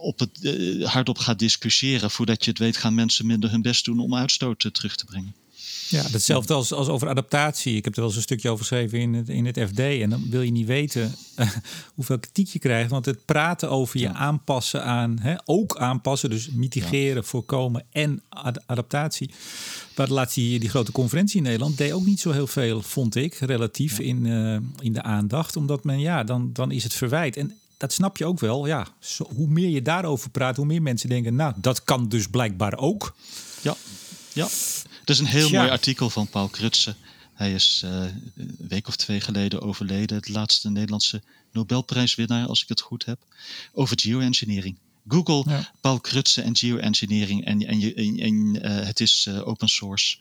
op 0.00 0.18
het 0.18 0.30
hardop 0.84 1.18
gaat 1.18 1.38
discussiëren. 1.38 2.10
Voordat 2.10 2.44
je 2.44 2.50
het 2.50 2.58
weet, 2.58 2.76
gaan 2.76 2.94
mensen 2.94 3.26
minder 3.26 3.50
hun 3.50 3.62
best 3.62 3.84
doen 3.84 3.98
om 3.98 4.14
uitstoot 4.14 4.74
terug 4.74 4.96
te 4.96 5.04
brengen. 5.04 5.34
Ja, 5.88 6.02
hetzelfde 6.02 6.54
als, 6.54 6.72
als 6.72 6.88
over 6.88 7.08
adaptatie. 7.08 7.76
Ik 7.76 7.84
heb 7.84 7.92
er 7.92 8.00
wel 8.00 8.08
eens 8.08 8.16
een 8.16 8.24
stukje 8.24 8.50
over 8.50 8.64
geschreven 8.64 8.98
in 8.98 9.14
het, 9.14 9.28
in 9.28 9.46
het 9.46 9.60
FD. 9.68 9.78
En 9.78 10.10
dan 10.10 10.30
wil 10.30 10.42
je 10.42 10.50
niet 10.50 10.66
weten 10.66 11.14
uh, 11.36 11.50
hoeveel 11.94 12.18
kritiek 12.18 12.48
je 12.48 12.58
krijgt. 12.58 12.90
Want 12.90 13.04
het 13.04 13.24
praten 13.24 13.70
over 13.70 14.00
je 14.00 14.12
aanpassen 14.12 14.84
aan, 14.84 15.18
hè, 15.20 15.34
ook 15.44 15.76
aanpassen, 15.76 16.30
dus 16.30 16.50
mitigeren, 16.50 17.24
voorkomen 17.24 17.84
en 17.90 18.22
ad 18.28 18.66
adaptatie. 18.66 19.30
Maar 19.96 20.08
laatst 20.08 20.34
die, 20.34 20.58
die 20.58 20.68
grote 20.68 20.92
conferentie 20.92 21.36
in 21.36 21.42
Nederland 21.42 21.76
deed 21.76 21.92
ook 21.92 22.06
niet 22.06 22.20
zo 22.20 22.30
heel 22.30 22.46
veel, 22.46 22.82
vond 22.82 23.14
ik, 23.14 23.34
relatief 23.34 23.98
in, 23.98 24.24
uh, 24.24 24.58
in 24.78 24.92
de 24.92 25.02
aandacht. 25.02 25.56
Omdat 25.56 25.84
men, 25.84 26.00
ja, 26.00 26.24
dan, 26.24 26.50
dan 26.52 26.70
is 26.70 26.82
het 26.82 26.94
verwijt. 26.94 27.36
En 27.36 27.58
dat 27.76 27.92
snap 27.92 28.16
je 28.16 28.24
ook 28.24 28.40
wel. 28.40 28.66
Ja, 28.66 28.86
zo, 28.98 29.26
hoe 29.34 29.48
meer 29.48 29.68
je 29.68 29.82
daarover 29.82 30.30
praat, 30.30 30.56
hoe 30.56 30.66
meer 30.66 30.82
mensen 30.82 31.08
denken, 31.08 31.34
nou, 31.34 31.54
dat 31.56 31.84
kan 31.84 32.08
dus 32.08 32.26
blijkbaar 32.26 32.78
ook. 32.78 33.14
Ja, 33.60 33.76
ja. 34.32 34.48
Het 35.08 35.16
is 35.16 35.22
een 35.22 35.30
heel 35.30 35.50
mooi 35.50 35.68
artikel 35.68 36.10
van 36.10 36.28
Paul 36.28 36.48
Krutse. 36.48 36.94
Hij 37.34 37.54
is 37.54 37.82
uh, 37.84 37.90
een 38.36 38.56
week 38.68 38.88
of 38.88 38.96
twee 38.96 39.20
geleden 39.20 39.62
overleden. 39.62 40.16
Het 40.16 40.28
laatste 40.28 40.70
Nederlandse 40.70 41.22
Nobelprijswinnaar, 41.52 42.46
als 42.46 42.62
ik 42.62 42.68
het 42.68 42.80
goed 42.80 43.04
heb. 43.04 43.18
Over 43.72 44.00
geoengineering. 44.00 44.76
Google, 45.08 45.44
ja. 45.46 45.72
Paul 45.80 46.00
Krutse 46.00 46.42
en 46.42 46.56
geoengineering. 46.56 47.44
En, 47.44 47.66
en, 47.66 47.94
en, 47.94 48.18
en 48.18 48.34
uh, 48.34 48.86
het 48.86 49.00
is 49.00 49.26
uh, 49.28 49.48
open 49.48 49.68
source. 49.68 50.18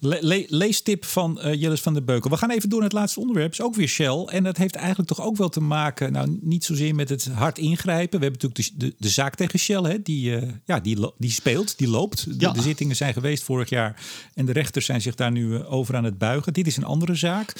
Le 0.00 0.44
leestip 0.48 1.04
van 1.04 1.38
uh, 1.44 1.54
Jillis 1.54 1.80
van 1.80 1.94
der 1.94 2.04
Beukel. 2.04 2.30
We 2.30 2.36
gaan 2.36 2.50
even 2.50 2.68
door 2.68 2.78
naar 2.78 2.88
het 2.88 2.98
laatste 2.98 3.20
onderwerp. 3.20 3.52
is 3.52 3.60
ook 3.60 3.74
weer 3.74 3.88
Shell. 3.88 4.24
En 4.24 4.44
dat 4.44 4.56
heeft 4.56 4.74
eigenlijk 4.74 5.08
toch 5.08 5.20
ook 5.20 5.36
wel 5.36 5.48
te 5.48 5.60
maken... 5.60 6.12
nou, 6.12 6.38
niet 6.40 6.64
zozeer 6.64 6.94
met 6.94 7.08
het 7.08 7.24
hard 7.24 7.58
ingrijpen. 7.58 8.18
We 8.18 8.24
hebben 8.24 8.42
natuurlijk 8.42 8.80
de, 8.80 8.86
de, 8.86 8.94
de 8.98 9.08
zaak 9.08 9.34
tegen 9.34 9.58
Shell. 9.58 9.82
Hè, 9.82 10.02
die, 10.02 10.40
uh, 10.40 10.52
ja, 10.64 10.80
die, 10.80 11.12
die 11.18 11.30
speelt, 11.30 11.78
die 11.78 11.88
loopt. 11.88 12.26
Ja. 12.38 12.50
De, 12.50 12.58
de, 12.58 12.62
zittingen 12.62 12.96
zijn 12.96 13.12
geweest 13.12 13.42
vorig 13.42 13.68
jaar. 13.68 14.02
En 14.34 14.46
de 14.46 14.52
rechters 14.52 14.86
zijn 14.86 15.00
zich 15.00 15.14
daar 15.14 15.32
nu 15.32 15.46
uh, 15.46 15.72
over 15.72 15.96
aan 15.96 16.04
het 16.04 16.18
buigen. 16.18 16.52
Dit 16.52 16.66
is 16.66 16.76
een 16.76 16.84
andere 16.84 17.14
zaak. 17.14 17.52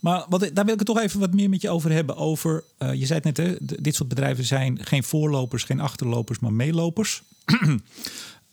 Maar 0.00 0.24
wat, 0.28 0.40
daar 0.40 0.64
wil 0.64 0.72
ik 0.72 0.78
het 0.78 0.88
toch 0.88 1.00
even 1.00 1.20
wat 1.20 1.34
meer 1.34 1.48
met 1.48 1.62
je 1.62 1.70
over 1.70 1.92
hebben. 1.92 2.16
Over, 2.16 2.64
je 2.78 3.06
zei 3.06 3.20
het 3.22 3.24
net, 3.24 3.36
hè, 3.36 3.54
dit 3.60 3.94
soort 3.94 4.08
bedrijven 4.08 4.44
zijn 4.44 4.78
geen 4.84 5.04
voorlopers, 5.04 5.64
geen 5.64 5.80
achterlopers, 5.80 6.38
maar 6.38 6.52
meelopers. 6.52 7.22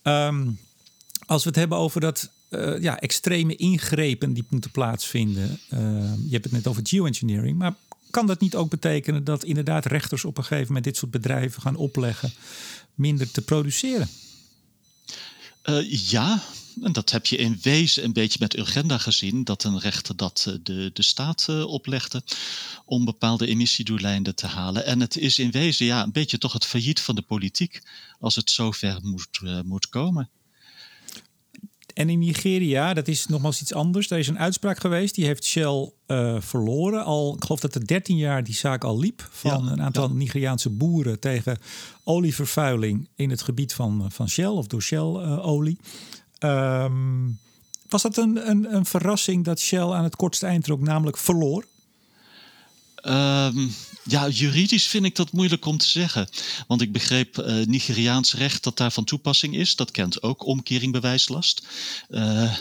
um, 0.03 0.59
als 1.25 1.43
we 1.43 1.49
het 1.49 1.57
hebben 1.57 1.77
over 1.77 2.01
dat 2.01 2.29
uh, 2.49 2.81
ja, 2.81 2.99
extreme 2.99 3.55
ingrepen 3.55 4.33
die 4.33 4.45
moeten 4.49 4.71
plaatsvinden. 4.71 5.59
Uh, 5.73 5.79
je 6.25 6.31
hebt 6.31 6.43
het 6.43 6.53
net 6.53 6.67
over 6.67 6.81
geoengineering, 6.85 7.57
maar 7.57 7.75
kan 8.11 8.27
dat 8.27 8.39
niet 8.39 8.55
ook 8.55 8.69
betekenen 8.69 9.23
dat 9.23 9.43
inderdaad 9.43 9.85
rechters 9.85 10.25
op 10.25 10.37
een 10.37 10.43
gegeven 10.43 10.67
moment 10.67 10.85
dit 10.85 10.97
soort 10.97 11.11
bedrijven 11.11 11.61
gaan 11.61 11.75
opleggen 11.75 12.31
minder 12.95 13.31
te 13.31 13.41
produceren? 13.41 14.09
Uh, 15.63 16.09
ja, 16.09 16.43
en 16.81 16.91
dat 16.91 17.09
heb 17.09 17.25
je 17.25 17.37
in 17.37 17.59
wezen 17.61 18.03
een 18.03 18.13
beetje 18.13 18.39
met 18.41 18.57
Urgenda 18.57 18.97
gezien, 18.97 19.43
dat 19.43 19.63
een 19.63 19.79
rechter 19.79 20.15
dat 20.15 20.57
de, 20.63 20.89
de 20.93 21.03
staat 21.03 21.49
oplegde 21.49 22.23
om 22.85 23.05
bepaalde 23.05 23.47
emissiedoeleinden 23.47 24.35
te 24.35 24.47
halen. 24.47 24.85
En 24.85 24.99
het 24.99 25.17
is 25.17 25.39
in 25.39 25.51
wezen 25.51 25.85
ja, 25.85 26.03
een 26.03 26.11
beetje 26.11 26.37
toch 26.37 26.53
het 26.53 26.65
failliet 26.65 27.01
van 27.01 27.15
de 27.15 27.21
politiek 27.21 27.81
als 28.19 28.35
het 28.35 28.51
zover 28.51 28.99
moet, 29.01 29.41
moet 29.63 29.89
komen 29.89 30.29
en 31.97 32.09
in 32.09 32.19
Nigeria, 32.19 32.93
dat 32.93 33.07
is 33.07 33.27
nogmaals 33.27 33.61
iets 33.61 33.73
anders. 33.73 34.07
Daar 34.07 34.19
is 34.19 34.27
een 34.27 34.39
uitspraak 34.39 34.79
geweest, 34.79 35.15
die 35.15 35.25
heeft 35.25 35.45
Shell 35.45 35.91
uh, 36.07 36.35
verloren. 36.39 37.03
Al, 37.03 37.33
ik 37.35 37.43
geloof 37.43 37.59
dat 37.59 37.75
er 37.75 37.87
13 37.87 38.17
jaar 38.17 38.43
die 38.43 38.55
zaak 38.55 38.83
al 38.83 38.99
liep 38.99 39.27
van 39.31 39.67
een 39.71 39.81
aantal 39.81 40.09
Nigeriaanse 40.09 40.69
boeren 40.69 41.19
tegen 41.19 41.57
olievervuiling 42.03 43.07
in 43.15 43.29
het 43.29 43.41
gebied 43.41 43.73
van, 43.73 44.05
van 44.11 44.29
Shell 44.29 44.45
of 44.45 44.67
door 44.67 44.81
Shell-olie. 44.81 45.77
Ehm, 46.37 47.27
was 47.89 48.01
dat 48.01 48.17
een, 48.17 48.49
een, 48.49 48.75
een 48.75 48.85
verrassing 48.85 49.43
dat 49.43 49.59
Shell 49.59 49.89
aan 49.91 50.03
het 50.03 50.15
kortste 50.15 50.45
eind 50.45 50.69
ook 50.69 50.81
namelijk 50.81 51.17
verloor? 51.17 51.65
Um, 53.09 53.75
ja, 54.03 54.27
juridisch 54.27 54.87
vind 54.87 55.05
ik 55.05 55.15
dat 55.15 55.31
moeilijk 55.31 55.65
om 55.65 55.77
te 55.77 55.87
zeggen. 55.87 56.29
Want 56.67 56.81
ik 56.81 56.91
begreep 56.91 57.37
uh, 57.37 57.65
Nigeriaans 57.65 58.33
recht 58.33 58.63
dat 58.63 58.77
daar 58.77 58.91
van 58.91 59.03
toepassing 59.03 59.55
is. 59.55 59.75
Dat 59.75 59.91
kent 59.91 60.23
ook 60.23 60.45
omkering 60.45 60.91
bewijslast. 60.91 61.65
Uh, 62.09 62.53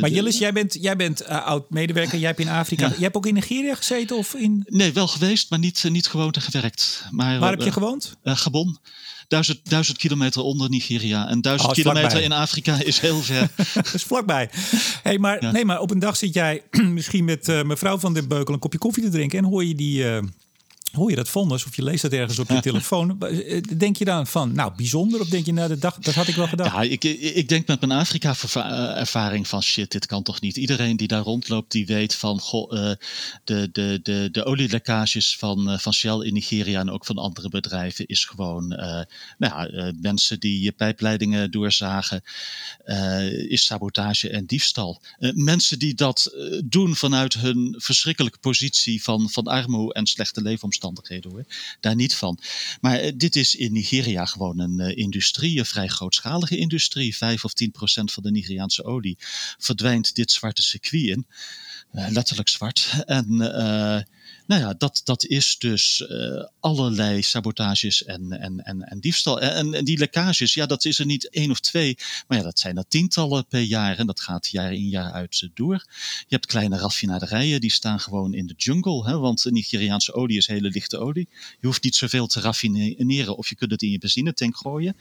maar 0.00 0.10
Jillis, 0.10 0.38
jij 0.38 0.52
bent, 0.52 0.76
jij 0.80 0.96
bent 0.96 1.22
uh, 1.22 1.46
oud-medewerker. 1.46 2.18
Jij 2.18 2.28
hebt 2.28 2.40
in 2.40 2.48
Afrika... 2.48 2.84
Ja. 2.84 2.90
Jij 2.90 3.00
hebt 3.00 3.16
ook 3.16 3.26
in 3.26 3.34
Nigeria 3.34 3.74
gezeten? 3.74 4.16
Of 4.16 4.34
in... 4.34 4.64
Nee, 4.66 4.92
wel 4.92 5.08
geweest, 5.08 5.50
maar 5.50 5.58
niet, 5.58 5.84
niet 5.88 6.06
gewoond 6.06 6.36
en 6.36 6.42
gewerkt. 6.42 7.04
Maar, 7.10 7.38
Waar 7.38 7.50
heb 7.50 7.62
je 7.62 7.72
gewoond? 7.72 8.16
Gabon. 8.24 8.78
Duizend, 9.28 9.60
duizend 9.62 9.98
kilometer 9.98 10.42
onder 10.42 10.70
Nigeria. 10.70 11.28
En 11.28 11.40
duizend 11.40 11.68
oh, 11.68 11.74
kilometer 11.74 12.10
vlakbij. 12.10 12.28
in 12.28 12.32
Afrika 12.42 12.82
is 12.92 13.00
heel 13.00 13.20
ver. 13.20 13.48
dat 13.74 13.94
is 13.94 14.02
vlakbij. 14.02 14.50
Hey, 15.02 15.18
maar, 15.18 15.42
ja. 15.42 15.50
Nee, 15.50 15.64
maar 15.64 15.80
op 15.80 15.90
een 15.90 15.98
dag 15.98 16.16
zit 16.16 16.34
jij 16.34 16.62
misschien 16.98 17.24
met 17.24 17.48
uh, 17.48 17.62
mevrouw 17.62 17.98
van 17.98 18.14
den 18.14 18.28
Beukel 18.28 18.54
een 18.54 18.60
kopje 18.60 18.78
koffie 18.78 19.02
te 19.02 19.10
drinken. 19.10 19.38
En 19.38 19.44
hoor 19.44 19.64
je 19.64 19.74
die, 19.74 20.04
uh, 20.04 20.18
hoor 20.92 21.10
je 21.10 21.16
dat 21.16 21.28
vonnis 21.28 21.66
of 21.66 21.76
je 21.76 21.82
leest 21.82 22.02
dat 22.02 22.12
ergens 22.12 22.38
op 22.38 22.48
je 22.48 22.60
telefoon. 22.70 23.20
Eh, 23.20 23.62
denk 23.76 23.96
je 23.96 24.04
dan 24.04 24.26
van, 24.26 24.52
nou, 24.52 24.72
bijzonder? 24.76 25.20
Of 25.20 25.28
denk 25.28 25.46
je, 25.46 25.52
nou, 25.52 25.68
de 25.68 25.78
dag, 25.78 25.98
dat 25.98 26.14
had 26.14 26.28
ik 26.28 26.34
wel 26.34 26.48
gedacht? 26.48 26.72
Ja, 26.72 26.82
ik, 26.82 27.04
ik 27.04 27.48
denk 27.48 27.66
met 27.66 27.80
mijn 27.80 28.00
Afrika-ervaring 28.00 29.48
van 29.48 29.62
shit, 29.62 29.90
dit 29.90 30.06
kan 30.06 30.22
toch 30.22 30.40
niet. 30.40 30.56
Iedereen 30.56 30.96
die 30.96 31.08
daar 31.08 31.22
rondloopt, 31.22 31.72
die 31.72 31.86
weet 31.86 32.14
van, 32.14 32.40
goh, 32.40 32.72
uh, 32.72 32.90
de, 33.44 33.68
de, 33.72 34.00
de, 34.02 34.28
de 34.32 34.44
olielekkages 34.44 35.36
van, 35.36 35.70
uh, 35.70 35.78
van 35.78 35.92
Shell 35.92 36.18
in 36.18 36.32
Nigeria 36.32 36.80
en 36.80 36.90
ook 36.90 37.04
van 37.04 37.18
andere 37.18 37.48
bedrijven 37.48 38.06
is 38.06 38.24
gewoon, 38.24 38.72
uh, 38.72 38.78
nou 39.38 39.70
ja, 39.72 39.92
mensen 40.00 40.40
die 40.40 40.72
pijpleidingen 40.72 41.50
doorzagen, 41.50 42.22
is 43.48 43.64
sabotage 43.64 44.30
en 44.30 44.46
diefstal. 44.46 45.02
mensen 45.34 45.78
die 45.78 45.94
dat 45.94 46.34
doen 46.64 46.96
vanuit 46.96 47.34
hun 47.34 47.74
verschrikkelijke 47.78 48.38
positie 48.38 49.02
van, 49.02 49.30
van 49.30 49.44
armoede 49.44 49.94
en 49.94 50.06
slechte 50.06 50.42
leefomstandigheden 50.42 50.75
omstandigheden 50.76 51.30
hoor. 51.30 51.44
Daar 51.80 51.94
niet 51.94 52.14
van. 52.14 52.38
Maar 52.80 53.04
uh, 53.04 53.12
dit 53.14 53.36
is 53.36 53.54
in 53.54 53.72
Nigeria 53.72 54.24
gewoon 54.24 54.58
een 54.58 54.80
uh, 54.80 54.96
industrie, 54.96 55.58
een 55.58 55.66
vrij 55.66 55.88
grootschalige 55.88 56.56
industrie. 56.56 57.16
5 57.16 57.44
of 57.44 57.52
10 57.52 57.70
procent 57.70 58.12
van 58.12 58.22
de 58.22 58.30
Nigeriaanse 58.30 58.84
olie 58.84 59.16
verdwijnt 59.58 60.14
dit 60.14 60.32
zwarte 60.32 60.62
circuit 60.62 61.02
in. 61.02 61.26
Uh, 61.92 62.08
letterlijk 62.08 62.48
zwart. 62.48 63.02
En 63.06 63.26
nou 64.46 64.60
ja, 64.60 64.74
dat, 64.78 65.00
dat 65.04 65.24
is 65.24 65.56
dus 65.58 66.06
uh, 66.10 66.44
allerlei 66.60 67.22
sabotages 67.22 68.04
en, 68.04 68.32
en, 68.32 68.64
en, 68.64 68.82
en 68.82 69.00
diefstal. 69.00 69.40
En, 69.40 69.74
en, 69.74 69.84
die 69.84 69.98
lekkages, 69.98 70.54
ja, 70.54 70.66
dat 70.66 70.84
is 70.84 70.98
er 70.98 71.06
niet 71.06 71.30
één 71.30 71.50
of 71.50 71.60
twee, 71.60 71.98
maar 72.28 72.38
ja, 72.38 72.44
dat 72.44 72.58
zijn 72.58 72.76
er 72.76 72.88
tientallen 72.88 73.46
per 73.46 73.60
jaar 73.60 73.98
en 73.98 74.06
dat 74.06 74.20
gaat 74.20 74.46
jaar 74.46 74.72
in 74.72 74.88
jaar 74.88 75.12
uit 75.12 75.48
door. 75.54 75.84
Je 76.18 76.24
hebt 76.28 76.46
kleine 76.46 76.78
raffinaderijen, 76.78 77.60
die 77.60 77.70
staan 77.70 78.00
gewoon 78.00 78.34
in 78.34 78.46
de 78.46 78.54
jungle, 78.56 79.04
hè, 79.04 79.18
want 79.18 79.44
Nigeriaanse 79.44 80.14
olie 80.14 80.36
is 80.36 80.46
hele 80.46 80.68
lichte 80.68 80.98
olie. 80.98 81.28
Je 81.60 81.66
hoeft 81.66 81.82
niet 81.82 81.94
zoveel 81.94 82.26
te 82.26 82.40
raffineren 82.40 83.36
of 83.36 83.48
je 83.48 83.54
kunt 83.54 83.70
het 83.70 83.82
in 83.82 83.90
je 83.90 83.98
benzinetank 83.98 84.56
gooien. 84.56 84.96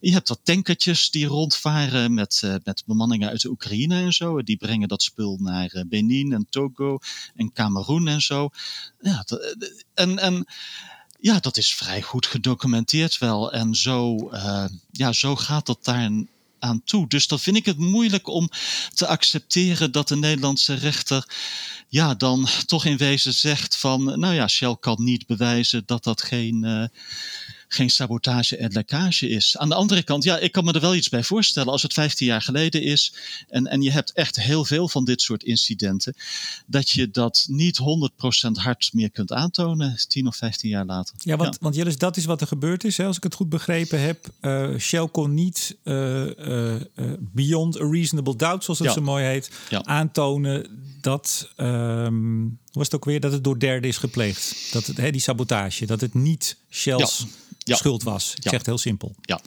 Je 0.00 0.12
hebt 0.12 0.28
wat 0.28 0.40
tankertjes 0.42 1.10
die 1.10 1.26
rondvaren 1.26 2.14
met, 2.14 2.42
uh, 2.44 2.54
met 2.64 2.82
bemanningen 2.86 3.28
uit 3.28 3.40
de 3.40 3.48
Oekraïne 3.48 4.00
en 4.00 4.12
zo. 4.12 4.42
Die 4.42 4.56
brengen 4.56 4.88
dat 4.88 5.02
spul 5.02 5.38
naar 5.40 5.84
Benin 5.88 6.32
en 6.32 6.46
Togo 6.50 6.98
en 7.34 7.52
Cameroen 7.52 8.08
en 8.08 8.20
zo 8.20 8.50
ja, 9.00 9.24
en, 9.94 10.18
en 10.18 10.46
ja, 11.20 11.38
dat 11.38 11.56
is 11.56 11.74
vrij 11.74 12.02
goed 12.02 12.26
gedocumenteerd 12.26 13.18
wel. 13.18 13.52
En 13.52 13.74
zo, 13.74 14.30
uh, 14.32 14.64
ja, 14.90 15.12
zo 15.12 15.36
gaat 15.36 15.66
dat 15.66 15.84
daar 15.84 16.10
aan 16.58 16.82
toe. 16.84 17.08
Dus 17.08 17.26
dan 17.26 17.40
vind 17.40 17.56
ik 17.56 17.66
het 17.66 17.78
moeilijk 17.78 18.28
om 18.28 18.50
te 18.94 19.06
accepteren 19.06 19.92
dat 19.92 20.08
de 20.08 20.16
Nederlandse 20.16 20.74
rechter 20.74 21.28
ja, 21.88 22.14
dan 22.14 22.48
toch 22.66 22.84
in 22.84 22.96
wezen 22.96 23.34
zegt 23.34 23.76
van, 23.76 24.04
nou 24.04 24.34
ja, 24.34 24.48
Shell 24.48 24.76
kan 24.80 25.04
niet 25.04 25.26
bewijzen 25.26 25.82
dat 25.86 26.04
dat 26.04 26.22
geen, 26.22 26.62
uh, 26.64 26.84
geen 27.68 27.90
sabotage 27.90 28.56
en 28.56 28.72
lekkage 28.72 29.28
is. 29.28 29.56
Aan 29.56 29.68
de 29.68 29.74
andere 29.74 30.02
kant, 30.02 30.24
ja, 30.24 30.38
ik 30.38 30.52
kan 30.52 30.64
me 30.64 30.72
er 30.72 30.80
wel 30.80 30.94
iets 30.94 31.08
bij 31.08 31.22
voorstellen 31.22 31.72
als 31.72 31.82
het 31.82 31.92
15 31.92 32.26
jaar 32.26 32.42
geleden 32.42 32.82
is 32.82 33.14
en, 33.48 33.66
en 33.66 33.82
je 33.82 33.90
hebt 33.90 34.12
echt 34.12 34.36
heel 34.36 34.64
veel 34.64 34.88
van 34.88 35.04
dit 35.04 35.22
soort 35.22 35.42
incidenten, 35.42 36.14
dat 36.66 36.90
je 36.90 37.10
dat 37.10 37.46
niet 37.48 37.78
100% 38.48 38.50
hard 38.52 38.90
meer 38.92 39.10
kunt 39.10 39.32
aantonen 39.32 39.96
10 40.08 40.26
of 40.26 40.36
15 40.36 40.70
jaar 40.70 40.84
later. 40.84 41.14
Ja, 41.18 41.36
want, 41.36 41.54
ja. 41.54 41.58
want 41.60 41.74
Jillis, 41.74 41.98
dat 41.98 42.16
is 42.16 42.24
wat 42.24 42.40
er 42.40 42.46
gebeurd 42.46 42.84
is, 42.84 42.96
hè, 42.96 43.04
als 43.04 43.16
ik 43.16 43.22
het 43.22 43.34
goed 43.34 43.48
begrepen 43.48 44.00
heb. 44.00 44.26
Uh, 44.40 44.78
Shell 44.78 45.08
kon 45.08 45.34
niet 45.34 45.76
uh, 45.84 46.26
uh, 46.26 46.74
beyond 47.18 47.80
a 47.80 47.88
reasonable 47.90 48.36
doubt, 48.36 48.64
zoals 48.64 48.78
het 48.78 48.88
ja. 48.88 48.94
zo 48.94 49.00
mooi 49.02 49.24
heet, 49.24 49.50
ja. 49.68 49.84
aantonen 49.84 50.66
dat, 51.00 51.52
um, 51.56 52.58
was 52.72 52.84
het 52.84 52.94
ook 52.94 53.04
weer, 53.04 53.20
dat 53.20 53.32
het 53.32 53.44
door 53.44 53.58
derden 53.58 53.88
is 53.88 53.96
gepleegd. 53.96 54.72
Dat 54.72 54.86
het, 54.86 54.96
hè, 54.96 55.10
die 55.10 55.20
sabotage, 55.20 55.86
dat 55.86 56.00
het 56.00 56.14
niet 56.14 56.56
Shell's 56.70 57.26
ja. 57.68 57.76
schuld 57.76 58.02
was. 58.02 58.34
Ik 58.34 58.44
ja. 58.44 58.50
zeg 58.50 58.58
het 58.58 58.66
heel 58.66 58.78
simpel. 58.78 59.14
Ja. 59.20 59.40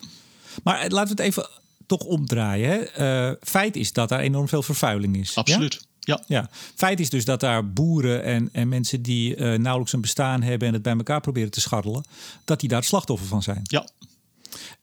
Maar 0.63 0.79
eh, 0.79 0.89
laten 0.89 1.15
we 1.15 1.21
het 1.21 1.31
even 1.31 1.49
toch 1.85 2.03
omdraaien. 2.03 2.69
Hè. 2.69 3.29
Uh, 3.29 3.35
feit 3.41 3.75
is 3.75 3.93
dat 3.93 4.09
daar 4.09 4.19
enorm 4.19 4.47
veel 4.47 4.63
vervuiling 4.63 5.17
is. 5.17 5.35
Absoluut. 5.35 5.73
Ja? 5.73 5.87
Ja. 5.99 6.23
ja. 6.27 6.49
Feit 6.75 6.99
is 6.99 7.09
dus 7.09 7.25
dat 7.25 7.39
daar 7.39 7.73
boeren 7.73 8.23
en, 8.23 8.49
en 8.51 8.67
mensen 8.67 9.01
die 9.01 9.35
uh, 9.35 9.37
nauwelijks 9.37 9.93
een 9.93 10.01
bestaan 10.01 10.41
hebben 10.41 10.67
en 10.67 10.73
het 10.73 10.83
bij 10.83 10.95
elkaar 10.95 11.21
proberen 11.21 11.51
te 11.51 11.61
scharrelen, 11.61 12.03
dat 12.45 12.59
die 12.59 12.69
daar 12.69 12.79
het 12.79 12.87
slachtoffer 12.87 13.27
van 13.27 13.43
zijn. 13.43 13.61
Ja. 13.63 13.87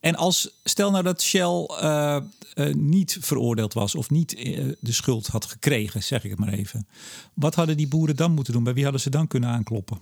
En 0.00 0.16
als 0.16 0.50
stel 0.64 0.90
nou 0.90 1.02
dat 1.02 1.22
Shell 1.22 1.68
uh, 1.82 2.16
uh, 2.54 2.74
niet 2.74 3.16
veroordeeld 3.20 3.72
was 3.72 3.94
of 3.94 4.10
niet 4.10 4.30
de 4.80 4.92
schuld 4.92 5.26
had 5.26 5.44
gekregen, 5.44 6.02
zeg 6.02 6.24
ik 6.24 6.30
het 6.30 6.38
maar 6.38 6.52
even. 6.52 6.86
Wat 7.34 7.54
hadden 7.54 7.76
die 7.76 7.88
boeren 7.88 8.16
dan 8.16 8.32
moeten 8.32 8.52
doen? 8.52 8.64
Bij 8.64 8.74
wie 8.74 8.82
hadden 8.82 9.00
ze 9.00 9.10
dan 9.10 9.26
kunnen 9.26 9.50
aankloppen? 9.50 9.98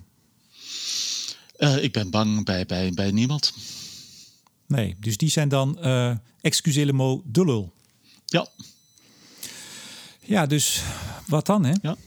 Uh, 1.57 1.83
ik 1.83 1.91
ben 1.91 2.09
bang 2.09 2.45
bij, 2.45 2.65
bij, 2.65 2.91
bij 2.91 3.11
niemand. 3.11 3.53
Nee, 4.67 4.95
dus 4.99 5.17
die 5.17 5.29
zijn 5.29 5.49
dan, 5.49 5.77
uh, 5.81 6.15
excusez 6.41 6.85
le 6.85 6.93
mot, 6.93 7.21
de 7.25 7.45
lul. 7.45 7.73
Ja. 8.25 8.47
Ja, 10.19 10.45
dus 10.45 10.81
wat 11.27 11.45
dan, 11.45 11.65
hè? 11.65 11.73
Ja. 11.81 11.97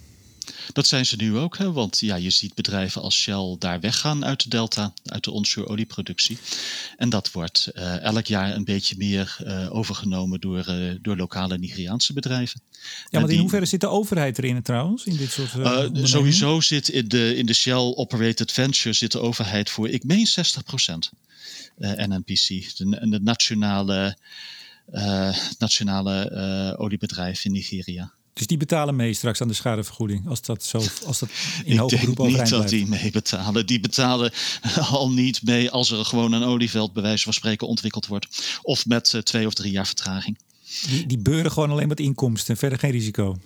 Dat 0.73 0.87
zijn 0.87 1.07
ze 1.07 1.17
nu 1.17 1.37
ook, 1.37 1.59
hè? 1.59 1.73
want 1.73 1.99
ja, 1.99 2.17
je 2.17 2.31
ziet 2.31 2.55
bedrijven 2.55 3.03
als 3.03 3.17
Shell 3.17 3.57
daar 3.59 3.81
weggaan 3.81 4.25
uit 4.25 4.43
de 4.43 4.49
delta, 4.49 4.93
uit 5.05 5.25
de 5.25 5.31
onshore 5.31 5.69
olieproductie. 5.69 6.39
En 6.97 7.09
dat 7.09 7.33
wordt 7.33 7.71
uh, 7.75 8.03
elk 8.03 8.27
jaar 8.27 8.55
een 8.55 8.65
beetje 8.65 8.97
meer 8.97 9.37
uh, 9.45 9.75
overgenomen 9.75 10.41
door, 10.41 10.65
uh, 10.69 10.95
door 11.03 11.17
lokale 11.17 11.59
Nigeriaanse 11.59 12.13
bedrijven. 12.13 12.61
Ja, 13.11 13.21
maar 13.21 13.31
in 13.31 13.39
hoeverre 13.39 13.67
zit 13.67 13.81
de 13.81 13.89
overheid 13.89 14.39
erin 14.39 14.63
trouwens, 14.63 15.05
in 15.05 15.17
dit 15.17 15.31
soort 15.31 15.51
Sowieso 16.09 16.61
zit 16.61 16.89
in 16.89 17.09
de, 17.09 17.37
in 17.37 17.47
de 17.47 17.55
Shell 17.55 17.95
Operated 17.95 18.53
Venture 18.53 18.95
zit 18.95 19.13
de 19.13 19.21
overheid 19.21 19.71
voor, 19.71 19.89
ik 19.89 20.05
meen 20.05 20.27
60 20.27 20.65
procent, 20.65 21.11
NNPC, 21.77 22.77
de, 22.77 23.07
de 23.09 23.21
nationale, 23.23 24.19
nationale 25.59 26.77
oliebedrijf 26.79 27.45
in 27.45 27.53
Nigeria. 27.53 28.13
Dus 28.39 28.47
die 28.47 28.57
betalen 28.57 28.97
mee 28.97 29.15
straks 29.15 29.41
aan 29.41 29.49
de 29.49 29.55
schadevergoeding 29.55 30.29
als 30.29 30.43
dat 30.43 30.65
zo 30.65 30.83
als 31.07 31.19
dat 31.19 31.29
in 31.65 31.79
hoger 31.79 31.99
beroep 32.01 32.21
overeind 32.21 32.51
niet 32.51 32.61
dat 32.61 32.69
die 32.69 32.87
mee 32.87 33.11
betalen. 33.11 33.67
Die 33.67 33.81
betalen 33.81 34.33
al 34.91 35.11
niet 35.11 35.43
mee 35.43 35.71
als 35.71 35.91
er 35.91 36.05
gewoon 36.05 36.33
een 36.33 36.43
olieveld 36.43 36.93
bij 36.93 37.03
wijze 37.03 37.25
van 37.25 37.33
spreken 37.33 37.67
ontwikkeld 37.67 38.07
wordt. 38.07 38.59
Of 38.63 38.87
met 38.87 39.13
uh, 39.13 39.21
twee 39.21 39.47
of 39.47 39.55
drie 39.55 39.73
jaar 39.73 39.87
vertraging. 39.87 40.39
Die, 40.89 41.07
die 41.07 41.19
beuren 41.19 41.53
gewoon 41.53 41.71
alleen 41.71 41.89
wat 41.89 42.01
inkomsten 42.01 42.55
en 42.55 42.61
verder 42.61 42.79
geen 42.79 42.91
risico. 42.91 43.39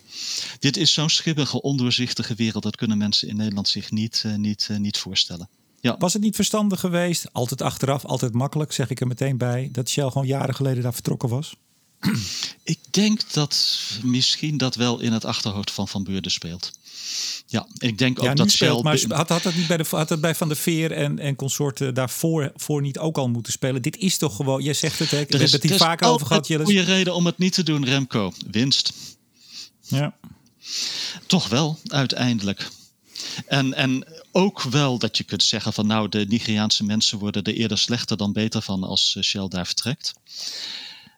Dit 0.59 0.77
is 0.77 0.93
zo'n 0.93 1.11
schibbige, 1.11 1.63
ondoorzichtige 1.63 2.35
wereld. 2.35 2.63
Dat 2.63 2.77
kunnen 2.77 2.99
mensen 2.99 3.29
in 3.29 3.37
Nederland 3.37 3.69
zich 3.69 3.91
niet, 3.91 4.23
uh, 4.27 4.35
niet, 4.35 4.69
uh, 4.71 4.79
niet 4.79 4.99
voorstellen. 4.99 5.49
Ja. 5.81 5.97
Was 5.99 6.13
het 6.13 6.23
niet 6.23 6.35
verstandig 6.35 6.81
geweest, 6.81 7.33
altijd 7.33 7.63
achteraf, 7.63 8.05
altijd 8.05 8.33
makkelijk, 8.33 8.73
zeg 8.73 8.91
ik 8.91 9.01
er 9.01 9.07
meteen 9.07 9.37
bij, 9.37 9.69
dat 9.73 9.89
Shell 9.89 10.09
gewoon 10.11 10.27
jaren 10.27 10.55
geleden 10.55 10.83
daar 10.83 10.95
vertrokken 10.95 11.29
was? 11.29 11.57
Ik 12.63 12.79
denk 12.91 13.33
dat 13.33 13.79
misschien 14.03 14.57
dat 14.57 14.75
wel 14.75 15.01
in 15.01 15.13
het 15.13 15.25
achterhoofd 15.25 15.71
van 15.71 15.89
Van 15.89 16.05
Beurden 16.05 16.31
speelt. 16.31 16.73
Ja, 17.47 17.67
ik 17.79 17.99
denk 17.99 18.19
ook 18.19 18.25
ja, 18.25 18.35
dat 18.35 18.51
speelt, 18.51 18.83
Maar 18.83 19.01
had, 19.09 19.29
had 19.29 19.43
dat 19.43 19.55
niet 19.55 19.67
bij, 19.67 19.77
de, 19.77 19.85
had 19.91 20.09
het 20.09 20.21
bij 20.21 20.35
Van 20.35 20.49
der 20.49 20.57
Veer 20.57 20.93
en, 20.93 21.19
en 21.19 21.37
consorten 21.37 21.95
daarvoor 21.95 22.53
voor 22.57 22.81
niet 22.81 22.99
ook 22.99 23.17
al 23.17 23.29
moeten 23.29 23.53
spelen? 23.53 23.83
Dit 23.83 23.97
is 23.97 24.17
toch 24.17 24.37
gewoon, 24.37 24.63
jij 24.63 24.75
zegt 24.75 24.99
het, 24.99 25.11
hè? 25.11 25.17
we 25.17 25.27
hebben 25.29 25.51
het 25.51 25.63
hier 25.63 25.77
vaak 25.77 26.05
over 26.05 26.27
gehad. 26.27 26.49
Er 26.49 26.55
is 26.55 26.59
een 26.59 26.65
goede 26.65 26.81
reden 26.81 27.15
om 27.15 27.27
het 27.27 27.39
niet 27.39 27.53
te 27.53 27.63
doen, 27.63 27.85
Remco. 27.85 28.33
Winst. 28.51 28.93
Ja. 29.81 30.15
Toch 31.27 31.49
wel, 31.49 31.79
uiteindelijk. 31.87 32.69
En, 33.47 33.75
en 33.75 34.07
ook 34.33 34.63
wel 34.63 34.99
dat 34.99 35.17
je 35.17 35.25
kunt 35.25 35.43
zeggen 35.43 35.73
van 35.73 35.87
nou, 35.87 36.09
de 36.09 36.27
Nigeriaanse 36.29 36.85
mensen 36.85 37.19
worden 37.19 37.43
er 37.43 37.55
eerder 37.55 37.79
slechter 37.79 38.17
dan 38.17 38.33
beter 38.33 38.63
van 38.63 38.85
als 38.85 39.17
Shell 39.21 39.49
daar 39.49 39.67
vertrekt. 39.67 40.15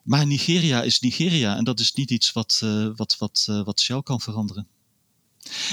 Maar 0.04 0.26
Nigeria 0.26 0.82
is 0.82 1.00
Nigeria 1.00 1.56
en 1.56 1.64
dat 1.64 1.80
is 1.80 1.92
niet 1.92 2.10
iets 2.10 2.32
wat, 2.32 2.60
uh, 2.64 2.88
wat, 2.96 3.16
wat, 3.18 3.46
uh, 3.50 3.64
wat 3.64 3.80
Shell 3.80 4.02
kan 4.02 4.20
veranderen. 4.20 4.66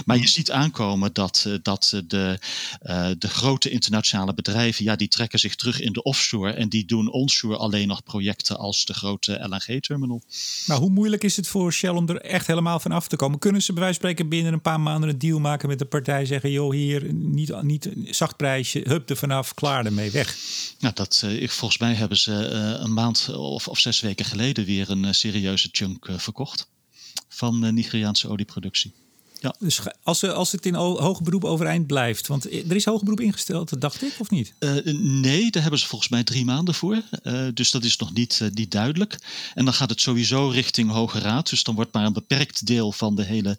Maar 0.06 0.18
je 0.18 0.28
ziet 0.28 0.52
aankomen 0.52 1.14
dat, 1.14 1.44
eh, 1.48 1.54
dat 1.62 2.02
de, 2.08 2.40
uh, 2.84 3.10
de 3.18 3.28
grote 3.28 3.70
internationale 3.70 4.34
bedrijven, 4.34 4.84
ja, 4.84 4.96
die 4.96 5.08
trekken 5.08 5.40
zich 5.40 5.56
terug 5.56 5.80
in 5.80 5.94
de 5.94 6.04
offshore 6.04 6.52
en 6.52 6.70
die 6.70 6.86
doen 6.86 7.12
onshore 7.12 7.58
alleen 7.58 7.88
nog 7.88 8.04
projecten 8.04 8.58
als 8.58 8.86
de 8.86 8.94
grote 8.94 9.48
LNG-terminal. 9.50 10.22
Maar 10.66 10.78
hoe 10.78 10.90
moeilijk 10.90 11.24
is 11.24 11.36
het 11.36 11.48
voor 11.48 11.74
Shell 11.74 11.90
om 11.90 12.10
er 12.10 12.22
echt 12.22 12.48
helemaal 12.48 12.80
van 12.80 12.92
af 12.92 13.08
te 13.08 13.16
komen? 13.16 13.40
Kunnen 13.40 13.62
ze 13.62 13.74
bij 13.74 13.82
wijze 13.82 14.00
van 14.00 14.10
spreken 14.10 14.30
binnen 14.30 14.54
een 14.54 14.62
paar 14.62 14.80
maanden 14.80 15.10
een 15.10 15.18
deal 15.18 15.40
maken 15.40 15.68
met 15.68 15.80
de 15.80 15.86
partij, 15.86 16.26
zeggen, 16.26 16.52
joh, 16.52 16.72
hier, 16.72 17.14
niet, 17.14 17.62
niet 17.62 17.90
zacht 18.06 18.38
prijsje, 18.38 18.82
hup 18.84 19.10
er 19.10 19.18
vanaf, 19.18 19.54
klaar 19.54 19.86
ermee, 19.86 20.12
weg? 20.12 20.38
Nou, 20.80 20.94
dat, 20.94 21.26
volgens 21.40 21.80
mij 21.80 21.94
hebben 21.94 22.18
ze 22.18 22.32
een 22.82 22.94
maand 22.94 23.30
of, 23.36 23.68
of 23.68 23.80
zes 23.80 24.00
weken 24.00 24.26
geleden 24.26 24.66
weer 24.66 24.90
een 24.90 25.16
serieuze 25.16 25.70
chunk 25.72 26.10
verkocht 26.18 26.70
van 27.28 27.74
Nigeriaanse 27.74 28.30
olieproductie. 28.30 28.94
Ja. 29.42 29.56
Dus 29.60 29.82
als, 30.04 30.24
als 30.24 30.52
het 30.52 30.66
in 30.66 30.76
hoger 30.76 31.24
beroep 31.24 31.44
overeind 31.44 31.88
blijft, 31.88 32.28
want 32.28 32.46
er 32.46 32.76
is 32.76 32.86
hoger 32.86 33.04
beroep 33.04 33.20
ingesteld, 33.20 33.82
dacht 33.82 34.02
ik, 34.02 34.16
of 34.20 34.30
niet? 34.30 34.54
Uh, 34.60 34.94
nee, 34.96 35.52
daar 35.52 35.62
hebben 35.62 35.80
ze 35.80 35.88
volgens 35.88 36.10
mij 36.10 36.24
drie 36.24 36.46
maanden 36.46 36.74
voor. 36.74 37.02
Uh, 37.24 37.48
dus 37.54 37.72
dat 37.72 37.84
is 37.84 37.98
nog 37.98 38.14
niet, 38.14 38.40
uh, 38.44 38.50
niet 38.50 38.72
duidelijk. 38.72 39.18
En 39.54 39.66
dan 39.66 39.74
gaat 39.74 39.90
het 39.90 40.02
sowieso 40.02 40.48
richting 40.48 40.92
Hoge 40.92 41.20
Raad. 41.20 41.50
Dus 41.50 41.64
dan 41.64 41.76
wordt 41.76 41.94
maar 41.94 42.06
een 42.06 42.14
beperkt 42.14 42.66
deel 42.66 42.92
van 42.92 43.16
de 43.16 43.24
hele 43.24 43.58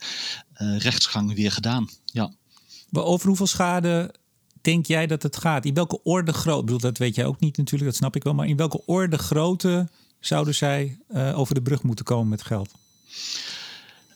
rechtsgang 0.79 1.35
weer 1.35 1.53
gedaan. 1.53 1.89
Ja. 2.05 2.33
Maar 2.89 3.05
over 3.05 3.27
hoeveel 3.27 3.47
schade 3.47 4.15
denk 4.61 4.87
jij 4.87 5.07
dat 5.07 5.23
het 5.23 5.37
gaat? 5.37 5.65
In 5.65 5.75
welke 5.75 6.03
orde 6.03 6.33
groot? 6.33 6.65
bedoel, 6.65 6.81
dat 6.81 6.99
weet 6.99 7.15
jij 7.15 7.27
ook 7.27 7.41
niet 7.41 7.57
natuurlijk, 7.57 7.91
dat 7.91 7.99
snap 7.99 8.17
ik 8.17 8.23
wel. 8.23 8.35
Maar 8.35 8.47
in 8.47 8.57
welke 8.57 8.83
orde 8.87 9.19
grootte 9.19 9.89
zouden 10.21 10.55
zij 10.55 10.99
over 11.35 11.55
de 11.55 11.63
brug 11.63 11.83
moeten 11.83 12.05
komen 12.05 12.29
met 12.29 12.43
geld? 12.43 12.71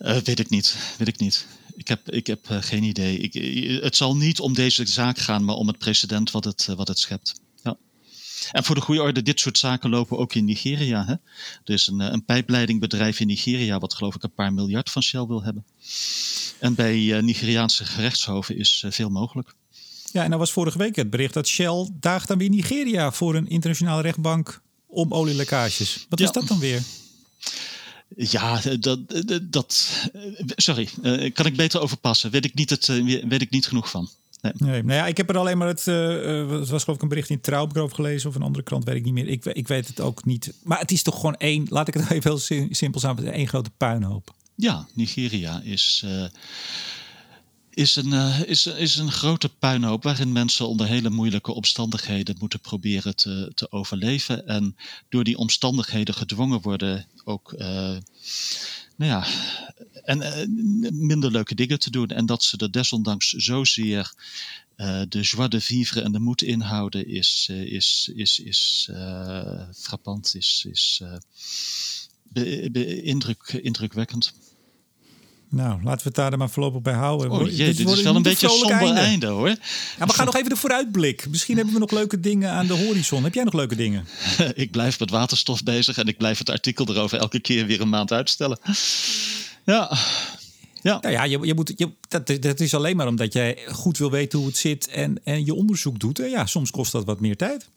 Uh, 0.00 0.16
weet 0.16 0.38
ik 0.38 0.50
niet. 0.50 0.76
Weet 0.98 1.08
ik 1.08 1.18
niet. 1.18 1.46
Ik 1.74 1.88
heb, 1.88 2.10
ik 2.10 2.26
heb 2.26 2.50
uh, 2.50 2.58
geen 2.60 2.82
idee. 2.82 3.18
Ik, 3.18 3.32
het 3.82 3.96
zal 3.96 4.16
niet 4.16 4.40
om 4.40 4.54
deze 4.54 4.86
zaak 4.86 5.18
gaan, 5.18 5.44
maar 5.44 5.54
om 5.54 5.66
het 5.66 5.78
precedent 5.78 6.30
wat 6.30 6.44
het, 6.44 6.66
wat 6.76 6.88
het 6.88 6.98
schept. 6.98 7.40
Ja. 7.62 7.76
En 8.52 8.64
voor 8.64 8.74
de 8.74 8.80
goede 8.80 9.02
orde, 9.02 9.22
dit 9.22 9.40
soort 9.40 9.58
zaken 9.58 9.90
lopen 9.90 10.18
ook 10.18 10.34
in 10.34 10.44
Nigeria. 10.44 11.04
Hè? 11.04 11.12
Er 11.64 11.74
is 11.74 11.86
een, 11.86 12.00
een 12.00 12.24
pijpleidingbedrijf 12.24 13.20
in 13.20 13.26
Nigeria, 13.26 13.78
wat 13.78 13.94
geloof 13.94 14.14
ik 14.14 14.22
een 14.22 14.34
paar 14.34 14.52
miljard 14.52 14.90
van 14.90 15.02
Shell 15.02 15.26
wil 15.26 15.42
hebben. 15.42 15.64
En 16.58 16.74
bij 16.74 17.20
Nigeriaanse 17.20 17.84
gerechtshoven 17.84 18.56
is 18.56 18.84
veel 18.88 19.10
mogelijk. 19.10 19.54
Ja, 20.12 20.24
en 20.24 20.30
dan 20.30 20.38
was 20.38 20.52
vorige 20.52 20.78
week 20.78 20.96
het 20.96 21.10
bericht 21.10 21.34
dat 21.34 21.48
Shell 21.48 21.90
daagt 21.92 22.28
dan 22.28 22.38
weer 22.38 22.48
Nigeria 22.48 23.12
voor 23.12 23.34
een 23.34 23.48
internationale 23.48 24.02
rechtbank 24.02 24.60
om 24.86 25.12
olielekkages. 25.12 26.06
Wat 26.08 26.18
ja. 26.18 26.24
is 26.24 26.32
dat 26.32 26.48
dan 26.48 26.58
weer? 26.58 26.82
Ja, 28.16 28.60
dat, 28.80 28.98
dat 29.42 30.00
sorry, 30.56 30.88
uh, 31.02 31.32
kan 31.32 31.46
ik 31.46 31.56
beter 31.56 31.80
overpassen. 31.80 32.30
Weet 32.30 32.44
ik 32.44 32.54
niet, 32.54 32.70
het, 32.70 32.88
uh, 32.88 33.24
weet 33.28 33.42
ik 33.42 33.50
niet 33.50 33.66
genoeg 33.66 33.90
van. 33.90 34.08
Nee. 34.40 34.52
nee. 34.56 34.82
nou 34.82 34.98
ja, 34.98 35.06
ik 35.06 35.16
heb 35.16 35.28
er 35.28 35.38
alleen 35.38 35.58
maar 35.58 35.68
het, 35.68 35.86
uh, 35.86 36.46
was 36.68 36.82
geloof 36.82 36.96
ik 36.96 37.02
een 37.02 37.08
bericht 37.08 37.30
in 37.30 37.40
Trouw 37.40 37.68
over 37.74 37.94
gelezen 37.94 38.28
of 38.28 38.34
een 38.34 38.42
andere 38.42 38.64
krant, 38.64 38.84
weet 38.84 38.96
ik 38.96 39.04
niet 39.04 39.14
meer. 39.14 39.28
Ik, 39.28 39.44
ik 39.44 39.68
weet 39.68 39.86
het 39.86 40.00
ook 40.00 40.24
niet. 40.24 40.52
Maar 40.62 40.78
het 40.78 40.90
is 40.90 41.02
toch 41.02 41.14
gewoon 41.14 41.36
één, 41.36 41.66
laat 41.68 41.88
ik 41.88 41.94
het 41.94 42.10
even 42.10 42.30
heel 42.30 42.68
simpel 42.70 43.00
samen, 43.00 43.32
één 43.32 43.48
grote 43.48 43.70
puinhoop. 43.76 44.34
Ja, 44.54 44.86
Nigeria 44.94 45.60
is 45.64 46.04
is 47.76 47.96
een, 47.96 48.12
uh, 48.12 48.40
is, 48.40 48.66
is 48.66 48.96
een 48.96 49.12
grote 49.12 49.48
puinhoop 49.48 50.02
waarin 50.02 50.32
mensen 50.32 50.68
onder 50.68 50.86
hele 50.86 51.10
moeilijke 51.10 51.52
omstandigheden 51.52 52.36
moeten 52.38 52.60
proberen 52.60 53.16
te, 53.16 53.52
te 53.54 53.72
overleven. 53.72 54.46
En 54.46 54.76
door 55.08 55.24
die 55.24 55.36
omstandigheden 55.36 56.14
gedwongen 56.14 56.60
worden 56.60 57.06
ook 57.24 57.52
uh, 57.52 57.96
nou 58.96 59.10
ja, 59.10 59.26
en, 60.04 60.18
uh, 60.18 60.90
minder 60.92 61.30
leuke 61.30 61.54
dingen 61.54 61.78
te 61.78 61.90
doen. 61.90 62.08
En 62.08 62.26
dat 62.26 62.44
ze 62.44 62.56
er 62.56 62.70
desondanks 62.70 63.30
zozeer 63.30 64.14
de 65.08 65.20
joie 65.20 65.48
de 65.48 65.60
vivre 65.60 66.00
en 66.00 66.12
de 66.12 66.20
moed 66.20 66.42
inhouden 66.42 67.08
is, 67.08 67.48
is, 67.50 68.10
is, 68.14 68.38
is 68.38 68.90
frappant, 69.74 70.34
is, 70.34 70.66
is 70.70 71.02
indruk, 73.02 73.52
indrukwekkend. 73.62 74.32
Nou, 75.56 75.82
laten 75.82 75.98
we 75.98 76.04
het 76.04 76.14
daar 76.14 76.38
maar 76.38 76.50
voorlopig 76.50 76.82
bij 76.82 76.94
houden. 76.94 77.30
Oh 77.30 77.50
jee, 77.50 77.74
dit, 77.74 77.88
is 77.88 78.02
wel 78.02 78.16
een 78.16 78.22
beetje 78.22 78.46
een 78.46 78.52
somber 78.52 78.78
einde. 78.78 79.00
einde. 79.00 79.26
hoor. 79.26 79.48
Ja, 79.48 80.06
we 80.06 80.12
gaan 80.12 80.26
nog 80.26 80.36
even 80.36 80.48
de 80.48 80.56
vooruitblik. 80.56 81.26
Misschien 81.28 81.56
hebben 81.56 81.74
we 81.74 81.80
nog 81.80 81.90
leuke 81.90 82.20
dingen 82.20 82.50
aan 82.50 82.66
de 82.66 82.72
horizon. 82.72 83.24
Heb 83.24 83.34
jij 83.34 83.44
nog 83.44 83.52
leuke 83.52 83.76
dingen? 83.76 84.06
ik 84.54 84.70
blijf 84.70 84.98
met 84.98 85.10
waterstof 85.10 85.62
bezig 85.62 85.98
en 85.98 86.06
ik 86.06 86.16
blijf 86.16 86.38
het 86.38 86.50
artikel 86.50 86.86
erover 86.88 87.18
elke 87.18 87.40
keer 87.40 87.66
weer 87.66 87.80
een 87.80 87.88
maand 87.88 88.12
uitstellen. 88.12 88.58
Ja, 89.64 89.96
ja. 90.86 90.98
Nou 91.00 91.14
ja, 91.14 91.24
je, 91.24 91.38
je 91.42 91.54
moet, 91.54 91.72
je, 91.76 91.90
dat, 92.08 92.42
dat 92.42 92.60
is 92.60 92.74
alleen 92.74 92.96
maar 92.96 93.06
omdat 93.06 93.32
jij 93.32 93.58
goed 93.68 93.98
wil 93.98 94.10
weten 94.10 94.38
hoe 94.38 94.48
het 94.48 94.56
zit 94.56 94.88
en, 94.88 95.20
en 95.24 95.44
je 95.44 95.54
onderzoek 95.54 95.98
doet. 95.98 96.18
En 96.18 96.30
ja, 96.30 96.46
soms 96.46 96.70
kost 96.70 96.92
dat 96.92 97.04
wat 97.04 97.20
meer 97.20 97.36
tijd. 97.36 97.68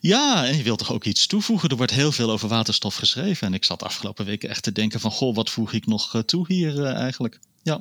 Ja, 0.00 0.46
en 0.46 0.56
je 0.56 0.62
wilt 0.62 0.78
toch 0.78 0.92
ook 0.92 1.04
iets 1.04 1.26
toevoegen? 1.26 1.68
Er 1.68 1.76
wordt 1.76 1.92
heel 1.92 2.12
veel 2.12 2.30
over 2.30 2.48
waterstof 2.48 2.94
geschreven. 2.94 3.46
En 3.46 3.54
ik 3.54 3.64
zat 3.64 3.82
afgelopen 3.82 4.24
weken 4.24 4.48
echt 4.48 4.62
te 4.62 4.72
denken 4.72 5.00
van... 5.00 5.10
goh, 5.10 5.34
wat 5.34 5.50
voeg 5.50 5.72
ik 5.72 5.86
nog 5.86 6.14
eh, 6.14 6.20
toe 6.20 6.44
hier 6.48 6.74
uh, 6.74 6.92
eigenlijk? 6.92 7.38
Ja. 7.62 7.80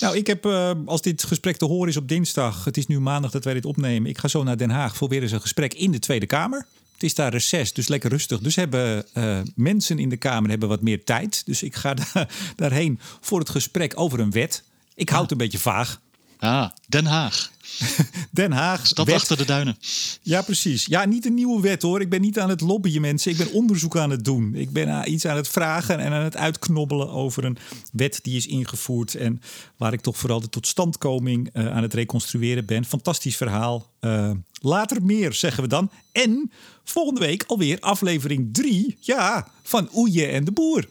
Nou, 0.00 0.16
ik 0.16 0.26
heb, 0.26 0.46
uh, 0.46 0.72
als 0.84 1.02
dit 1.02 1.24
gesprek 1.24 1.56
te 1.56 1.64
horen 1.64 1.88
is 1.88 1.96
op 1.96 2.08
dinsdag... 2.08 2.64
het 2.64 2.76
is 2.76 2.86
nu 2.86 3.00
maandag 3.00 3.30
dat 3.30 3.44
wij 3.44 3.54
dit 3.54 3.64
opnemen... 3.64 4.10
ik 4.10 4.18
ga 4.18 4.28
zo 4.28 4.42
naar 4.42 4.56
Den 4.56 4.70
Haag 4.70 4.96
voor 4.96 5.08
weer 5.08 5.22
eens 5.22 5.32
een 5.32 5.40
gesprek 5.40 5.74
in 5.74 5.90
de 5.90 5.98
Tweede 5.98 6.26
Kamer. 6.26 6.66
Het 7.00 7.08
is 7.08 7.14
daar 7.14 7.32
reces, 7.32 7.72
dus 7.72 7.88
lekker 7.88 8.10
rustig. 8.10 8.38
Dus 8.38 8.56
hebben 8.56 9.06
uh, 9.14 9.40
mensen 9.54 9.98
in 9.98 10.08
de 10.08 10.16
Kamer 10.16 10.50
hebben 10.50 10.68
wat 10.68 10.82
meer 10.82 11.04
tijd. 11.04 11.42
Dus 11.46 11.62
ik 11.62 11.74
ga 11.74 11.94
da 12.12 12.28
daarheen 12.56 12.98
voor 13.20 13.38
het 13.38 13.48
gesprek 13.48 13.92
over 14.00 14.20
een 14.20 14.30
wet. 14.30 14.62
Ik 14.94 15.08
houd 15.08 15.22
het 15.22 15.30
een 15.30 15.36
beetje 15.36 15.58
vaag. 15.58 16.00
Ah, 16.38 16.68
Den 16.86 17.06
Haag. 17.06 17.50
Den 18.30 18.52
Haag. 18.52 18.86
Stad 18.86 19.06
wet. 19.06 19.14
achter 19.14 19.36
de 19.36 19.44
duinen. 19.44 19.76
Ja, 20.22 20.42
precies. 20.42 20.86
Ja, 20.86 21.04
niet 21.04 21.26
een 21.26 21.34
nieuwe 21.34 21.60
wet 21.60 21.82
hoor. 21.82 22.00
Ik 22.00 22.10
ben 22.10 22.20
niet 22.20 22.38
aan 22.38 22.48
het 22.48 22.60
lobbyen, 22.60 23.00
mensen. 23.00 23.30
Ik 23.30 23.36
ben 23.36 23.52
onderzoek 23.52 23.96
aan 23.96 24.10
het 24.10 24.24
doen. 24.24 24.54
Ik 24.54 24.70
ben 24.70 25.12
iets 25.12 25.26
aan 25.26 25.36
het 25.36 25.48
vragen 25.48 25.98
en 25.98 26.12
aan 26.12 26.24
het 26.24 26.36
uitknobbelen 26.36 27.10
over 27.10 27.44
een 27.44 27.58
wet 27.92 28.18
die 28.22 28.36
is 28.36 28.46
ingevoerd. 28.46 29.14
En 29.14 29.42
waar 29.76 29.92
ik 29.92 30.00
toch 30.00 30.16
vooral 30.16 30.40
de 30.40 30.48
totstandkoming 30.48 31.50
uh, 31.52 31.76
aan 31.76 31.82
het 31.82 31.94
reconstrueren 31.94 32.66
ben. 32.66 32.84
Fantastisch 32.84 33.36
verhaal. 33.36 33.90
Uh, 34.00 34.30
later 34.60 35.02
meer, 35.02 35.32
zeggen 35.32 35.62
we 35.62 35.68
dan. 35.68 35.90
En 36.12 36.52
volgende 36.84 37.20
week 37.20 37.44
alweer 37.46 37.80
aflevering 37.80 38.48
3. 38.52 38.96
Ja, 39.00 39.48
van 39.62 39.88
Oeje 39.94 40.26
en 40.26 40.44
de 40.44 40.52
Boer. 40.52 40.88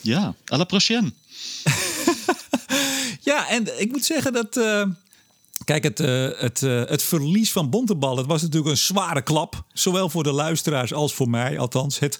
Ja, 0.00 0.34
à 0.52 0.56
la 0.56 0.64
prochaine. 0.64 1.12
ja, 3.30 3.48
en 3.48 3.80
ik 3.80 3.90
moet 3.90 4.04
zeggen 4.04 4.32
dat. 4.32 4.56
Uh, 4.56 4.84
Kijk, 5.64 5.84
het, 5.84 6.00
uh, 6.00 6.28
het, 6.36 6.62
uh, 6.62 6.82
het 6.84 7.02
verlies 7.02 7.52
van 7.52 7.70
Bontebal, 7.70 8.16
het 8.16 8.26
was 8.26 8.42
natuurlijk 8.42 8.70
een 8.70 8.76
zware 8.76 9.22
klap. 9.22 9.64
Zowel 9.72 10.08
voor 10.08 10.22
de 10.22 10.32
luisteraars 10.32 10.92
als 10.92 11.14
voor 11.14 11.30
mij. 11.30 11.58
Althans, 11.58 11.98
het, 11.98 12.18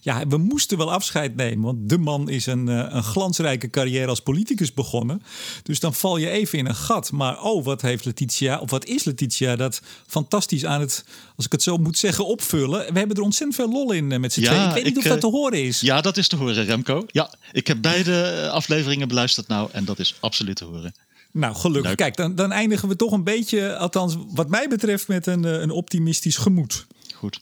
ja, 0.00 0.26
we 0.26 0.36
moesten 0.36 0.78
wel 0.78 0.92
afscheid 0.92 1.36
nemen. 1.36 1.64
Want 1.64 1.88
de 1.88 1.98
man 1.98 2.28
is 2.28 2.46
een, 2.46 2.66
uh, 2.66 2.86
een 2.88 3.02
glansrijke 3.02 3.70
carrière 3.70 4.06
als 4.06 4.20
politicus 4.20 4.72
begonnen. 4.72 5.22
Dus 5.62 5.80
dan 5.80 5.94
val 5.94 6.16
je 6.16 6.30
even 6.30 6.58
in 6.58 6.66
een 6.66 6.74
gat. 6.74 7.12
Maar 7.12 7.42
oh, 7.42 7.64
wat 7.64 7.82
heeft 7.82 8.04
Letitia, 8.04 8.58
of 8.58 8.70
wat 8.70 8.84
is 8.84 9.04
Letitia, 9.04 9.56
dat 9.56 9.80
fantastisch 10.06 10.64
aan 10.64 10.80
het, 10.80 11.04
als 11.36 11.46
ik 11.46 11.52
het 11.52 11.62
zo 11.62 11.76
moet 11.76 11.98
zeggen, 11.98 12.26
opvullen. 12.26 12.92
We 12.92 12.98
hebben 12.98 13.16
er 13.16 13.22
ontzettend 13.22 13.54
veel 13.54 13.70
lol 13.70 13.92
in 13.92 14.20
met 14.20 14.32
z'n 14.32 14.40
ja, 14.40 14.48
tweeën. 14.48 14.68
Ik 14.68 14.74
weet 14.74 14.84
niet 14.84 14.98
of 14.98 15.04
dat 15.04 15.20
te 15.20 15.26
horen 15.26 15.62
is. 15.62 15.80
Ja, 15.80 16.00
dat 16.00 16.16
is 16.16 16.28
te 16.28 16.36
horen, 16.36 16.64
Remco. 16.64 17.04
Ja, 17.06 17.34
ik 17.52 17.66
heb 17.66 17.82
beide 17.82 18.48
afleveringen 18.52 19.08
beluisterd 19.08 19.48
nou 19.48 19.68
en 19.72 19.84
dat 19.84 19.98
is 19.98 20.14
absoluut 20.20 20.56
te 20.56 20.64
horen. 20.64 20.94
Nou, 21.34 21.54
gelukkig. 21.54 21.94
Kijk, 21.94 22.16
dan, 22.16 22.34
dan 22.34 22.52
eindigen 22.52 22.88
we 22.88 22.96
toch 22.96 23.12
een 23.12 23.24
beetje, 23.24 23.76
althans 23.76 24.16
wat 24.28 24.48
mij 24.48 24.68
betreft, 24.68 25.08
met 25.08 25.26
een, 25.26 25.44
eh, 25.44 25.60
een 25.60 25.70
optimistisch 25.70 26.36
gemoed. 26.36 26.86
Goed. 27.14 27.40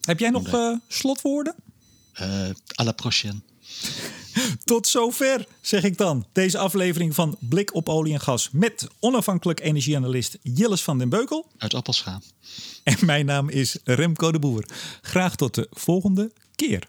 Heb 0.00 0.18
jij 0.18 0.30
nog 0.30 0.54
uh, 0.54 0.76
slotwoorden? 0.88 1.54
Uh, 2.20 2.48
à 2.80 2.84
la 2.84 2.92
prochaine. 2.92 3.40
Tot 4.64 4.86
zover, 4.86 5.46
zeg 5.60 5.82
ik 5.82 5.98
dan. 5.98 6.26
Deze 6.32 6.58
aflevering 6.58 7.14
van 7.14 7.36
Blik 7.40 7.74
op 7.74 7.88
olie 7.88 8.12
en 8.12 8.20
gas 8.20 8.48
met 8.52 8.88
onafhankelijk 9.00 9.60
energieanalist 9.60 10.38
Jilles 10.42 10.82
van 10.82 10.98
den 10.98 11.08
Beukel. 11.08 11.46
Uit 11.58 11.74
Appelscha. 11.74 12.20
En 12.82 12.96
mijn 13.00 13.26
naam 13.26 13.48
is 13.48 13.76
Remco 13.84 14.32
de 14.32 14.38
Boer. 14.38 14.64
Graag 15.02 15.36
tot 15.36 15.54
de 15.54 15.66
volgende 15.70 16.32
keer. 16.54 16.86